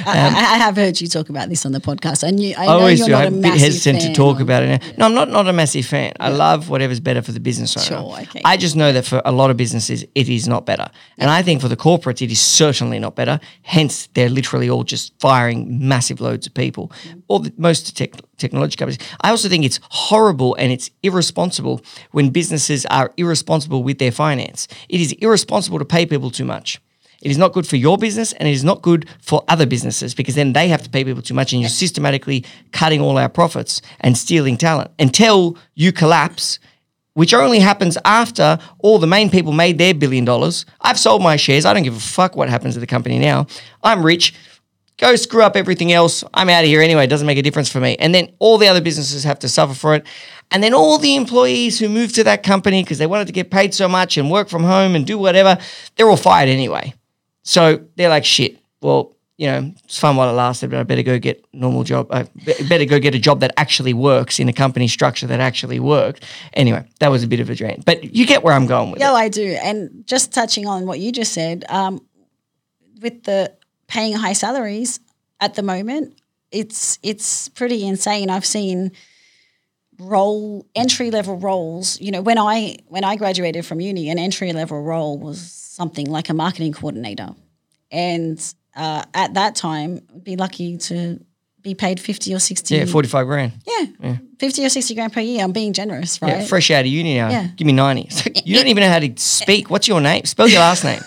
I, 0.07 0.19
um, 0.19 0.35
I 0.35 0.39
I 0.39 0.59
have 0.59 0.77
heard 0.77 1.01
you 1.01 1.09
talk 1.09 1.29
about 1.29 1.49
this 1.49 1.67
on 1.67 1.73
the 1.73 1.81
podcast. 1.81 2.27
I 2.27 2.31
knew 2.31 2.55
I 2.57 2.63
I 2.63 2.67
know 2.67 2.73
always 2.73 2.99
you're 3.01 3.09
do. 3.09 3.13
not 3.13 3.27
I'm 3.27 3.39
a 3.39 3.43
bit 3.43 3.55
hesitant 3.55 4.03
to 4.03 4.13
talk 4.13 4.41
about 4.41 4.63
it 4.63 4.81
now. 4.81 4.93
No, 4.99 5.07
I'm 5.07 5.15
not, 5.15 5.31
not 5.31 5.49
a 5.49 5.53
massive 5.53 5.87
fan. 5.87 6.13
I 6.21 6.29
love 6.29 6.69
whatever's 6.69 7.01
better 7.01 7.23
for 7.23 7.33
the 7.33 7.41
business 7.41 7.77
owner. 7.77 7.87
Sure, 7.87 8.21
okay. 8.23 8.41
I 8.45 8.57
just 8.57 8.77
know 8.77 8.93
that 8.93 9.05
for 9.05 9.23
a 9.25 9.33
lot 9.33 9.51
of 9.51 9.57
businesses, 9.57 10.05
it 10.15 10.29
is 10.29 10.47
not 10.47 10.67
better. 10.67 10.91
And 11.19 11.31
I 11.31 11.43
think 11.43 11.61
for 11.61 11.69
the 11.69 11.77
corporates, 11.77 12.23
it 12.23 12.31
is 12.31 12.41
certainly 12.41 12.99
not 12.99 13.15
better. 13.17 13.41
Hence, 13.63 14.09
they're 14.15 14.29
literally 14.29 14.71
all 14.71 14.85
just 14.85 15.13
firing 15.21 15.89
massive 15.89 16.21
loads 16.21 16.47
of 16.47 16.55
people. 16.55 16.89
Mm-hmm. 16.89 17.19
All 17.29 17.39
the, 17.41 17.53
most 17.57 17.97
tech, 17.97 18.13
technology 18.37 18.77
companies. 18.77 18.99
I 19.21 19.31
also 19.31 19.49
think 19.49 19.65
it's 19.65 19.81
horrible 19.91 20.55
and 20.55 20.73
it's 20.73 20.91
irresponsible 21.03 21.83
when 22.13 22.31
businesses 22.31 22.87
are 22.87 23.13
irresponsible 23.17 23.83
with 23.83 23.99
their 23.99 24.13
finance. 24.13 24.69
It 24.89 25.01
is 25.01 25.13
irresponsible 25.13 25.79
to 25.79 25.85
pay 25.85 26.07
people 26.07 26.31
too 26.31 26.45
much. 26.45 26.81
It 27.21 27.31
is 27.31 27.39
not 27.39 27.53
good 27.53 27.67
for 27.67 27.77
your 27.77 27.99
business 27.99 28.33
and 28.33 28.49
it 28.49 28.53
is 28.53 28.63
not 28.63 28.83
good 28.83 29.09
for 29.21 29.43
other 29.49 29.67
businesses 29.67 30.15
because 30.15 30.37
then 30.37 30.53
they 30.53 30.69
have 30.69 30.83
to 30.85 30.91
pay 30.91 31.05
people 31.05 31.23
too 31.23 31.35
much 31.35 31.53
and 31.53 31.61
you're 31.61 31.69
systematically 31.69 32.45
cutting 32.73 33.01
all 33.01 33.19
our 33.19 33.29
profits 33.29 33.83
and 34.01 34.17
stealing 34.17 34.57
talent 34.57 34.91
until 34.99 35.57
you 35.75 35.93
collapse 35.93 36.61
which 37.19 37.35
only 37.35 37.59
happens 37.59 37.99
after 38.05 38.61
all 38.79 39.01
the 39.01 39.07
main 39.09 39.29
people 39.29 39.51
made 39.53 39.77
their 39.77 39.93
billion 39.93 40.25
dollars. 40.25 40.65
I've 40.81 41.01
sold 41.01 41.21
my 41.21 41.35
shares. 41.35 41.65
I 41.65 41.75
don't 41.75 41.83
give 41.83 41.97
a 41.97 41.99
fuck 41.99 42.37
what 42.37 42.49
happens 42.49 42.75
to 42.75 42.81
the 42.81 42.87
company 42.87 43.19
now. 43.19 43.49
I'm 43.83 44.07
rich. 44.07 44.35
Go 44.99 45.17
screw 45.17 45.43
up 45.43 45.57
everything 45.57 45.91
else. 45.91 46.23
I'm 46.33 46.49
out 46.49 46.63
of 46.63 46.69
here 46.69 46.81
anyway. 46.81 47.05
It 47.05 47.11
doesn't 47.11 47.27
make 47.27 47.37
a 47.37 47.43
difference 47.43 47.73
for 47.73 47.81
me. 47.81 47.97
And 47.97 48.15
then 48.15 48.33
all 48.39 48.57
the 48.57 48.69
other 48.69 48.81
businesses 48.81 49.25
have 49.25 49.41
to 49.41 49.49
suffer 49.49 49.75
for 49.75 49.97
it. 49.97 50.07
And 50.53 50.63
then 50.63 50.75
all 50.75 50.97
the 50.97 51.17
employees 51.17 51.81
who 51.81 51.89
moved 51.89 52.15
to 52.15 52.23
that 52.23 52.45
company 52.45 52.85
because 52.85 52.99
they 52.99 53.07
wanted 53.09 53.27
to 53.27 53.33
get 53.33 53.51
paid 53.51 53.75
so 53.75 53.89
much 53.89 54.17
and 54.17 54.31
work 54.31 54.49
from 54.49 54.63
home 54.63 54.95
and 54.95 55.05
do 55.05 55.19
whatever, 55.19 55.59
they're 55.97 56.09
all 56.09 56.17
fired 56.17 56.49
anyway. 56.49 56.95
So 57.49 57.83
they're 57.97 58.11
like, 58.11 58.27
shit, 58.27 58.59
well, 58.83 59.17
you 59.39 59.47
know, 59.47 59.73
it's 59.83 59.99
fun 59.99 60.17
while 60.17 60.29
it 60.29 60.35
lasted, 60.35 60.69
but 60.69 60.81
I 60.81 60.83
better 60.83 61.03
go 61.03 61.19
get 61.19 61.43
normal 61.55 61.83
job. 61.83 62.09
I 62.11 62.25
better 62.69 62.85
go 62.85 62.99
get 62.99 63.15
a 63.15 63.19
job 63.19 63.41
that 63.41 63.55
actually 63.57 63.95
works 63.95 64.39
in 64.39 64.51
a 64.51 64.53
company 64.53 64.87
structure 64.87 65.27
that 65.29 65.41
actually 65.41 65.81
worked. 65.81 66.25
Anyway, 66.53 66.85
that 67.01 67.09
was 67.09 67.23
a 67.23 67.27
bit 67.27 67.41
of 67.41 67.49
a 67.49 67.55
drain, 67.55 67.83
but 67.87 68.15
you 68.15 68.27
get 68.27 68.43
where 68.43 68.53
I'm 68.53 68.67
going 68.67 68.91
with 68.91 69.01
it. 69.01 69.05
Yeah, 69.05 69.13
it. 69.13 69.17
I 69.17 69.29
do. 69.31 69.57
And 69.63 70.07
just 70.07 70.31
touching 70.35 70.67
on 70.67 70.87
what 70.87 70.99
you 70.99 71.11
just 71.11 71.33
said, 71.33 71.65
um, 71.71 72.05
with 73.01 73.23
the 73.23 73.55
paying 73.87 74.13
high 74.13 74.35
salaries 74.35 75.01
at 75.41 75.55
the 75.55 75.63
moment, 75.63 76.21
it's 76.53 76.99
it's 77.03 77.49
pretty 77.49 77.87
insane. 77.87 78.29
I've 78.29 78.45
seen 78.45 78.93
role 79.99 80.67
entry 80.75 81.11
level 81.11 81.37
roles. 81.37 82.01
You 82.01 82.11
know, 82.13 82.23
when 82.23 82.39
I 82.39 82.77
when 82.87 83.05
I 83.05 83.17
graduated 83.17 83.67
from 83.67 83.81
uni, 83.81 84.11
an 84.11 84.19
entry 84.19 84.53
level 84.53 84.83
role 84.83 85.19
was 85.19 85.41
something 85.41 86.07
like 86.11 86.29
a 86.29 86.35
marketing 86.35 86.73
coordinator, 86.73 87.31
and 87.91 88.55
uh, 88.77 89.05
at 89.15 89.35
that 89.35 89.55
time, 89.55 90.01
I'd 90.15 90.25
be 90.25 90.37
lucky 90.37 90.79
to 90.79 91.21
be 91.63 91.75
paid 91.75 92.01
fifty 92.01 92.35
or 92.35 92.39
sixty. 92.39 92.77
Yeah, 92.77 92.87
45 92.87 93.27
grand. 93.27 93.53
yeah, 93.67 94.17
fifty 94.39 94.65
or 94.65 94.69
sixty 94.69 94.95
grand 94.95 95.13
per 95.13 95.21
year. 95.21 95.43
I'm 95.43 95.53
being 95.53 95.73
generous, 95.73 96.23
right? 96.23 96.39
Yeah, 96.39 96.45
fresh 96.45 96.71
out 96.71 96.81
of 96.81 96.87
uni 96.87 97.17
now. 97.17 97.31
Yeah. 97.31 97.49
Give 97.57 97.67
me 97.67 97.73
90. 97.73 98.03
It's 98.03 98.25
like, 98.27 98.47
you 98.47 98.55
don't 98.57 98.69
even 98.69 98.83
know 98.83 98.89
how 98.91 99.01
to 99.01 99.13
speak. 99.17 99.69
What's 99.69 99.89
your 99.89 100.01
name? 100.01 100.25
Spell 100.25 100.49
your 100.49 100.61
last 100.61 100.85
name. 100.85 101.01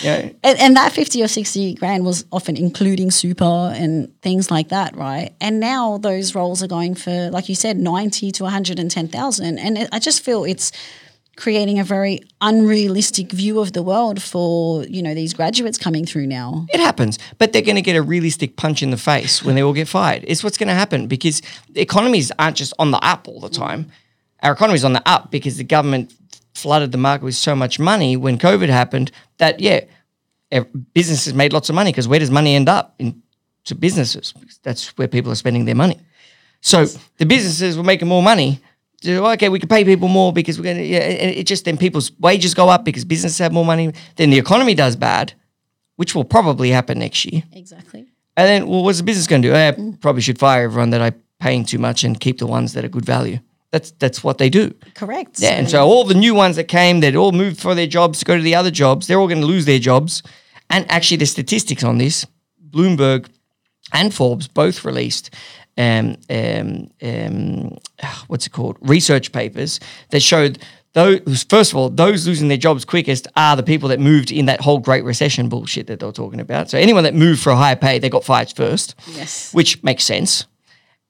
Yeah. 0.00 0.30
And, 0.42 0.58
and 0.58 0.76
that 0.76 0.92
50 0.92 1.22
or 1.22 1.28
60 1.28 1.74
grand 1.74 2.04
was 2.04 2.24
often 2.32 2.56
including 2.56 3.10
super 3.10 3.72
and 3.74 4.12
things 4.22 4.50
like 4.50 4.70
that, 4.70 4.96
right? 4.96 5.32
And 5.40 5.60
now 5.60 5.98
those 5.98 6.34
roles 6.34 6.62
are 6.62 6.68
going 6.68 6.94
for, 6.94 7.30
like 7.30 7.48
you 7.48 7.54
said, 7.54 7.76
90 7.76 8.32
to 8.32 8.42
110,000. 8.44 9.58
And 9.58 9.78
it, 9.78 9.88
I 9.92 9.98
just 9.98 10.24
feel 10.24 10.44
it's 10.44 10.72
creating 11.36 11.78
a 11.78 11.84
very 11.84 12.20
unrealistic 12.40 13.32
view 13.32 13.60
of 13.60 13.72
the 13.72 13.82
world 13.82 14.22
for, 14.22 14.84
you 14.84 15.02
know, 15.02 15.14
these 15.14 15.32
graduates 15.32 15.78
coming 15.78 16.04
through 16.04 16.26
now. 16.26 16.66
It 16.72 16.80
happens, 16.80 17.18
but 17.38 17.52
they're 17.52 17.62
going 17.62 17.76
to 17.76 17.82
get 17.82 17.96
a 17.96 18.02
realistic 18.02 18.56
punch 18.56 18.82
in 18.82 18.90
the 18.90 18.96
face 18.96 19.42
when 19.42 19.54
they 19.54 19.62
all 19.62 19.72
get 19.72 19.88
fired. 19.88 20.24
It's 20.26 20.44
what's 20.44 20.58
going 20.58 20.68
to 20.68 20.74
happen 20.74 21.06
because 21.06 21.40
economies 21.74 22.30
aren't 22.38 22.56
just 22.56 22.74
on 22.78 22.90
the 22.90 22.98
up 22.98 23.28
all 23.28 23.40
the 23.40 23.48
time. 23.48 23.90
Our 24.42 24.52
economy's 24.52 24.84
on 24.84 24.92
the 24.92 25.02
up 25.06 25.30
because 25.30 25.56
the 25.56 25.64
government 25.64 26.12
flooded 26.62 26.92
the 26.92 26.98
market 26.98 27.24
with 27.24 27.34
so 27.34 27.54
much 27.54 27.78
money 27.78 28.16
when 28.16 28.38
COVID 28.38 28.68
happened 28.68 29.10
that, 29.38 29.60
yeah, 29.60 29.80
businesses 30.94 31.34
made 31.34 31.52
lots 31.52 31.68
of 31.68 31.74
money 31.74 31.90
because 31.90 32.08
where 32.08 32.20
does 32.20 32.30
money 32.30 32.54
end 32.54 32.68
up? 32.68 32.94
In, 32.98 33.22
to 33.64 33.74
businesses. 33.74 34.34
That's 34.62 34.88
where 34.98 35.08
people 35.08 35.30
are 35.30 35.36
spending 35.36 35.64
their 35.64 35.74
money. 35.74 35.98
So 36.60 36.86
the 37.18 37.26
businesses 37.26 37.76
were 37.76 37.84
making 37.84 38.08
more 38.08 38.22
money. 38.22 38.60
So, 39.02 39.26
okay, 39.32 39.48
we 39.48 39.58
could 39.58 39.68
pay 39.68 39.84
people 39.84 40.08
more 40.08 40.32
because 40.32 40.58
we're 40.58 40.64
going 40.64 40.78
to, 40.78 40.84
yeah, 40.84 41.00
it 41.00 41.44
just 41.44 41.64
then 41.64 41.76
people's 41.76 42.12
wages 42.18 42.54
go 42.54 42.68
up 42.68 42.84
because 42.84 43.04
businesses 43.04 43.38
have 43.38 43.52
more 43.52 43.64
money. 43.64 43.92
Then 44.16 44.30
the 44.30 44.38
economy 44.38 44.74
does 44.74 44.94
bad, 44.96 45.32
which 45.96 46.14
will 46.14 46.24
probably 46.24 46.70
happen 46.70 46.98
next 46.98 47.24
year. 47.24 47.42
Exactly. 47.52 48.06
And 48.36 48.48
then, 48.48 48.68
well, 48.68 48.84
what's 48.84 48.98
the 48.98 49.04
business 49.04 49.26
going 49.26 49.42
to 49.42 49.48
do? 49.48 49.54
Eh, 49.54 49.72
probably 50.00 50.22
should 50.22 50.38
fire 50.38 50.64
everyone 50.64 50.90
that 50.90 51.02
I'm 51.02 51.20
paying 51.40 51.64
too 51.64 51.78
much 51.78 52.04
and 52.04 52.18
keep 52.18 52.38
the 52.38 52.46
ones 52.46 52.72
that 52.74 52.84
are 52.84 52.88
good 52.88 53.04
value. 53.04 53.40
That's 53.72 53.90
that's 53.92 54.22
what 54.22 54.36
they 54.38 54.50
do. 54.50 54.74
Correct. 54.94 55.40
Yeah, 55.40 55.52
and 55.58 55.68
so 55.68 55.84
all 55.84 56.04
the 56.04 56.14
new 56.14 56.34
ones 56.34 56.56
that 56.56 56.64
came, 56.68 57.00
that 57.00 57.16
all 57.16 57.32
moved 57.32 57.58
for 57.60 57.74
their 57.74 57.86
jobs 57.88 58.18
to 58.20 58.24
go 58.24 58.36
to 58.36 58.42
the 58.42 58.54
other 58.54 58.70
jobs. 58.70 59.06
They're 59.06 59.18
all 59.18 59.28
going 59.28 59.40
to 59.40 59.46
lose 59.46 59.64
their 59.64 59.78
jobs. 59.80 60.22
And 60.70 60.88
actually, 60.90 61.16
the 61.16 61.26
statistics 61.26 61.82
on 61.82 61.98
this, 61.98 62.26
Bloomberg 62.70 63.28
and 63.92 64.12
Forbes 64.14 64.46
both 64.46 64.84
released, 64.84 65.30
um, 65.78 66.16
um, 66.30 66.90
um, 67.02 67.76
what's 68.28 68.46
it 68.46 68.50
called? 68.52 68.76
Research 68.82 69.32
papers 69.32 69.80
that 70.10 70.20
showed 70.20 70.58
those. 70.92 71.42
First 71.48 71.72
of 71.72 71.78
all, 71.78 71.88
those 71.88 72.26
losing 72.26 72.48
their 72.48 72.58
jobs 72.58 72.84
quickest 72.84 73.26
are 73.36 73.56
the 73.56 73.62
people 73.62 73.88
that 73.88 74.00
moved 74.00 74.30
in 74.30 74.44
that 74.46 74.60
whole 74.60 74.78
Great 74.80 75.04
Recession 75.04 75.48
bullshit 75.48 75.86
that 75.86 76.00
they 76.00 76.06
were 76.06 76.12
talking 76.12 76.40
about. 76.40 76.68
So 76.70 76.76
anyone 76.78 77.04
that 77.04 77.14
moved 77.14 77.42
for 77.42 77.50
a 77.50 77.56
higher 77.56 77.76
pay, 77.76 77.98
they 77.98 78.10
got 78.10 78.24
fired 78.24 78.52
first 78.54 78.94
Yes. 79.14 79.52
which 79.54 79.82
makes 79.82 80.04
sense. 80.04 80.44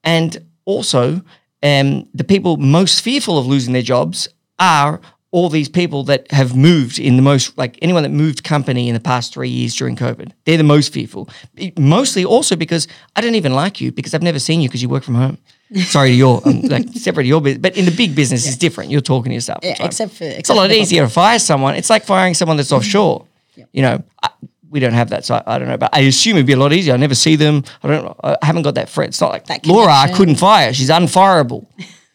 And 0.05 0.45
also, 0.65 1.21
um, 1.63 2.07
the 2.13 2.23
people 2.23 2.57
most 2.57 3.01
fearful 3.01 3.37
of 3.37 3.47
losing 3.47 3.73
their 3.73 3.81
jobs 3.81 4.27
are 4.59 4.99
all 5.31 5.49
these 5.49 5.67
people 5.67 6.03
that 6.03 6.31
have 6.31 6.55
moved 6.55 6.99
in 6.99 7.15
the 7.15 7.21
most, 7.23 7.57
like 7.57 7.79
anyone 7.81 8.03
that 8.03 8.09
moved 8.09 8.43
company 8.43 8.87
in 8.87 8.93
the 8.93 8.99
past 8.99 9.33
three 9.33 9.49
years 9.49 9.73
during 9.75 9.95
COVID. 9.95 10.31
They're 10.45 10.57
the 10.57 10.63
most 10.63 10.93
fearful. 10.93 11.27
Mostly 11.75 12.23
also 12.23 12.55
because 12.55 12.87
I 13.15 13.21
don't 13.21 13.33
even 13.33 13.53
like 13.53 13.81
you 13.81 13.91
because 13.91 14.13
I've 14.13 14.21
never 14.21 14.37
seen 14.37 14.61
you 14.61 14.69
because 14.69 14.83
you 14.83 14.89
work 14.89 15.03
from 15.03 15.15
home. 15.15 15.39
Sorry 15.85 16.09
to 16.09 16.15
your, 16.15 16.47
um, 16.47 16.61
like 16.61 16.87
separate 16.89 17.23
to 17.23 17.29
your 17.29 17.41
business, 17.41 17.61
but 17.61 17.75
in 17.75 17.85
the 17.85 17.91
big 17.91 18.15
business, 18.15 18.45
it's 18.45 18.57
different. 18.57 18.91
You're 18.91 19.01
talking 19.01 19.31
to 19.31 19.33
yourself. 19.33 19.61
Yeah, 19.63 19.75
except 19.79 20.13
for 20.13 20.25
it's 20.25 20.51
a 20.51 20.53
lot 20.53 20.69
easier 20.71 21.01
to 21.01 21.09
fire 21.09 21.39
someone. 21.39 21.73
It's 21.73 21.89
like 21.89 22.03
firing 22.05 22.35
someone 22.35 22.57
that's 22.57 22.71
offshore. 22.71 23.25
You 23.71 23.81
know, 23.81 24.03
I, 24.21 24.29
we 24.73 24.79
don't 24.79 24.93
have 24.93 25.11
that, 25.11 25.23
so 25.23 25.35
I, 25.35 25.55
I 25.55 25.59
don't 25.59 25.67
know. 25.67 25.77
But 25.77 25.91
I 25.93 25.99
assume 25.99 26.35
it'd 26.35 26.47
be 26.47 26.53
a 26.53 26.57
lot 26.57 26.73
easier. 26.73 26.95
I 26.95 26.97
never 26.97 27.13
see 27.15 27.35
them. 27.35 27.63
I 27.83 27.87
don't. 27.87 28.17
I 28.23 28.37
haven't 28.41 28.63
got 28.63 28.73
that 28.75 28.89
threat. 28.89 29.09
It's 29.09 29.21
not 29.21 29.31
like 29.31 29.45
That 29.45 29.65
Laura. 29.65 29.93
I 29.93 30.11
couldn't 30.11 30.35
fire. 30.35 30.73
She's 30.73 30.89
unfireable. 30.89 31.67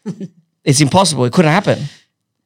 it's 0.65 0.81
impossible. 0.81 1.23
It 1.25 1.31
couldn't 1.33 1.51
happen. 1.51 1.79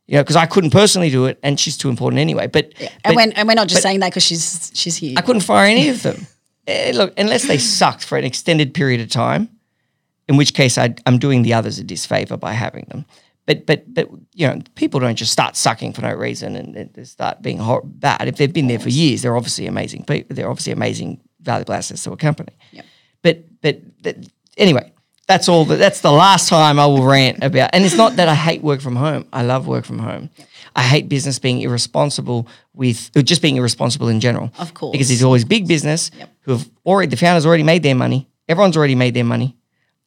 You 0.06 0.16
know, 0.18 0.24
because 0.24 0.36
I 0.36 0.46
couldn't 0.46 0.70
personally 0.70 1.10
do 1.10 1.26
it, 1.26 1.40
and 1.42 1.60
she's 1.60 1.78
too 1.78 1.90
important 1.90 2.20
anyway. 2.20 2.48
But, 2.48 2.74
And, 2.80 2.92
but 3.04 3.16
when, 3.16 3.32
and 3.34 3.48
we're 3.48 3.56
not 3.56 3.68
just 3.68 3.82
saying 3.82 4.02
that 4.02 4.10
because 4.12 4.24
she's 4.24 4.72
she's 4.76 4.96
here. 4.96 5.16
I 5.18 5.22
couldn't 5.22 5.42
fire 5.42 5.66
any 5.66 5.90
of 5.90 6.04
them. 6.04 6.28
Eh, 6.66 6.94
look, 6.96 7.14
unless 7.18 7.46
they 7.46 7.58
sucked 7.58 8.06
for 8.06 8.18
an 8.18 8.24
extended 8.24 8.74
period 8.74 9.02
of 9.02 9.10
time, 9.10 9.50
in 10.30 10.38
which 10.38 10.54
case 10.54 10.78
I, 10.78 10.96
I'm 11.06 11.18
doing 11.18 11.42
the 11.42 11.54
others 11.54 11.78
a 11.78 11.84
disfavor 11.84 12.38
by 12.38 12.54
having 12.54 12.86
them. 12.88 13.04
But 13.46 13.66
but 13.66 13.94
but 13.94 14.10
you 14.34 14.48
know, 14.48 14.60
people 14.76 15.00
don't 15.00 15.16
just 15.16 15.32
start 15.32 15.56
sucking 15.56 15.94
for 15.94 16.02
no 16.02 16.14
reason 16.14 16.56
and, 16.56 16.90
they 16.94 17.04
start 17.04 17.42
being 17.42 17.58
hor- 17.58 17.82
bad. 17.84 18.28
If 18.28 18.38
they've 18.38 18.54
been 18.54 18.68
there 18.68 18.80
for 18.80 18.90
years, 18.90 19.22
they're 19.22 19.36
obviously 19.36 19.68
amazing 19.68 20.06
people. 20.06 20.36
They're 20.36 20.50
obviously 20.50 20.72
amazing, 20.74 21.20
valuable 21.42 21.74
assets 21.74 22.04
to 22.06 22.12
a 22.12 22.18
company. 22.18 22.54
Yep. 22.72 22.86
But 23.22 23.62
but 23.62 23.82
anyway, 24.58 24.92
that's 25.28 25.50
all. 25.50 25.66
The, 25.66 25.76
that's 25.76 26.00
the 26.02 26.12
last 26.12 26.48
time 26.48 26.80
I 26.80 26.86
will 26.86 27.04
rant 27.04 27.44
about. 27.44 27.72
And 27.74 27.84
it's 27.86 27.96
not 27.98 28.16
that 28.16 28.30
I 28.30 28.36
hate 28.36 28.62
work 28.62 28.82
from 28.82 28.96
home. 28.96 29.26
I 29.34 29.44
love 29.44 29.68
work 29.68 29.86
from 29.86 30.00
home. 30.00 30.30
I 30.76 30.82
hate 30.84 31.08
business 31.10 31.38
being 31.38 31.62
irresponsible 31.62 32.48
with 32.74 33.12
or 33.16 33.22
just 33.22 33.42
being 33.42 33.58
irresponsible 33.58 34.08
in 34.08 34.20
general. 34.20 34.52
Of 34.58 34.74
course. 34.74 34.92
because 34.94 35.10
there's 35.10 35.24
always 35.24 35.46
big 35.46 35.68
business 35.68 36.12
Yep. 36.18 36.30
who 36.42 36.52
have 36.54 36.70
already 36.86 37.10
the 37.10 37.18
founders 37.18 37.46
already 37.46 37.64
made 37.64 37.84
their 37.84 37.94
money. 37.96 38.28
Everyone's 38.50 38.76
already 38.76 38.96
made 38.96 39.14
their 39.14 39.24
money, 39.24 39.56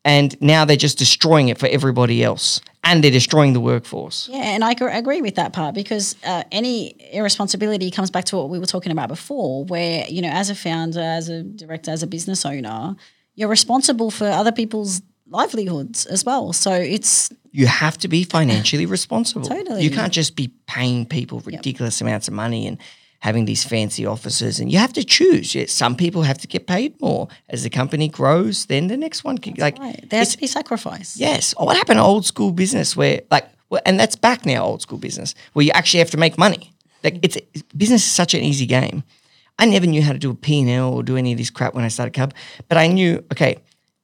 and 0.06 0.40
now 0.40 0.64
they're 0.64 0.76
just 0.76 0.98
destroying 0.98 1.48
it 1.48 1.58
for 1.58 1.66
everybody 1.66 2.22
else, 2.22 2.60
and 2.84 3.02
they're 3.02 3.10
destroying 3.10 3.54
the 3.54 3.60
workforce. 3.60 4.28
Yeah, 4.30 4.38
and 4.38 4.62
I 4.62 4.70
agree 4.70 5.20
with 5.20 5.34
that 5.34 5.52
part 5.52 5.74
because 5.74 6.14
uh, 6.24 6.44
any 6.52 6.94
irresponsibility 7.12 7.90
comes 7.90 8.12
back 8.12 8.24
to 8.26 8.36
what 8.36 8.48
we 8.48 8.60
were 8.60 8.66
talking 8.66 8.92
about 8.92 9.08
before, 9.08 9.64
where 9.64 10.06
you 10.08 10.22
know, 10.22 10.30
as 10.30 10.48
a 10.48 10.54
founder, 10.54 11.00
as 11.00 11.28
a 11.28 11.42
director, 11.42 11.90
as 11.90 12.04
a 12.04 12.06
business 12.06 12.46
owner, 12.46 12.94
you're 13.34 13.48
responsible 13.48 14.12
for 14.12 14.28
other 14.28 14.52
people's 14.52 15.02
livelihoods 15.28 16.06
as 16.06 16.24
well. 16.24 16.52
So 16.52 16.70
it's 16.70 17.32
You 17.50 17.66
have 17.66 17.98
to 17.98 18.08
be 18.08 18.22
financially 18.22 18.86
responsible. 18.98 19.48
Totally. 19.48 19.82
You 19.82 19.90
can't 19.90 20.12
just 20.12 20.36
be 20.36 20.52
paying 20.68 21.04
people 21.04 21.40
ridiculous 21.40 22.00
amounts 22.00 22.28
of 22.28 22.34
money 22.34 22.68
and 22.68 22.78
having 23.26 23.44
these 23.44 23.64
fancy 23.64 24.06
offices. 24.06 24.60
And 24.60 24.70
you 24.70 24.78
have 24.78 24.92
to 24.92 25.02
choose. 25.02 25.52
Yeah, 25.52 25.66
Some 25.66 25.96
people 25.96 26.22
have 26.22 26.38
to 26.38 26.46
get 26.46 26.68
paid 26.68 27.00
more 27.00 27.26
as 27.48 27.64
the 27.64 27.70
company 27.70 28.08
grows. 28.08 28.66
Then 28.66 28.86
the 28.86 28.96
next 28.96 29.24
one 29.24 29.36
can 29.36 29.54
like 29.58 29.78
right. 29.78 30.08
There 30.08 30.20
has 30.20 30.30
to 30.30 30.38
be 30.38 30.46
sacrifice. 30.46 31.16
Yes. 31.16 31.52
Oh, 31.56 31.64
what 31.64 31.76
happened 31.76 31.98
to 31.98 32.04
old 32.04 32.24
school 32.24 32.52
business 32.52 32.96
where 32.96 33.22
like, 33.32 33.46
well, 33.68 33.82
and 33.84 33.98
that's 33.98 34.14
back 34.14 34.46
now, 34.46 34.64
old 34.64 34.80
school 34.80 34.98
business, 34.98 35.34
where 35.54 35.64
you 35.64 35.72
actually 35.74 35.98
have 35.98 36.12
to 36.12 36.16
make 36.16 36.38
money. 36.38 36.72
Like 37.02 37.18
it's 37.22 37.36
business 37.76 38.06
is 38.06 38.12
such 38.12 38.32
an 38.34 38.42
easy 38.42 38.66
game. 38.66 39.02
I 39.58 39.66
never 39.66 39.86
knew 39.86 40.02
how 40.02 40.12
to 40.12 40.18
do 40.18 40.30
a 40.30 40.34
P&L 40.34 40.94
or 40.94 41.02
do 41.02 41.16
any 41.16 41.32
of 41.32 41.38
this 41.38 41.50
crap 41.50 41.74
when 41.74 41.84
I 41.84 41.88
started 41.88 42.14
Cub, 42.14 42.32
but 42.68 42.78
I 42.78 42.86
knew, 42.86 43.24
okay, 43.32 43.56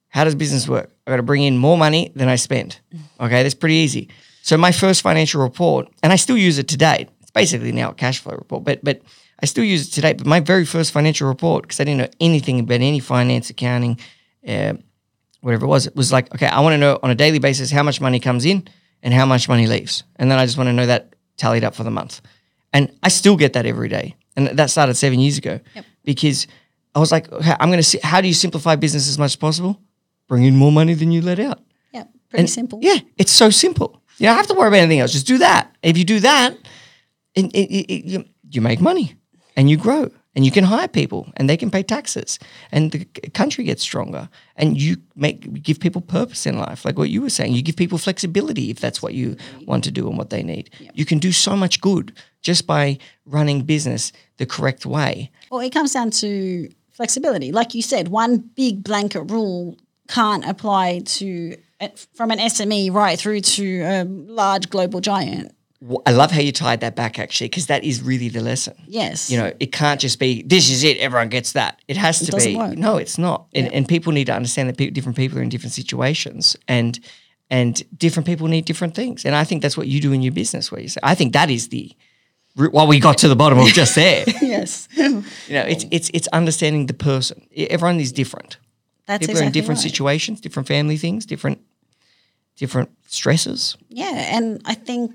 how 0.09 0.23
does 0.23 0.35
business 0.35 0.67
work? 0.67 0.89
I 1.05 1.11
got 1.11 1.17
to 1.17 1.23
bring 1.23 1.43
in 1.43 1.57
more 1.57 1.77
money 1.77 2.11
than 2.15 2.27
I 2.27 2.37
spend. 2.37 2.79
Mm. 2.93 3.25
Okay, 3.25 3.43
that's 3.43 3.55
pretty 3.55 3.75
easy. 3.75 4.09
So 4.41 4.57
my 4.57 4.73
first 4.73 5.01
financial 5.01 5.41
report, 5.41 5.87
and 6.01 6.11
I 6.11 6.17
still 6.17 6.37
use 6.37 6.57
it 6.57 6.67
to 6.69 6.77
date. 6.77 7.07
Basically 7.33 7.71
now 7.71 7.89
a 7.91 7.93
cash 7.93 8.19
flow 8.19 8.35
report, 8.35 8.63
but 8.63 8.83
but 8.83 9.01
I 9.41 9.45
still 9.45 9.63
use 9.63 9.87
it 9.87 9.91
today. 9.91 10.13
But 10.13 10.27
my 10.27 10.39
very 10.39 10.65
first 10.65 10.91
financial 10.91 11.27
report, 11.27 11.63
because 11.63 11.79
I 11.79 11.83
didn't 11.83 11.97
know 11.99 12.09
anything 12.19 12.59
about 12.59 12.75
any 12.81 12.99
finance, 12.99 13.49
accounting, 13.49 13.99
uh, 14.47 14.73
whatever 15.41 15.65
it 15.65 15.69
was, 15.69 15.87
it 15.87 15.95
was 15.95 16.11
like, 16.13 16.33
okay, 16.35 16.47
I 16.47 16.59
want 16.61 16.73
to 16.73 16.77
know 16.77 16.99
on 17.03 17.09
a 17.09 17.15
daily 17.15 17.39
basis 17.39 17.71
how 17.71 17.83
much 17.83 17.99
money 17.99 18.19
comes 18.19 18.45
in 18.45 18.67
and 19.01 19.13
how 19.13 19.25
much 19.25 19.49
money 19.49 19.67
leaves. 19.67 20.03
And 20.15 20.29
then 20.31 20.39
I 20.39 20.45
just 20.45 20.57
want 20.57 20.67
to 20.67 20.73
know 20.73 20.85
that 20.85 21.15
tallied 21.37 21.63
up 21.63 21.75
for 21.75 21.83
the 21.83 21.91
month. 21.91 22.21
And 22.71 22.91
I 23.03 23.09
still 23.09 23.35
get 23.35 23.53
that 23.53 23.65
every 23.65 23.89
day. 23.89 24.15
And 24.35 24.47
that 24.47 24.69
started 24.69 24.95
seven 24.95 25.19
years 25.19 25.37
ago 25.37 25.59
because 26.03 26.47
I 26.95 26.99
was 26.99 27.11
like, 27.11 27.31
okay, 27.31 27.55
I'm 27.59 27.69
going 27.69 27.79
to 27.79 27.83
see, 27.83 27.99
how 28.03 28.21
do 28.21 28.27
you 28.27 28.33
simplify 28.33 28.75
business 28.75 29.09
as 29.09 29.17
much 29.17 29.31
as 29.31 29.35
possible? 29.35 29.79
Bring 30.27 30.43
in 30.43 30.55
more 30.55 30.71
money 30.71 30.93
than 30.93 31.11
you 31.11 31.21
let 31.21 31.39
out. 31.39 31.59
Yeah, 31.91 32.05
pretty 32.29 32.41
And 32.41 32.49
simple. 32.49 32.79
Yeah, 32.81 32.97
it's 33.17 33.31
so 33.31 33.49
simple. 33.49 34.01
You 34.17 34.27
don't 34.27 34.37
have 34.37 34.47
to 34.47 34.53
worry 34.53 34.69
about 34.69 34.77
anything 34.77 34.99
else. 34.99 35.11
Just 35.11 35.27
do 35.27 35.39
that. 35.39 35.75
If 35.83 35.97
you 35.97 36.03
do 36.03 36.19
that, 36.21 36.55
it, 37.35 37.45
it, 37.53 37.93
it, 37.93 38.05
you, 38.05 38.25
you 38.51 38.61
make 38.61 38.81
money 38.81 39.15
and 39.55 39.69
you 39.69 39.77
grow 39.77 40.09
and 40.35 40.45
you 40.45 40.51
can 40.51 40.63
hire 40.63 40.87
people 40.87 41.31
and 41.35 41.47
they 41.49 41.57
can 41.57 41.69
pay 41.69 41.83
taxes 41.83 42.39
and 42.71 42.91
the 42.91 43.05
country 43.33 43.63
gets 43.63 43.83
stronger 43.83 44.29
and 44.55 44.81
you 44.81 44.97
make 45.15 45.61
give 45.61 45.79
people 45.79 46.01
purpose 46.01 46.45
in 46.45 46.57
life 46.57 46.85
like 46.85 46.97
what 46.97 47.09
you 47.09 47.21
were 47.21 47.29
saying 47.29 47.53
you 47.53 47.61
give 47.61 47.75
people 47.75 47.97
flexibility 47.97 48.69
if 48.69 48.79
that's 48.79 49.01
what 49.01 49.13
you 49.13 49.35
want 49.65 49.83
to 49.83 49.91
do 49.91 50.07
and 50.07 50.17
what 50.17 50.29
they 50.29 50.43
need 50.43 50.69
you 50.93 51.05
can 51.05 51.19
do 51.19 51.31
so 51.31 51.55
much 51.55 51.81
good 51.81 52.13
just 52.41 52.65
by 52.65 52.97
running 53.25 53.61
business 53.61 54.11
the 54.37 54.45
correct 54.45 54.85
way 54.85 55.31
Well, 55.51 55.61
it 55.61 55.71
comes 55.71 55.93
down 55.93 56.09
to 56.11 56.69
flexibility. 56.93 57.51
Like 57.51 57.73
you 57.73 57.81
said, 57.81 58.07
one 58.07 58.37
big 58.37 58.83
blanket 58.83 59.23
rule 59.23 59.77
can't 60.07 60.45
apply 60.45 60.99
to 61.05 61.57
uh, 61.81 61.89
from 62.13 62.31
an 62.31 62.39
SME 62.39 62.93
right 62.93 63.19
through 63.19 63.41
to 63.41 63.81
a 63.81 64.03
large 64.05 64.69
global 64.69 65.01
giant. 65.01 65.53
I 66.05 66.11
love 66.11 66.31
how 66.31 66.39
you 66.39 66.51
tied 66.51 66.81
that 66.81 66.95
back 66.95 67.19
actually 67.19 67.49
because 67.49 67.67
that 67.67 67.83
is 67.83 68.01
really 68.01 68.29
the 68.29 68.41
lesson. 68.41 68.75
Yes. 68.87 69.29
you 69.29 69.37
know 69.37 69.51
it 69.59 69.71
can't 69.71 69.99
just 69.99 70.19
be 70.19 70.43
this 70.43 70.69
is 70.69 70.83
it 70.83 70.97
everyone 70.97 71.29
gets 71.29 71.53
that. 71.53 71.81
It 71.87 71.97
has 71.97 72.19
to 72.19 72.31
doesn't 72.31 72.51
be. 72.51 72.57
work. 72.57 72.77
no 72.77 72.97
it's 72.97 73.17
not. 73.17 73.47
And, 73.53 73.71
and 73.73 73.87
people 73.87 74.13
need 74.13 74.25
to 74.25 74.33
understand 74.33 74.69
that 74.69 74.77
pe- 74.77 74.91
different 74.91 75.17
people 75.17 75.39
are 75.39 75.41
in 75.41 75.49
different 75.49 75.73
situations 75.73 76.55
and 76.67 76.99
and 77.49 77.83
different 77.97 78.25
people 78.25 78.47
need 78.47 78.65
different 78.65 78.95
things. 78.95 79.25
And 79.25 79.35
i 79.35 79.43
think 79.43 79.61
that's 79.61 79.77
what 79.77 79.87
you 79.87 79.99
do 79.99 80.13
in 80.13 80.21
your 80.21 80.33
business 80.33 80.71
where 80.71 80.81
you 80.81 80.87
say. 80.87 81.01
I 81.03 81.15
think 81.15 81.33
that 81.33 81.49
is 81.49 81.69
the 81.69 81.91
root 82.55 82.73
well 82.73 82.87
we 82.87 82.99
got 82.99 83.17
to 83.19 83.27
the 83.27 83.35
bottom 83.35 83.59
of 83.59 83.67
just 83.67 83.95
there 83.95 84.23
yes. 84.41 84.87
you 84.95 85.23
know 85.49 85.65
it's 85.73 85.85
it's 85.91 86.09
it's 86.13 86.27
understanding 86.29 86.85
the 86.85 86.93
person. 86.93 87.45
Everyone 87.55 87.99
is 87.99 88.11
different. 88.11 88.57
That's 89.05 89.19
people 89.19 89.31
exactly 89.31 89.45
are 89.45 89.47
in 89.47 89.51
different 89.51 89.79
right. 89.79 89.89
situations 89.89 90.39
different 90.39 90.67
family 90.67 90.97
things 90.97 91.25
different 91.25 91.59
different 92.55 92.89
stresses. 93.07 93.77
Yeah, 93.89 94.37
and 94.37 94.61
I 94.65 94.73
think 94.73 95.13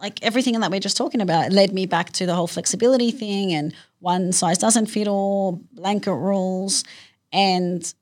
like 0.00 0.22
everything 0.22 0.58
that 0.60 0.70
we're 0.70 0.80
just 0.80 0.96
talking 0.96 1.20
about 1.20 1.52
led 1.52 1.72
me 1.72 1.86
back 1.86 2.12
to 2.12 2.26
the 2.26 2.34
whole 2.34 2.46
flexibility 2.46 3.10
thing 3.10 3.52
and 3.52 3.74
one 4.00 4.32
size 4.32 4.58
doesn't 4.58 4.86
fit 4.86 5.08
all, 5.08 5.62
blanket 5.72 6.14
rules, 6.14 6.84
and 7.32 7.94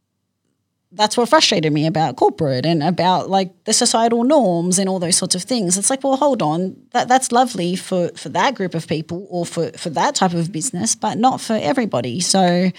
that's 0.92 1.16
what 1.16 1.28
frustrated 1.28 1.72
me 1.72 1.86
about 1.86 2.16
corporate 2.16 2.64
and 2.64 2.82
about 2.82 3.28
like 3.28 3.64
the 3.64 3.72
societal 3.72 4.22
norms 4.22 4.78
and 4.78 4.88
all 4.88 4.98
those 5.00 5.16
sorts 5.16 5.34
of 5.34 5.42
things. 5.42 5.76
It's 5.76 5.90
like, 5.90 6.04
well, 6.04 6.16
hold 6.16 6.40
on, 6.42 6.76
that 6.92 7.08
that's 7.08 7.32
lovely 7.32 7.74
for 7.76 8.10
for 8.16 8.28
that 8.30 8.54
group 8.54 8.74
of 8.74 8.86
people 8.86 9.26
or 9.30 9.44
for 9.46 9.70
for 9.72 9.90
that 9.90 10.14
type 10.16 10.34
of 10.34 10.52
business, 10.52 10.94
but 10.94 11.18
not 11.18 11.40
for 11.40 11.54
everybody. 11.54 12.20
So. 12.20 12.70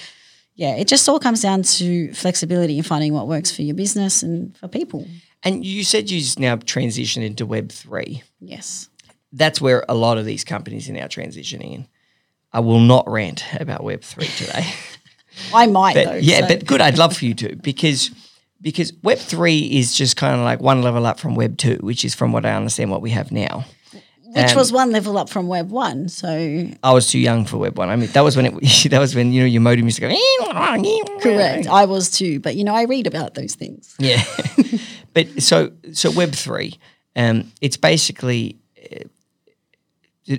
Yeah, 0.58 0.78
it 0.78 0.88
just 0.88 1.10
all 1.10 1.20
comes 1.20 1.42
down 1.42 1.64
to 1.64 2.14
flexibility 2.14 2.78
and 2.78 2.88
finding 2.88 3.12
what 3.14 3.28
works 3.28 3.54
for 3.54 3.62
your 3.62 3.76
business 3.76 4.24
and 4.24 4.56
for 4.56 4.70
people. 4.70 5.06
and 5.44 5.66
you 5.66 5.84
said 5.84 6.10
you 6.10 6.22
just 6.22 6.40
now 6.40 6.56
transitioned 6.56 7.26
into 7.26 7.46
web 7.46 7.74
3 7.74 8.24
Yes. 8.40 8.88
That's 9.36 9.60
where 9.62 9.84
a 9.88 9.94
lot 9.94 10.18
of 10.18 10.26
these 10.26 10.44
companies 10.44 10.90
are 10.90 10.94
now 10.94 11.06
transitioning 11.08 11.74
in. 11.76 11.88
I 12.54 12.60
will 12.62 12.80
not 12.80 13.08
rant 13.10 13.44
about 13.60 13.84
Web 13.84 14.02
three 14.02 14.28
today. 14.28 14.66
I 15.54 15.68
might 15.68 15.94
but 15.94 16.06
though. 16.06 16.16
yeah, 16.16 16.42
so- 16.42 16.48
but 16.48 16.66
good. 16.66 16.82
I'd 16.82 16.98
love 16.98 17.16
for 17.18 17.26
you 17.26 17.34
to 17.36 17.56
because 17.58 18.12
because 18.62 18.94
Web 19.04 19.18
three 19.18 19.60
is 19.60 19.96
just 19.96 20.16
kind 20.16 20.36
of 20.36 20.42
like 20.42 20.62
one 20.62 20.82
level 20.82 21.06
up 21.06 21.20
from 21.20 21.36
Web 21.36 21.58
two, 21.58 21.78
which 21.82 22.06
is 22.06 22.16
from 22.16 22.32
what 22.32 22.46
I 22.46 22.54
understand 22.56 22.92
what 22.92 23.02
we 23.02 23.10
have 23.12 23.32
now. 23.32 23.66
which 24.24 24.52
um, 24.52 24.56
was 24.56 24.72
one 24.72 24.92
level 24.92 25.18
up 25.18 25.30
from 25.30 25.48
Web 25.48 25.70
One. 25.70 26.08
So 26.08 26.68
I 26.82 26.94
was 26.94 27.10
too 27.10 27.20
young 27.20 27.44
for 27.46 27.58
Web 27.58 27.78
one. 27.78 27.90
I 27.90 27.98
mean, 27.98 28.10
that 28.12 28.22
was 28.22 28.38
when 28.38 28.46
it 28.46 28.54
that 28.90 29.00
was 29.00 29.14
when 29.14 29.34
you 29.34 29.42
know 29.42 29.48
your 29.48 29.62
modem 29.62 29.84
used 29.86 29.98
to 29.98 30.02
go. 30.02 30.16
correct, 31.20 31.68
I 31.68 31.86
was 31.86 32.10
too. 32.10 32.40
But 32.40 32.56
you 32.56 32.64
know, 32.64 32.74
I 32.74 32.84
read 32.84 33.06
about 33.06 33.34
those 33.34 33.56
things. 33.56 33.94
Yeah, 34.00 34.24
but 35.14 35.44
so 35.44 35.74
so 35.92 36.10
Web 36.12 36.32
three, 36.32 36.80
um, 37.18 37.52
it's 37.60 37.78
basically. 37.78 38.60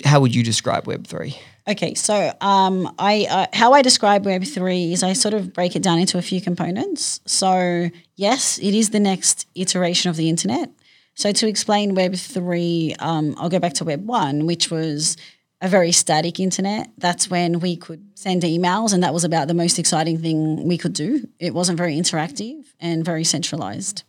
How 0.04 0.20
would 0.20 0.34
you 0.34 0.42
describe 0.42 0.86
Web 0.86 1.06
three? 1.06 1.38
Okay, 1.68 1.94
so 1.94 2.32
um, 2.40 2.92
I 2.98 3.26
uh, 3.28 3.46
how 3.52 3.72
I 3.72 3.82
describe 3.82 4.24
Web 4.24 4.44
three 4.44 4.92
is 4.92 5.02
I 5.02 5.12
sort 5.12 5.34
of 5.34 5.52
break 5.52 5.76
it 5.76 5.82
down 5.82 5.98
into 5.98 6.18
a 6.18 6.22
few 6.22 6.40
components. 6.40 7.20
So 7.26 7.90
yes, 8.16 8.58
it 8.58 8.74
is 8.74 8.90
the 8.90 9.00
next 9.00 9.46
iteration 9.54 10.10
of 10.10 10.16
the 10.16 10.28
internet. 10.28 10.70
So 11.14 11.32
to 11.32 11.48
explain 11.48 11.94
Web 11.94 12.14
three, 12.14 12.94
um, 12.98 13.34
I'll 13.38 13.48
go 13.48 13.58
back 13.58 13.74
to 13.74 13.84
Web 13.84 14.06
one, 14.06 14.46
which 14.46 14.70
was 14.70 15.16
a 15.60 15.68
very 15.68 15.92
static 15.92 16.38
internet. 16.38 16.90
That's 16.98 17.30
when 17.30 17.60
we 17.60 17.76
could 17.76 18.18
send 18.18 18.42
emails, 18.42 18.92
and 18.92 19.02
that 19.02 19.14
was 19.14 19.24
about 19.24 19.48
the 19.48 19.54
most 19.54 19.78
exciting 19.78 20.18
thing 20.18 20.66
we 20.68 20.78
could 20.78 20.92
do. 20.92 21.26
It 21.38 21.54
wasn't 21.54 21.78
very 21.78 21.96
interactive 21.96 22.64
and 22.78 23.04
very 23.04 23.24
centralized. 23.24 24.02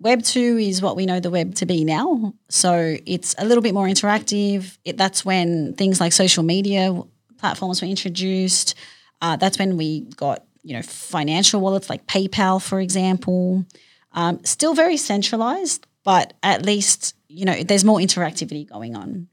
Web 0.00 0.22
2 0.22 0.56
is 0.56 0.80
what 0.80 0.96
we 0.96 1.04
know 1.04 1.20
the 1.20 1.30
web 1.30 1.54
to 1.56 1.66
be 1.66 1.84
now. 1.84 2.32
So 2.48 2.96
it's 3.04 3.34
a 3.36 3.44
little 3.44 3.62
bit 3.62 3.74
more 3.74 3.86
interactive. 3.86 4.78
It, 4.84 4.96
that's 4.96 5.24
when 5.24 5.74
things 5.74 6.00
like 6.00 6.14
social 6.14 6.42
media 6.42 6.98
platforms 7.36 7.82
were 7.82 7.88
introduced. 7.88 8.74
Uh, 9.20 9.36
that's 9.36 9.58
when 9.58 9.76
we 9.76 10.02
got, 10.16 10.44
you 10.62 10.74
know, 10.74 10.82
financial 10.82 11.60
wallets 11.60 11.90
like 11.90 12.06
PayPal, 12.06 12.62
for 12.62 12.80
example. 12.80 13.66
Um, 14.12 14.42
still 14.44 14.74
very 14.74 14.96
centralized, 14.96 15.86
but 16.02 16.32
at 16.42 16.64
least, 16.64 17.14
you 17.28 17.44
know, 17.44 17.62
there's 17.62 17.84
more 17.84 17.98
interactivity 17.98 18.68
going 18.68 18.96
on. 18.96 19.28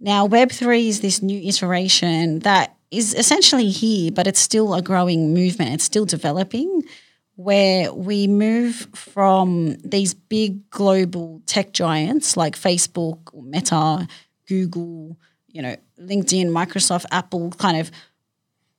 Now, 0.00 0.26
Web3 0.26 0.88
is 0.88 1.02
this 1.02 1.22
new 1.22 1.40
iteration 1.40 2.40
that 2.40 2.76
is 2.90 3.14
essentially 3.14 3.68
here, 3.68 4.10
but 4.10 4.26
it's 4.26 4.40
still 4.40 4.74
a 4.74 4.82
growing 4.82 5.32
movement. 5.32 5.74
It's 5.74 5.84
still 5.84 6.04
developing 6.04 6.82
where 7.44 7.92
we 7.92 8.26
move 8.26 8.86
from 8.94 9.74
these 9.84 10.12
big 10.14 10.68
global 10.70 11.40
tech 11.46 11.72
giants 11.72 12.36
like 12.36 12.54
Facebook, 12.54 13.18
Meta, 13.34 14.06
Google, 14.46 15.16
you 15.48 15.62
know, 15.62 15.76
LinkedIn, 15.98 16.46
Microsoft, 16.46 17.06
Apple, 17.10 17.50
kind 17.52 17.78
of 17.78 17.90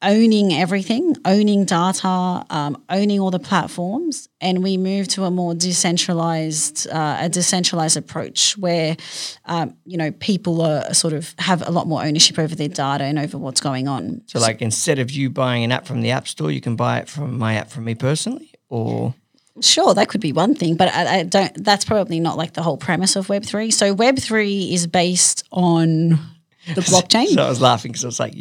owning 0.04 0.54
everything, 0.54 1.16
owning 1.26 1.66
data, 1.66 2.44
um, 2.50 2.84
owning 2.90 3.20
all 3.20 3.32
the 3.32 3.40
platforms, 3.40 4.30
and 4.40 4.64
we 4.64 4.78
move 4.78 5.08
to 5.08 5.26
a 5.26 5.32
more 5.32 5.54
decentralized, 5.54 6.88
uh, 6.90 7.18
a 7.20 7.30
decentralized 7.30 7.98
approach 7.98 8.58
where, 8.58 8.98
um, 9.46 9.76
you 9.86 9.98
know, 9.98 10.12
people 10.12 10.62
are 10.62 10.94
sort 10.94 11.14
of 11.14 11.36
have 11.38 11.66
a 11.68 11.72
lot 11.72 11.88
more 11.88 12.04
ownership 12.04 12.40
over 12.40 12.56
their 12.56 12.68
data 12.68 13.04
and 13.04 13.20
over 13.20 13.38
what's 13.38 13.62
going 13.62 13.88
on. 13.88 14.22
So, 14.26 14.40
like, 14.40 14.62
instead 14.62 14.98
of 14.98 15.12
you 15.12 15.30
buying 15.30 15.64
an 15.64 15.72
app 15.72 15.86
from 15.86 16.02
the 16.02 16.12
App 16.12 16.28
Store, 16.28 16.52
you 16.52 16.62
can 16.62 16.76
buy 16.76 17.00
it 17.00 17.08
from 17.08 17.38
my 17.38 17.56
app 17.56 17.70
from 17.70 17.84
me 17.84 17.94
personally, 17.94 18.51
or 18.72 19.14
Sure, 19.60 19.94
that 19.94 20.08
could 20.08 20.22
be 20.22 20.32
one 20.32 20.56
thing, 20.56 20.76
but 20.76 20.88
I, 20.94 21.20
I 21.20 21.24
don't. 21.24 21.52
That's 21.64 21.84
probably 21.86 22.20
not 22.20 22.38
like 22.38 22.54
the 22.54 22.64
whole 22.64 22.78
premise 22.78 23.16
of 23.18 23.28
Web 23.30 23.44
three. 23.44 23.70
So 23.70 23.94
Web 23.94 24.18
three 24.18 24.74
is 24.74 24.88
based 24.88 25.44
on 25.52 26.10
the 26.74 26.82
blockchain. 26.82 27.28
So 27.36 27.44
I 27.44 27.50
was 27.50 27.62
laughing 27.62 27.92
because 27.92 28.06
I 28.06 28.08
was 28.08 28.20
like, 28.20 28.34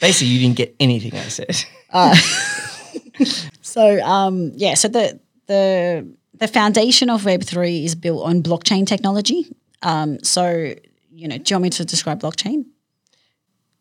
basically, 0.00 0.28
you 0.28 0.40
didn't 0.40 0.56
get 0.56 0.76
anything 0.78 1.14
I 1.14 1.28
said. 1.28 1.64
So 3.62 4.00
um, 4.02 4.52
yeah, 4.54 4.74
so 4.74 4.88
the 4.88 5.18
the 5.46 6.06
the 6.34 6.48
foundation 6.48 7.10
of 7.10 7.24
Web 7.24 7.42
three 7.42 7.84
is 7.84 7.94
built 7.94 8.24
on 8.24 8.42
blockchain 8.42 8.86
technology. 8.86 9.46
Um, 9.82 10.22
so 10.22 10.74
you 11.10 11.28
know, 11.28 11.38
do 11.38 11.50
you 11.50 11.54
want 11.56 11.62
me 11.62 11.70
to 11.70 11.84
describe 11.84 12.20
blockchain? 12.20 12.66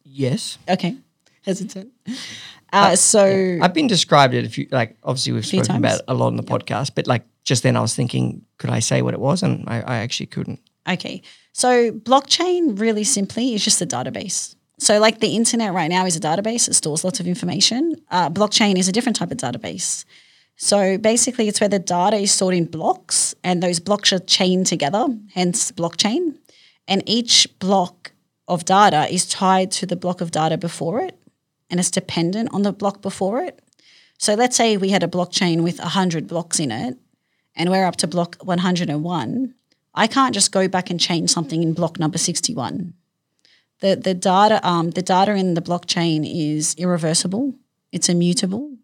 yes, 0.04 0.58
Okay, 0.68 0.98
hesitant. 1.46 1.92
Uh, 2.74 2.96
so 2.96 3.60
I've 3.62 3.74
been 3.74 3.88
described 3.88 4.34
it 4.34 4.46
a 4.46 4.50
few. 4.50 4.68
Like, 4.72 4.98
obviously, 5.04 5.34
we've 5.34 5.46
spoken 5.46 5.78
about 5.78 5.90
times. 5.90 6.00
it 6.00 6.06
a 6.08 6.14
lot 6.14 6.28
on 6.28 6.36
the 6.36 6.44
podcast, 6.44 6.92
but 6.96 7.08
like 7.08 7.24
just 7.44 7.64
then, 7.64 7.78
I 7.78 7.82
was 7.82 7.96
thinking, 7.96 8.46
could 8.58 8.70
I 8.70 8.80
say 8.80 9.02
what 9.02 9.14
it 9.14 9.20
was? 9.20 9.44
And 9.44 9.64
I, 9.68 9.82
I 9.82 9.96
actually 9.98 10.28
couldn't. 10.28 10.60
Okay. 10.88 11.22
So 11.54 11.92
blockchain 11.92 12.80
really 12.80 13.04
simply 13.04 13.54
is 13.54 13.64
just 13.64 13.82
a 13.82 13.86
database. 13.86 14.56
So 14.80 15.00
like 15.00 15.20
the 15.20 15.36
internet 15.36 15.74
right 15.74 15.90
now 15.90 16.06
is 16.06 16.16
a 16.16 16.20
database. 16.20 16.68
It 16.68 16.76
stores 16.76 17.04
lots 17.04 17.20
of 17.20 17.28
information. 17.28 17.96
Uh, 18.12 18.30
blockchain 18.30 18.78
is 18.78 18.88
a 18.88 18.92
different 18.92 19.16
type 19.16 19.32
of 19.32 19.38
database. 19.38 20.06
So 20.56 20.98
basically 20.98 21.48
it's 21.48 21.60
where 21.60 21.70
the 21.70 21.80
data 21.80 22.18
is 22.18 22.32
stored 22.32 22.54
in 22.54 22.66
blocks 22.66 23.36
and 23.44 23.62
those 23.62 23.80
blocks 23.80 24.14
are 24.14 24.20
chained 24.20 24.68
together, 24.68 25.08
hence 25.34 25.72
blockchain. 25.72 26.38
And 26.88 27.04
each 27.06 27.48
block 27.60 28.12
of 28.48 28.66
data 28.66 29.12
is 29.12 29.26
tied 29.26 29.72
to 29.72 29.86
the 29.86 29.96
block 29.96 30.22
of 30.22 30.32
data 30.32 30.58
before 30.58 31.02
it 31.02 31.18
and 31.70 31.80
it's 31.80 31.92
dependent 31.92 32.50
on 32.54 32.64
the 32.64 32.72
block 32.72 33.02
before 33.02 33.42
it. 33.42 33.60
So 34.18 34.34
let's 34.34 34.56
say 34.56 34.78
we 34.78 34.90
had 34.90 35.04
a 35.04 35.08
blockchain 35.08 35.64
with 35.64 35.80
100 35.80 36.28
blocks 36.28 36.60
in 36.60 36.72
it 36.72 36.98
and 37.56 37.70
we're 37.70 37.86
up 37.86 37.98
to 37.98 38.08
block 38.08 38.38
101. 38.42 39.54
I 39.94 40.08
can't 40.08 40.34
just 40.34 40.52
go 40.52 40.68
back 40.68 40.90
and 40.90 41.00
change 41.00 41.30
something 41.30 41.64
in 41.64 41.74
block 41.74 42.00
number 42.00 42.18
61. 42.18 42.94
The 43.80 43.96
the 43.96 44.14
data 44.14 44.66
um, 44.68 44.92
the 44.92 45.04
data 45.04 45.36
in 45.36 45.54
the 45.54 45.62
blockchain 45.62 46.26
is 46.26 46.74
irreversible. 46.76 47.54
It's 47.92 48.10
immutable. 48.10 48.76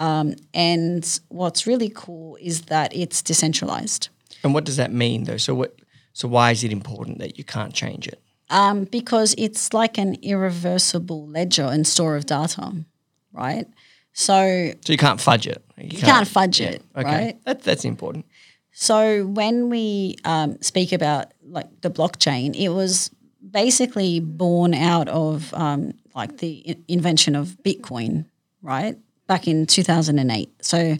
Um, 0.00 0.34
and 0.52 1.20
what's 1.28 1.66
really 1.66 1.90
cool 1.94 2.36
is 2.40 2.62
that 2.62 2.94
it's 2.94 3.22
decentralized. 3.22 4.08
And 4.42 4.52
what 4.52 4.64
does 4.64 4.76
that 4.76 4.92
mean, 4.92 5.24
though? 5.24 5.36
So 5.36 5.54
what? 5.54 5.78
So 6.12 6.28
why 6.28 6.50
is 6.50 6.64
it 6.64 6.72
important 6.72 7.18
that 7.18 7.38
you 7.38 7.44
can't 7.44 7.72
change 7.72 8.06
it? 8.08 8.20
Um, 8.50 8.84
because 8.84 9.34
it's 9.38 9.72
like 9.72 9.96
an 9.98 10.16
irreversible 10.22 11.26
ledger 11.26 11.64
and 11.64 11.86
store 11.86 12.14
of 12.16 12.26
data, 12.26 12.84
right? 13.32 13.66
So 14.12 14.72
So 14.84 14.92
you 14.92 14.98
can't 14.98 15.20
fudge 15.20 15.46
it. 15.46 15.64
you 15.78 15.98
can't 15.98 16.28
fudge 16.28 16.60
it, 16.60 16.82
Okay, 16.96 17.04
right? 17.10 17.44
that, 17.46 17.62
that's 17.62 17.84
important. 17.84 18.26
So 18.72 19.26
when 19.26 19.70
we 19.70 20.16
um, 20.24 20.60
speak 20.60 20.92
about 20.92 21.32
like 21.42 21.68
the 21.80 21.90
blockchain, 21.90 22.54
it 22.54 22.68
was 22.70 23.10
basically 23.50 24.20
born 24.20 24.74
out 24.74 25.08
of 25.08 25.52
um, 25.54 25.92
like 26.14 26.38
the 26.38 26.64
i- 26.68 26.76
invention 26.88 27.34
of 27.36 27.56
Bitcoin, 27.64 28.26
right? 28.62 28.96
Back 29.26 29.48
in 29.48 29.66
2008. 29.66 30.50
So 30.62 30.96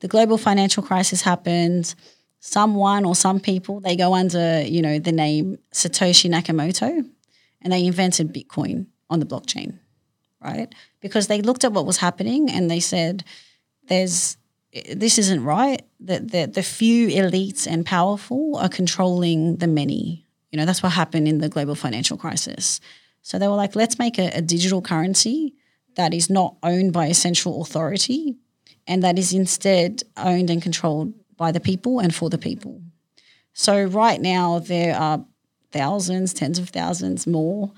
the 0.00 0.08
global 0.08 0.36
financial 0.38 0.82
crisis 0.82 1.22
happened. 1.22 1.94
Someone 2.46 3.06
or 3.06 3.14
some 3.14 3.40
people 3.40 3.80
they 3.80 3.96
go 3.96 4.12
under 4.14 4.60
you 4.60 4.82
know 4.82 4.98
the 4.98 5.12
name 5.12 5.56
Satoshi 5.72 6.30
Nakamoto, 6.30 7.08
and 7.62 7.72
they 7.72 7.86
invented 7.86 8.34
Bitcoin 8.34 8.86
on 9.08 9.18
the 9.18 9.26
blockchain, 9.26 9.78
right? 10.42 10.70
Because 11.00 11.26
they 11.26 11.40
looked 11.40 11.64
at 11.64 11.72
what 11.72 11.86
was 11.86 11.96
happening 11.96 12.50
and 12.50 12.70
they 12.70 12.80
said, 12.80 13.24
"There's 13.88 14.36
this 14.94 15.18
isn't 15.18 15.42
right. 15.42 15.82
That 16.00 16.30
the, 16.32 16.46
the 16.46 16.62
few 16.62 17.08
elites 17.08 17.66
and 17.66 17.86
powerful 17.86 18.56
are 18.56 18.68
controlling 18.68 19.56
the 19.56 19.66
many. 19.66 20.26
You 20.50 20.58
know, 20.58 20.66
that's 20.66 20.82
what 20.82 20.92
happened 20.92 21.26
in 21.26 21.38
the 21.38 21.48
global 21.48 21.74
financial 21.74 22.18
crisis. 22.18 22.78
So 23.22 23.38
they 23.38 23.48
were 23.48 23.54
like, 23.54 23.74
let's 23.74 23.98
make 23.98 24.18
a, 24.18 24.28
a 24.34 24.42
digital 24.42 24.82
currency 24.82 25.54
that 25.96 26.12
is 26.12 26.28
not 26.28 26.56
owned 26.62 26.92
by 26.92 27.06
a 27.06 27.14
central 27.14 27.62
authority 27.62 28.36
and 28.86 29.02
that 29.02 29.18
is 29.18 29.32
instead 29.32 30.02
owned 30.16 30.50
and 30.50 30.62
controlled 30.62 31.14
by 31.36 31.52
the 31.52 31.60
people 31.60 32.00
and 32.00 32.14
for 32.14 32.30
the 32.30 32.38
people. 32.38 32.80
So 33.52 33.84
right 33.84 34.20
now 34.20 34.58
there 34.58 34.96
are 34.96 35.24
thousands, 35.72 36.34
tens 36.34 36.58
of 36.58 36.70
thousands 36.70 37.26
more 37.26 37.72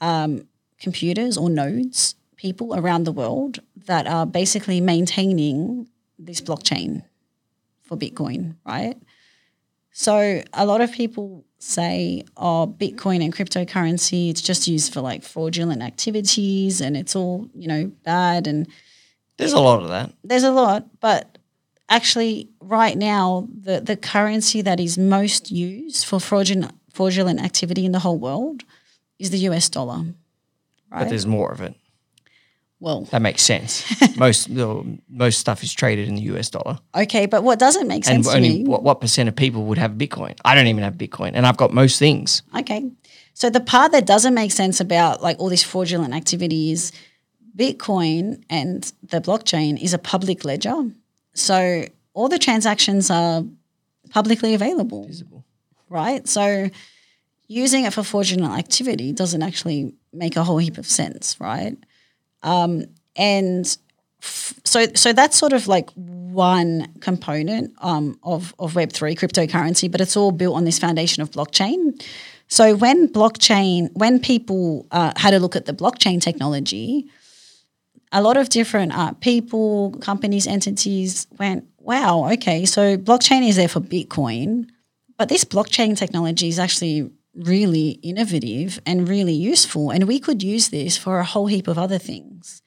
um, 0.00 0.46
computers 0.80 1.36
or 1.36 1.50
nodes, 1.50 2.14
people 2.36 2.74
around 2.78 3.04
the 3.04 3.12
world 3.12 3.58
that 3.86 4.06
are 4.06 4.26
basically 4.26 4.80
maintaining 4.80 5.88
this 6.18 6.40
blockchain 6.40 7.02
for 7.82 7.96
Bitcoin, 7.96 8.54
right? 8.64 8.96
So 9.92 10.42
a 10.52 10.64
lot 10.66 10.80
of 10.80 10.92
people 10.92 11.44
say, 11.58 12.22
oh, 12.36 12.72
Bitcoin 12.78 13.24
and 13.24 13.34
cryptocurrency, 13.34 14.30
it's 14.30 14.42
just 14.42 14.68
used 14.68 14.92
for 14.92 15.00
like 15.00 15.24
fraudulent 15.24 15.82
activities 15.82 16.80
and 16.80 16.96
it's 16.96 17.16
all, 17.16 17.48
you 17.54 17.66
know, 17.66 17.86
bad. 18.04 18.46
And 18.46 18.68
There's 19.38 19.52
a 19.54 19.60
lot 19.60 19.82
of 19.82 19.88
that. 19.88 20.12
there's 20.22 20.44
a 20.44 20.52
lot, 20.52 20.86
but 21.00 21.37
actually 21.88 22.48
right 22.60 22.96
now 22.96 23.48
the, 23.62 23.80
the 23.80 23.96
currency 23.96 24.62
that 24.62 24.80
is 24.80 24.98
most 24.98 25.50
used 25.50 26.04
for 26.04 26.20
fraudulent 26.20 26.74
fraudulent 26.92 27.40
activity 27.40 27.84
in 27.84 27.92
the 27.92 28.00
whole 28.00 28.18
world 28.18 28.64
is 29.18 29.30
the 29.30 29.38
US 29.50 29.68
dollar. 29.68 30.04
But 30.90 31.08
there's 31.08 31.26
more 31.26 31.52
of 31.52 31.60
it. 31.60 31.74
Well, 32.80 33.02
That 33.10 33.22
makes 33.22 33.42
sense. 33.42 33.84
most 34.16 34.48
most 34.48 35.38
stuff 35.40 35.62
is 35.62 35.72
traded 35.72 36.08
in 36.08 36.14
the 36.14 36.22
US 36.32 36.48
dollar. 36.50 36.78
okay, 36.94 37.26
but 37.26 37.42
what 37.42 37.58
doesn't 37.58 37.88
make 37.88 38.06
And 38.08 38.24
sense 38.24 38.28
to 38.28 38.36
only 38.36 38.64
what, 38.64 38.82
what 38.82 39.00
percent 39.00 39.28
of 39.28 39.34
people 39.36 39.64
would 39.64 39.78
have 39.78 39.92
Bitcoin? 39.92 40.38
I 40.44 40.54
don't 40.54 40.66
even 40.68 40.84
have 40.84 40.94
Bitcoin, 40.94 41.32
and 41.34 41.46
I've 41.46 41.56
got 41.56 41.72
most 41.72 41.98
things. 41.98 42.42
Okay. 42.56 42.90
So 43.34 43.50
the 43.50 43.60
part 43.60 43.92
that 43.92 44.04
doesn't 44.06 44.34
make 44.34 44.50
sense 44.52 44.80
about 44.80 45.22
like 45.22 45.38
all 45.38 45.48
this 45.48 45.62
fraudulent 45.62 46.12
activity 46.14 46.72
is 46.72 46.92
Bitcoin 47.56 48.42
and 48.48 48.92
the 49.02 49.20
blockchain 49.20 49.80
is 49.80 49.92
a 49.94 49.98
public 49.98 50.44
ledger. 50.44 50.90
So 51.38 51.84
all 52.14 52.28
the 52.28 52.38
transactions 52.38 53.10
are 53.10 53.44
publicly 54.10 54.54
available. 54.54 55.06
Visible. 55.06 55.44
Right? 55.88 56.26
So 56.28 56.68
using 57.46 57.84
it 57.84 57.92
for 57.92 58.02
fraudulent 58.02 58.58
activity 58.58 59.12
doesn't 59.12 59.42
actually 59.42 59.94
make 60.12 60.36
a 60.36 60.44
whole 60.44 60.58
heap 60.58 60.78
of 60.78 60.86
sense, 60.86 61.40
right? 61.40 61.76
Um, 62.42 62.84
and 63.16 63.64
f- 64.22 64.54
so 64.64 64.86
so 64.94 65.12
that's 65.12 65.36
sort 65.36 65.52
of 65.52 65.66
like 65.66 65.90
one 65.94 66.88
component 67.00 67.74
um, 67.80 68.18
of 68.22 68.54
of 68.58 68.74
Web 68.74 68.92
three 68.92 69.14
cryptocurrency, 69.14 69.90
but 69.90 70.00
it's 70.00 70.16
all 70.16 70.30
built 70.30 70.56
on 70.56 70.64
this 70.64 70.78
foundation 70.78 71.22
of 71.22 71.30
blockchain. 71.30 72.00
So 72.48 72.74
when 72.76 73.08
blockchain, 73.08 73.90
when 73.94 74.20
people 74.20 74.86
uh, 74.90 75.12
had 75.16 75.34
a 75.34 75.38
look 75.38 75.56
at 75.56 75.66
the 75.66 75.72
blockchain 75.74 76.20
technology, 76.20 77.06
a 78.12 78.22
lot 78.22 78.36
of 78.36 78.48
different 78.48 78.92
uh, 78.96 79.12
people, 79.14 79.92
companies, 80.00 80.46
entities 80.46 81.26
went, 81.38 81.64
"Wow, 81.78 82.30
okay, 82.32 82.64
so 82.64 82.96
blockchain 82.96 83.46
is 83.46 83.56
there 83.56 83.68
for 83.68 83.80
Bitcoin, 83.80 84.68
but 85.16 85.28
this 85.28 85.44
blockchain 85.44 85.96
technology 85.96 86.48
is 86.48 86.58
actually 86.58 87.10
really 87.34 87.90
innovative 88.02 88.80
and 88.84 89.08
really 89.08 89.34
useful, 89.34 89.90
and 89.90 90.08
we 90.08 90.18
could 90.18 90.42
use 90.42 90.68
this 90.70 90.96
for 90.96 91.18
a 91.18 91.24
whole 91.24 91.46
heap 91.46 91.68
of 91.68 91.78
other 91.78 91.98
things." 91.98 92.62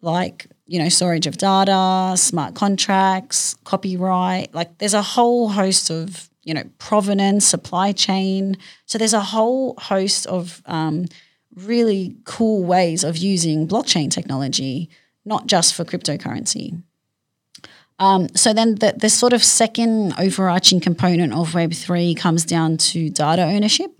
like 0.00 0.46
you 0.66 0.78
know 0.78 0.88
storage 0.88 1.26
of 1.26 1.38
data 1.38 2.16
smart 2.16 2.54
contracts 2.54 3.54
copyright 3.64 4.54
like 4.54 4.78
there's 4.78 4.94
a 4.94 5.02
whole 5.02 5.48
host 5.48 5.90
of 5.90 6.28
you 6.44 6.54
know 6.54 6.62
provenance 6.78 7.44
supply 7.44 7.92
chain 7.92 8.56
so 8.86 8.98
there's 8.98 9.12
a 9.12 9.20
whole 9.20 9.74
host 9.78 10.26
of 10.26 10.62
um, 10.66 11.06
really 11.66 12.16
cool 12.24 12.64
ways 12.64 13.04
of 13.04 13.16
using 13.16 13.66
blockchain 13.66 14.10
technology 14.10 14.88
not 15.24 15.46
just 15.46 15.74
for 15.74 15.84
cryptocurrency 15.84 16.82
um, 18.00 18.28
so 18.36 18.52
then 18.52 18.76
the, 18.76 18.94
the 18.96 19.10
sort 19.10 19.32
of 19.32 19.42
second 19.42 20.14
overarching 20.18 20.80
component 20.80 21.32
of 21.32 21.52
web3 21.52 22.16
comes 22.16 22.44
down 22.44 22.76
to 22.76 23.10
data 23.10 23.42
ownership 23.42 23.90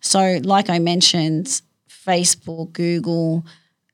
so 0.00 0.38
like 0.42 0.70
i 0.70 0.78
mentioned 0.78 1.62
facebook 1.88 2.72
google 2.72 3.44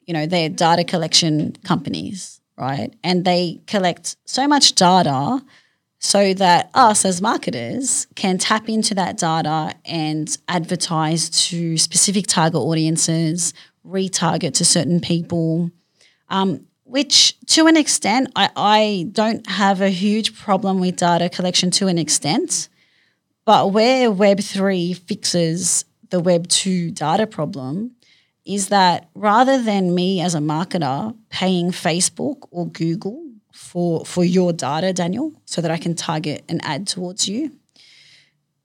you 0.06 0.14
know, 0.14 0.26
they're 0.26 0.48
data 0.48 0.84
collection 0.84 1.56
companies, 1.64 2.40
right? 2.56 2.94
And 3.02 3.24
they 3.24 3.60
collect 3.66 4.16
so 4.24 4.46
much 4.46 4.74
data 4.74 5.42
so 6.04 6.34
that 6.34 6.68
us 6.74 7.06
as 7.06 7.22
marketers 7.22 8.06
can 8.14 8.36
tap 8.36 8.68
into 8.68 8.94
that 8.94 9.16
data 9.16 9.74
and 9.86 10.36
advertise 10.48 11.30
to 11.30 11.78
specific 11.78 12.26
target 12.26 12.60
audiences, 12.60 13.54
retarget 13.86 14.52
to 14.52 14.66
certain 14.66 15.00
people, 15.00 15.70
um, 16.28 16.66
which 16.84 17.40
to 17.46 17.66
an 17.68 17.78
extent, 17.78 18.30
I, 18.36 18.50
I 18.54 19.08
don't 19.12 19.48
have 19.48 19.80
a 19.80 19.88
huge 19.88 20.38
problem 20.38 20.78
with 20.78 20.96
data 20.96 21.30
collection 21.30 21.70
to 21.70 21.86
an 21.86 21.96
extent. 21.96 22.68
But 23.46 23.72
where 23.72 24.10
Web3 24.10 24.98
fixes 24.98 25.86
the 26.10 26.20
Web2 26.20 26.94
data 26.94 27.26
problem 27.26 27.92
is 28.44 28.68
that 28.68 29.08
rather 29.14 29.60
than 29.62 29.94
me 29.94 30.20
as 30.20 30.34
a 30.34 30.38
marketer 30.40 31.16
paying 31.30 31.70
Facebook 31.70 32.46
or 32.50 32.68
Google 32.68 33.23
for 33.74 34.06
for 34.06 34.24
your 34.24 34.52
data, 34.54 34.92
Daniel, 34.92 35.32
so 35.44 35.60
that 35.60 35.70
I 35.70 35.76
can 35.76 35.94
target 35.94 36.44
an 36.48 36.60
ad 36.62 36.86
towards 36.86 37.28
you, 37.28 37.50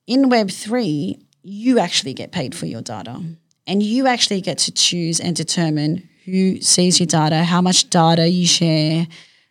in 0.08 0.30
Web3, 0.30 1.20
you 1.44 1.80
actually 1.80 2.14
get 2.14 2.32
paid 2.32 2.56
for 2.56 2.68
your 2.68 2.82
data. 2.82 3.22
And 3.68 3.84
you 3.84 4.08
actually 4.08 4.42
get 4.42 4.58
to 4.60 4.72
choose 4.72 5.20
and 5.20 5.36
determine 5.36 6.10
who 6.26 6.62
sees 6.62 7.00
your 7.00 7.08
data, 7.08 7.44
how 7.44 7.62
much 7.62 7.90
data 7.90 8.28
you 8.28 8.48
share, 8.48 9.08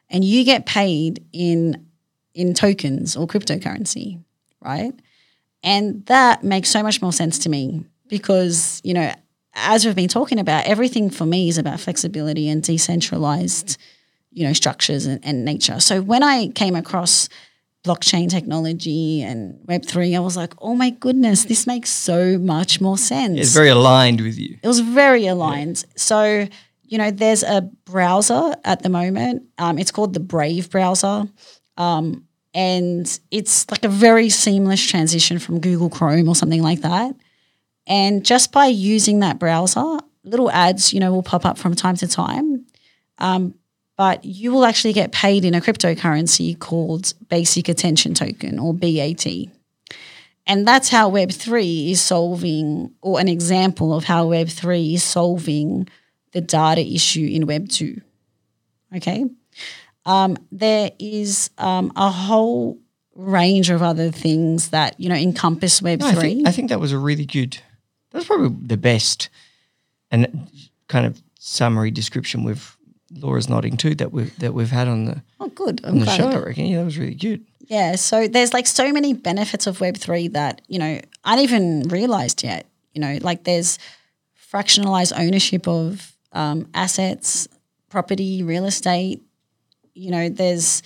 and 0.09 0.25
you 0.25 0.45
get 0.45 0.65
paid 0.65 1.25
in 1.33 1.87
in 2.35 2.55
tokens 2.55 3.17
or 3.17 3.27
cryptocurrency, 3.27 4.23
right? 4.61 4.93
And 5.65 6.07
that 6.07 6.45
makes 6.45 6.71
so 6.71 6.83
much 6.85 7.03
more 7.03 7.13
sense 7.13 7.41
to 7.41 7.49
me 7.49 7.85
because, 8.09 8.81
you 8.85 8.95
know, 8.95 9.13
as 9.55 9.85
we've 9.85 9.97
been 9.97 10.09
talking 10.09 10.39
about, 10.39 10.67
everything 10.67 11.11
for 11.11 11.27
me 11.27 11.49
is 11.49 11.59
about 11.59 11.81
flexibility 11.81 12.49
and 12.49 12.63
decentralized, 12.63 13.77
you 14.31 14.47
know, 14.47 14.53
structures 14.53 15.07
and, 15.07 15.25
and 15.25 15.45
nature. 15.45 15.81
So 15.81 16.01
when 16.03 16.23
I 16.23 16.49
came 16.49 16.77
across 16.77 17.29
blockchain 17.85 18.29
technology 18.29 19.23
and 19.23 19.55
Web3, 19.67 20.17
I 20.17 20.21
was 20.21 20.37
like, 20.37 20.53
oh 20.59 20.75
my 20.75 20.91
goodness, 20.91 21.45
this 21.45 21.67
makes 21.67 21.91
so 21.91 22.39
much 22.39 22.81
more 22.81 22.99
sense. 22.99 23.39
It's 23.39 23.55
very 23.55 23.69
aligned 23.69 24.21
with 24.21 24.39
you. 24.39 24.59
It 24.63 24.69
was 24.69 24.81
very 24.81 25.27
aligned. 25.27 25.85
So, 25.97 26.47
you 26.85 26.99
know, 26.99 27.11
there's 27.11 27.43
a 27.43 27.63
browser 27.85 28.55
at 28.65 28.83
the 28.83 28.89
moment. 28.89 29.45
Um, 29.59 29.79
it's 29.79 29.91
called 29.91 30.15
the 30.15 30.21
Brave 30.21 30.71
browser. 30.71 31.29
Um, 31.77 32.25
and 32.55 33.21
it's 33.31 33.71
like 33.71 33.85
a 33.85 33.89
very 33.89 34.29
seamless 34.29 34.85
transition 34.85 35.39
from 35.39 35.61
Google 35.61 35.91
Chrome 35.91 36.29
or 36.29 36.35
something 36.35 36.63
like 36.63 36.81
that. 36.81 37.15
And 37.87 38.25
just 38.25 38.53
by 38.53 38.67
using 38.67 39.21
that 39.21 39.39
browser, 39.39 39.99
little 40.25 40.51
ads, 40.51 40.93
you 40.93 41.01
know, 41.01 41.13
will 41.13 41.23
pop 41.23 41.47
up 41.47 41.57
from 41.57 41.75
time 41.75 41.97
to 41.97 42.09
time. 42.09 42.67
Um, 43.19 43.55
but 43.99 44.25
you 44.25 44.53
will 44.53 44.65
actually 44.65 44.93
get 44.93 45.11
paid 45.11 45.45
in 45.45 45.55
a 45.55 45.61
cryptocurrency 45.61 46.57
called 46.57 47.13
Basic 47.29 47.69
Attention 47.69 48.15
Token 48.15 48.59
or 48.61 48.73
BAT. 48.73 49.27
And 50.47 50.67
that's 50.67 50.89
how 50.89 51.11
Web3 51.11 51.91
is 51.91 52.01
solving, 52.01 52.95
or 53.03 53.19
an 53.19 53.29
example 53.29 53.93
of 53.93 54.05
how 54.05 54.29
Web3 54.29 54.95
is 54.95 55.03
solving 55.03 55.89
the 56.31 56.41
data 56.41 56.81
issue 56.81 57.29
in 57.31 57.43
Web2. 57.43 58.01
Okay. 58.97 59.27
Um, 60.07 60.39
there 60.53 60.93
is 61.01 61.51
um, 61.59 61.93
a 61.97 62.09
whole 62.09 62.79
range 63.17 63.69
of 63.69 63.83
other 63.83 64.13
things 64.13 64.71
that, 64.71 64.99
you 65.01 65.09
know, 65.09 65.17
encompass 65.17 65.81
Web3. 65.81 65.99
No, 65.99 66.07
I, 66.07 66.15
think, 66.15 66.49
I 66.49 66.53
think 66.53 66.69
that 66.69 66.81
was 66.81 66.93
a 66.93 66.99
really 66.99 67.27
good. 67.27 67.59
That's 68.13 68.27
probably 68.27 68.57
the 68.65 68.77
best 68.77 69.29
and 70.13 70.49
kind 70.87 71.05
of 71.05 71.21
summary 71.41 71.91
description 71.91 72.45
we've 72.45 72.78
Laura's 73.21 73.49
nodding 73.49 73.77
too 73.77 73.95
that 73.97 74.13
we 74.13 74.25
that 74.39 74.55
we've 74.55 74.71
had 74.71 74.89
on 74.89 75.05
the 75.07 75.23
Oh, 75.41 75.49
good. 75.49 75.81
I'm 75.85 75.95
on 75.95 75.99
the 76.01 76.05
glad. 76.07 76.17
show. 76.17 76.29
I 76.31 76.37
reckon. 76.39 76.67
Yeah, 76.67 76.79
that 76.79 76.85
was 76.85 76.99
really 76.99 77.15
good. 77.15 77.45
Yeah, 77.67 77.97
so 77.97 78.27
there's 78.29 78.55
like 78.55 78.67
so 78.67 78.93
many 78.93 79.13
benefits 79.13 79.67
of 79.67 79.79
Web3 79.79 80.33
that, 80.33 80.63
you 80.69 80.79
know, 80.79 80.99
I 81.25 81.31
hadn't 81.31 81.45
even 81.45 81.83
realized 81.89 82.43
yet. 82.43 82.67
You 82.95 83.03
know, 83.03 83.19
like 83.21 83.45
there's 83.45 83.79
fractionalized 84.53 85.13
ownership 85.19 85.69
of 85.69 86.15
um, 86.33 86.69
assets, 86.73 87.47
property, 87.91 88.43
real 88.43 88.65
estate. 88.65 89.23
You 89.95 90.11
know, 90.11 90.29
there's 90.31 90.83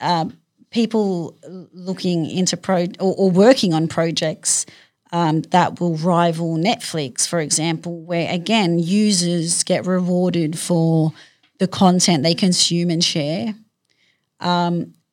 uh, 0.00 0.26
people 0.70 1.36
looking 1.72 2.24
into 2.30 2.56
pro 2.56 2.84
or, 2.98 3.14
or 3.18 3.30
working 3.30 3.74
on 3.74 3.86
projects 3.88 4.64
um, 5.12 5.42
that 5.50 5.80
will 5.80 5.96
rival 5.96 6.56
Netflix, 6.56 7.28
for 7.28 7.40
example, 7.40 8.00
where 8.00 8.32
again, 8.32 8.78
users 8.78 9.62
get 9.64 9.84
rewarded 9.86 10.58
for 10.58 11.12
the 11.62 11.68
content 11.68 12.24
they 12.24 12.34
consume 12.34 12.90
and 12.90 13.04
share. 13.04 13.54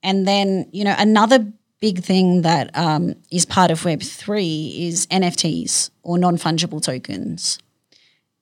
And 0.02 0.28
then, 0.28 0.68
you 0.72 0.84
know, 0.84 0.96
another 0.98 1.46
big 1.80 2.04
thing 2.04 2.42
that 2.42 2.76
um, 2.76 3.14
is 3.32 3.46
part 3.46 3.70
of 3.72 3.82
Web3 3.82 4.88
is 4.88 5.06
NFTs 5.08 5.92
or 6.04 6.18
non 6.18 6.38
fungible 6.38 6.82
tokens. 6.82 7.60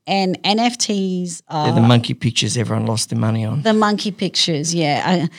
And 0.06 0.42
NFTs 0.44 1.42
are 1.50 1.74
the 1.74 1.82
monkey 1.82 2.14
pictures 2.14 2.56
everyone 2.56 2.86
lost 2.86 3.10
their 3.10 3.20
money 3.20 3.44
on. 3.44 3.62
the 3.64 3.74
monkey 3.74 4.12
pictures. 4.12 4.74
Yeah. 4.74 5.02
I, 5.06 5.30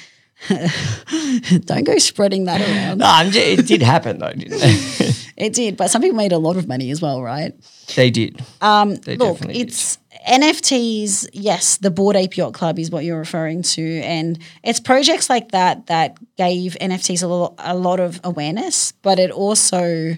don't 1.64 1.84
go 1.84 1.96
spreading 1.98 2.44
that 2.44 2.60
around. 2.60 2.98
No, 2.98 3.30
it 3.32 3.66
did 3.66 3.82
happen 3.82 4.18
though, 4.18 4.32
didn't 4.32 4.60
it? 4.60 5.14
It 5.38 5.52
did, 5.52 5.76
but 5.76 5.88
some 5.88 6.02
people 6.02 6.16
made 6.16 6.32
a 6.32 6.38
lot 6.38 6.56
of 6.56 6.66
money 6.66 6.90
as 6.90 7.00
well, 7.00 7.22
right? 7.22 7.54
they 7.94 8.10
did. 8.10 8.44
Um, 8.60 8.96
they 8.96 9.16
Look, 9.16 9.34
definitely 9.34 9.62
did. 9.62 9.68
it's 9.68 9.98
NFTs. 10.26 11.28
Yes, 11.32 11.76
the 11.76 11.90
Bored 11.90 12.16
Ape 12.16 12.36
Yacht 12.36 12.54
Club 12.54 12.78
is 12.78 12.90
what 12.90 13.04
you're 13.04 13.18
referring 13.18 13.62
to, 13.62 14.00
and 14.00 14.38
it's 14.62 14.80
projects 14.80 15.30
like 15.30 15.52
that 15.52 15.86
that 15.86 16.18
gave 16.36 16.76
NFTs 16.80 17.22
a 17.22 17.26
lot, 17.26 17.54
a 17.58 17.76
lot 17.76 18.00
of 18.00 18.20
awareness, 18.24 18.92
but 19.02 19.18
it 19.18 19.30
also 19.30 20.14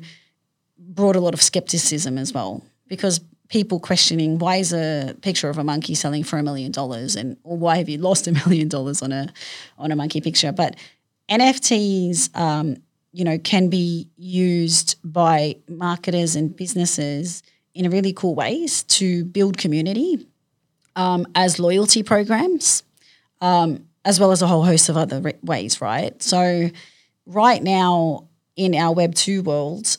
brought 0.78 1.16
a 1.16 1.20
lot 1.20 1.34
of 1.34 1.42
skepticism 1.42 2.18
as 2.18 2.32
well 2.32 2.62
because 2.88 3.20
people 3.48 3.80
questioning 3.80 4.38
why 4.38 4.57
is 4.57 4.72
a 4.72 5.14
picture 5.22 5.48
of 5.48 5.59
a 5.59 5.64
monkey 5.64 5.94
selling 5.94 6.24
for 6.24 6.38
a 6.38 6.42
million 6.42 6.72
dollars 6.72 7.16
and 7.16 7.36
or 7.44 7.57
why 7.57 7.76
have 7.76 7.88
you 7.88 7.98
lost 7.98 8.26
a 8.26 8.32
million 8.46 8.68
dollars 8.68 9.03
on 9.03 9.12
a 9.12 9.28
on 9.78 9.92
a 9.92 9.96
monkey 9.96 10.20
picture 10.20 10.53
but 10.53 10.76
nfts 11.28 12.34
um, 12.36 12.76
you 13.12 13.24
know 13.24 13.38
can 13.38 13.68
be 13.68 14.09
used 14.16 14.96
by 15.05 15.57
marketers 15.68 16.36
and 16.36 16.57
businesses 16.57 17.42
in 17.85 17.91
really 17.91 18.12
cool 18.12 18.35
ways 18.35 18.83
to 18.85 19.24
build 19.24 19.59
community 19.59 20.26
um, 20.97 21.26
as 21.35 21.59
loyalty 21.59 22.03
programs 22.03 22.83
um, 23.41 23.87
as 24.05 24.20
well 24.20 24.33
as 24.33 24.43
a 24.43 24.47
whole 24.47 24.64
host 24.64 24.89
of 24.89 24.97
other 24.97 25.20
re- 25.20 25.35
ways 25.43 25.81
right 25.81 26.22
so 26.22 26.70
right 27.26 27.62
now 27.62 28.26
in 28.57 28.74
our 28.74 28.95
web 28.95 29.14
2 29.14 29.43
world 29.43 29.97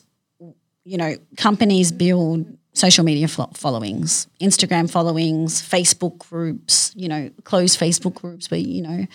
you 0.84 0.96
know, 0.96 1.14
companies 1.36 1.92
build 1.92 2.46
social 2.72 3.04
media 3.04 3.28
fo- 3.28 3.50
followings, 3.54 4.26
Instagram 4.40 4.90
followings, 4.90 5.62
Facebook 5.62 6.18
groups, 6.18 6.92
you 6.96 7.08
know, 7.08 7.30
closed 7.44 7.78
Facebook 7.78 8.14
groups 8.14 8.50
where, 8.50 8.60
you 8.60 8.82
know, 8.82 9.06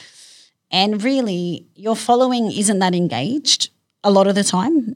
and 0.71 1.03
really 1.03 1.65
your 1.75 1.95
following 1.95 2.51
isn't 2.51 2.79
that 2.79 2.93
engaged 2.93 3.69
a 4.03 4.11
lot 4.11 4.27
of 4.27 4.35
the 4.35 4.43
time. 4.43 4.95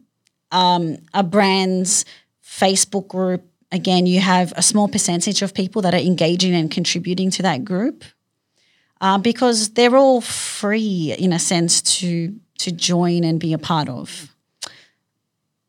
Um, 0.52 0.98
a 1.14 1.24
brand's 1.24 2.06
Facebook 2.44 3.08
group, 3.08 3.44
again, 3.72 4.06
you 4.06 4.20
have 4.20 4.54
a 4.56 4.62
small 4.62 4.88
percentage 4.88 5.42
of 5.42 5.54
people 5.54 5.82
that 5.84 5.94
are 5.94 5.98
engaging 5.98 6.54
and 6.54 6.70
contributing 6.70 7.32
to 7.32 7.42
that 7.44 7.64
group 7.64 8.04
uh, 9.00 9.18
because 9.18 9.72
they're 9.72 9.96
all 9.96 10.22
free 10.22 11.16
in 11.18 11.34
a 11.34 11.40
sense 11.40 11.82
to 11.82 12.36
to 12.60 12.72
join 12.72 13.24
and 13.24 13.40
be 13.40 13.54
a 13.54 13.58
part 13.58 13.90
of. 13.90 14.36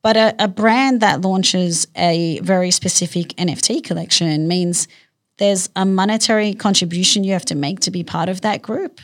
But 0.03 0.17
a, 0.17 0.35
a 0.39 0.49
brand 0.49 1.01
that 1.01 1.23
launches 1.23 1.87
a 1.97 2.39
very 2.41 2.71
specific 2.71 3.29
NFT 3.29 3.83
collection 3.83 4.47
means 4.47 4.89
there's 5.39 5.71
a 5.75 5.87
monetary 5.87 6.53
contribution 6.53 7.25
you 7.25 7.33
have 7.33 7.47
to 7.47 7.55
make 7.55 7.81
to 7.81 7.91
be 7.91 8.05
part 8.05 8.29
of 8.29 8.43
that 8.43 8.61
group, 8.61 9.01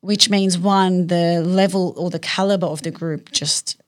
which 0.00 0.28
means 0.28 0.58
one, 0.58 1.06
the 1.06 1.40
level 1.40 1.94
or 1.96 2.10
the 2.10 2.18
caliber 2.18 2.66
of 2.66 2.82
the 2.82 2.90
group 2.90 3.32
just 3.32 3.80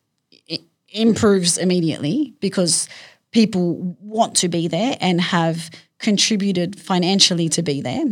improves 0.88 1.58
immediately 1.58 2.32
because 2.40 2.88
people 3.34 3.96
want 4.00 4.36
to 4.36 4.48
be 4.48 4.68
there 4.68 4.96
and 5.00 5.20
have 5.20 5.68
contributed 5.98 6.80
financially 6.80 7.48
to 7.50 7.62
be 7.62 7.82
there. 7.82 8.04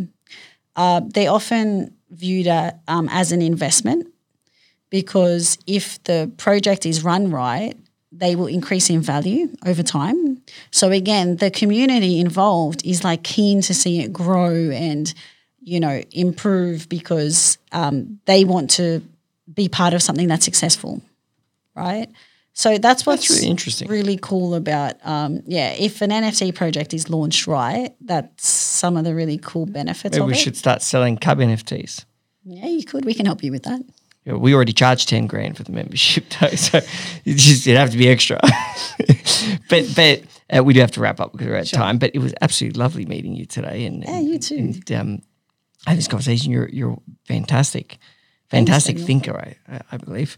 Uh, 0.76 1.00
they 1.14 1.28
often 1.28 1.94
viewed 2.10 2.48
uh, 2.48 2.72
um, 2.88 3.08
as 3.10 3.32
an 3.32 3.40
investment 3.40 4.06
because 4.90 5.56
if 5.66 6.02
the 6.04 6.30
project 6.36 6.84
is 6.84 7.04
run 7.04 7.30
right, 7.30 7.74
they 8.10 8.34
will 8.36 8.48
increase 8.48 8.90
in 8.90 9.00
value 9.00 9.48
over 9.64 9.82
time. 9.82 10.42
So 10.70 10.90
again, 10.90 11.36
the 11.36 11.50
community 11.50 12.20
involved 12.20 12.84
is 12.84 13.04
like 13.04 13.22
keen 13.22 13.62
to 13.62 13.72
see 13.72 14.00
it 14.00 14.12
grow 14.12 14.52
and 14.70 15.14
you 15.62 15.78
know 15.78 16.02
improve 16.10 16.88
because 16.88 17.58
um, 17.70 18.18
they 18.26 18.44
want 18.44 18.70
to 18.70 19.00
be 19.54 19.68
part 19.68 19.94
of 19.94 20.02
something 20.02 20.28
that's 20.28 20.44
successful, 20.44 21.00
right? 21.74 22.08
So 22.54 22.76
that's 22.76 23.06
what's 23.06 23.30
really 23.30 23.48
interesting. 23.48 23.88
really 23.88 24.18
cool 24.20 24.54
about 24.54 24.94
um, 25.04 25.42
yeah. 25.46 25.72
If 25.72 26.02
an 26.02 26.10
NFT 26.10 26.54
project 26.54 26.92
is 26.92 27.08
launched 27.08 27.46
right, 27.46 27.94
that's 28.00 28.46
some 28.46 28.96
of 28.96 29.04
the 29.04 29.14
really 29.14 29.38
cool 29.38 29.64
benefits 29.64 30.16
Maybe 30.16 30.22
of 30.22 30.26
we 30.26 30.34
it. 30.34 30.38
should 30.38 30.56
start 30.56 30.82
selling 30.82 31.16
Cub 31.16 31.38
NFTs. 31.38 32.04
Yeah, 32.44 32.66
you 32.66 32.84
could. 32.84 33.04
We 33.04 33.14
can 33.14 33.24
help 33.24 33.42
you 33.42 33.52
with 33.52 33.62
that. 33.62 33.80
Yeah, 34.24 34.34
we 34.34 34.54
already 34.54 34.74
charge 34.74 35.06
ten 35.06 35.26
grand 35.26 35.56
for 35.56 35.62
the 35.62 35.72
membership 35.72 36.24
though, 36.40 36.48
so 36.56 36.78
it 37.24 37.36
just 37.36 37.66
it'd 37.66 37.78
have 37.78 37.90
to 37.90 37.96
be 37.96 38.08
extra. 38.08 38.38
but 39.70 39.86
but 39.96 40.22
uh, 40.54 40.62
we 40.62 40.74
do 40.74 40.80
have 40.80 40.92
to 40.92 41.00
wrap 41.00 41.20
up 41.20 41.32
because 41.32 41.46
we're 41.46 41.56
out 41.56 41.72
at 41.72 41.72
time. 41.72 41.98
But 41.98 42.10
it 42.14 42.18
was 42.18 42.34
absolutely 42.42 42.78
lovely 42.78 43.06
meeting 43.06 43.34
you 43.34 43.46
today, 43.46 43.86
and 43.86 44.04
Yeah, 44.04 44.20
you 44.20 44.38
too. 44.38 44.56
And, 44.56 44.92
um, 44.92 45.22
this 45.86 46.06
conversation, 46.06 46.52
you're 46.52 46.68
you're 46.68 46.98
fantastic, 47.24 47.98
fantastic 48.50 48.96
Daniel. 48.96 49.06
thinker, 49.06 49.54
I, 49.68 49.80
I 49.90 49.96
believe. 49.96 50.36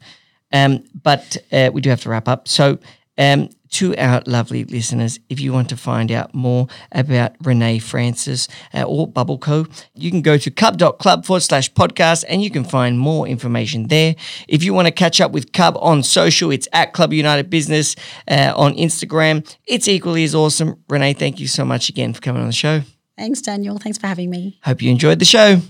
Um, 0.55 0.85
but 1.03 1.37
uh, 1.53 1.71
we 1.75 1.83
do 1.83 1.91
have 1.91 2.01
to 2.03 2.09
wrap 2.09 2.29
up. 2.29 2.49
So. 2.49 2.79
Um, 3.17 3.51
to 3.75 3.97
our 3.97 4.23
lovely 4.27 4.65
listeners, 4.65 5.19
if 5.29 5.41
you 5.41 5.53
want 5.53 5.69
to 5.69 5.77
find 5.77 6.13
out 6.13 6.33
more 6.33 6.69
about 6.93 7.35
Renee 7.43 7.81
Francis 7.81 8.47
uh, 8.73 8.85
or 8.85 9.09
Bubble 9.09 9.37
Co, 9.37 9.67
you 9.95 10.13
can 10.13 10.23
go 10.23 10.39
to 10.39 10.51
cub.club 10.51 11.25
forward 11.25 11.41
slash 11.41 11.73
podcast 11.73 12.25
and 12.29 12.41
you 12.41 12.51
can 12.51 12.63
find 12.63 12.99
more 12.99 13.27
information 13.27 13.89
there. 13.89 14.15
If 14.47 14.63
you 14.63 14.75
want 14.75 14.87
to 14.87 14.93
catch 14.93 15.21
up 15.21 15.33
with 15.33 15.53
Cub 15.53 15.77
on 15.81 16.05
social, 16.05 16.53
it's 16.53 16.69
at 16.73 16.93
Club 16.93 17.13
United 17.13 17.51
Business 17.51 17.97
uh, 18.29 18.53
on 18.55 18.75
Instagram. 18.75 19.45
It's 19.67 19.89
equally 19.89 20.23
as 20.23 20.37
awesome. 20.37 20.81
Renee, 20.89 21.15
thank 21.15 21.41
you 21.41 21.49
so 21.49 21.65
much 21.65 21.89
again 21.89 22.15
for 22.15 22.21
coming 22.21 22.43
on 22.43 22.49
the 22.49 22.53
show. 22.53 22.83
Thanks, 23.19 23.41
Daniel. 23.41 23.79
Thanks 23.79 23.99
for 23.99 24.07
having 24.07 24.31
me. 24.31 24.61
Hope 24.63 24.83
you 24.83 24.91
enjoyed 24.91 25.19
the 25.19 25.25
show. 25.25 25.61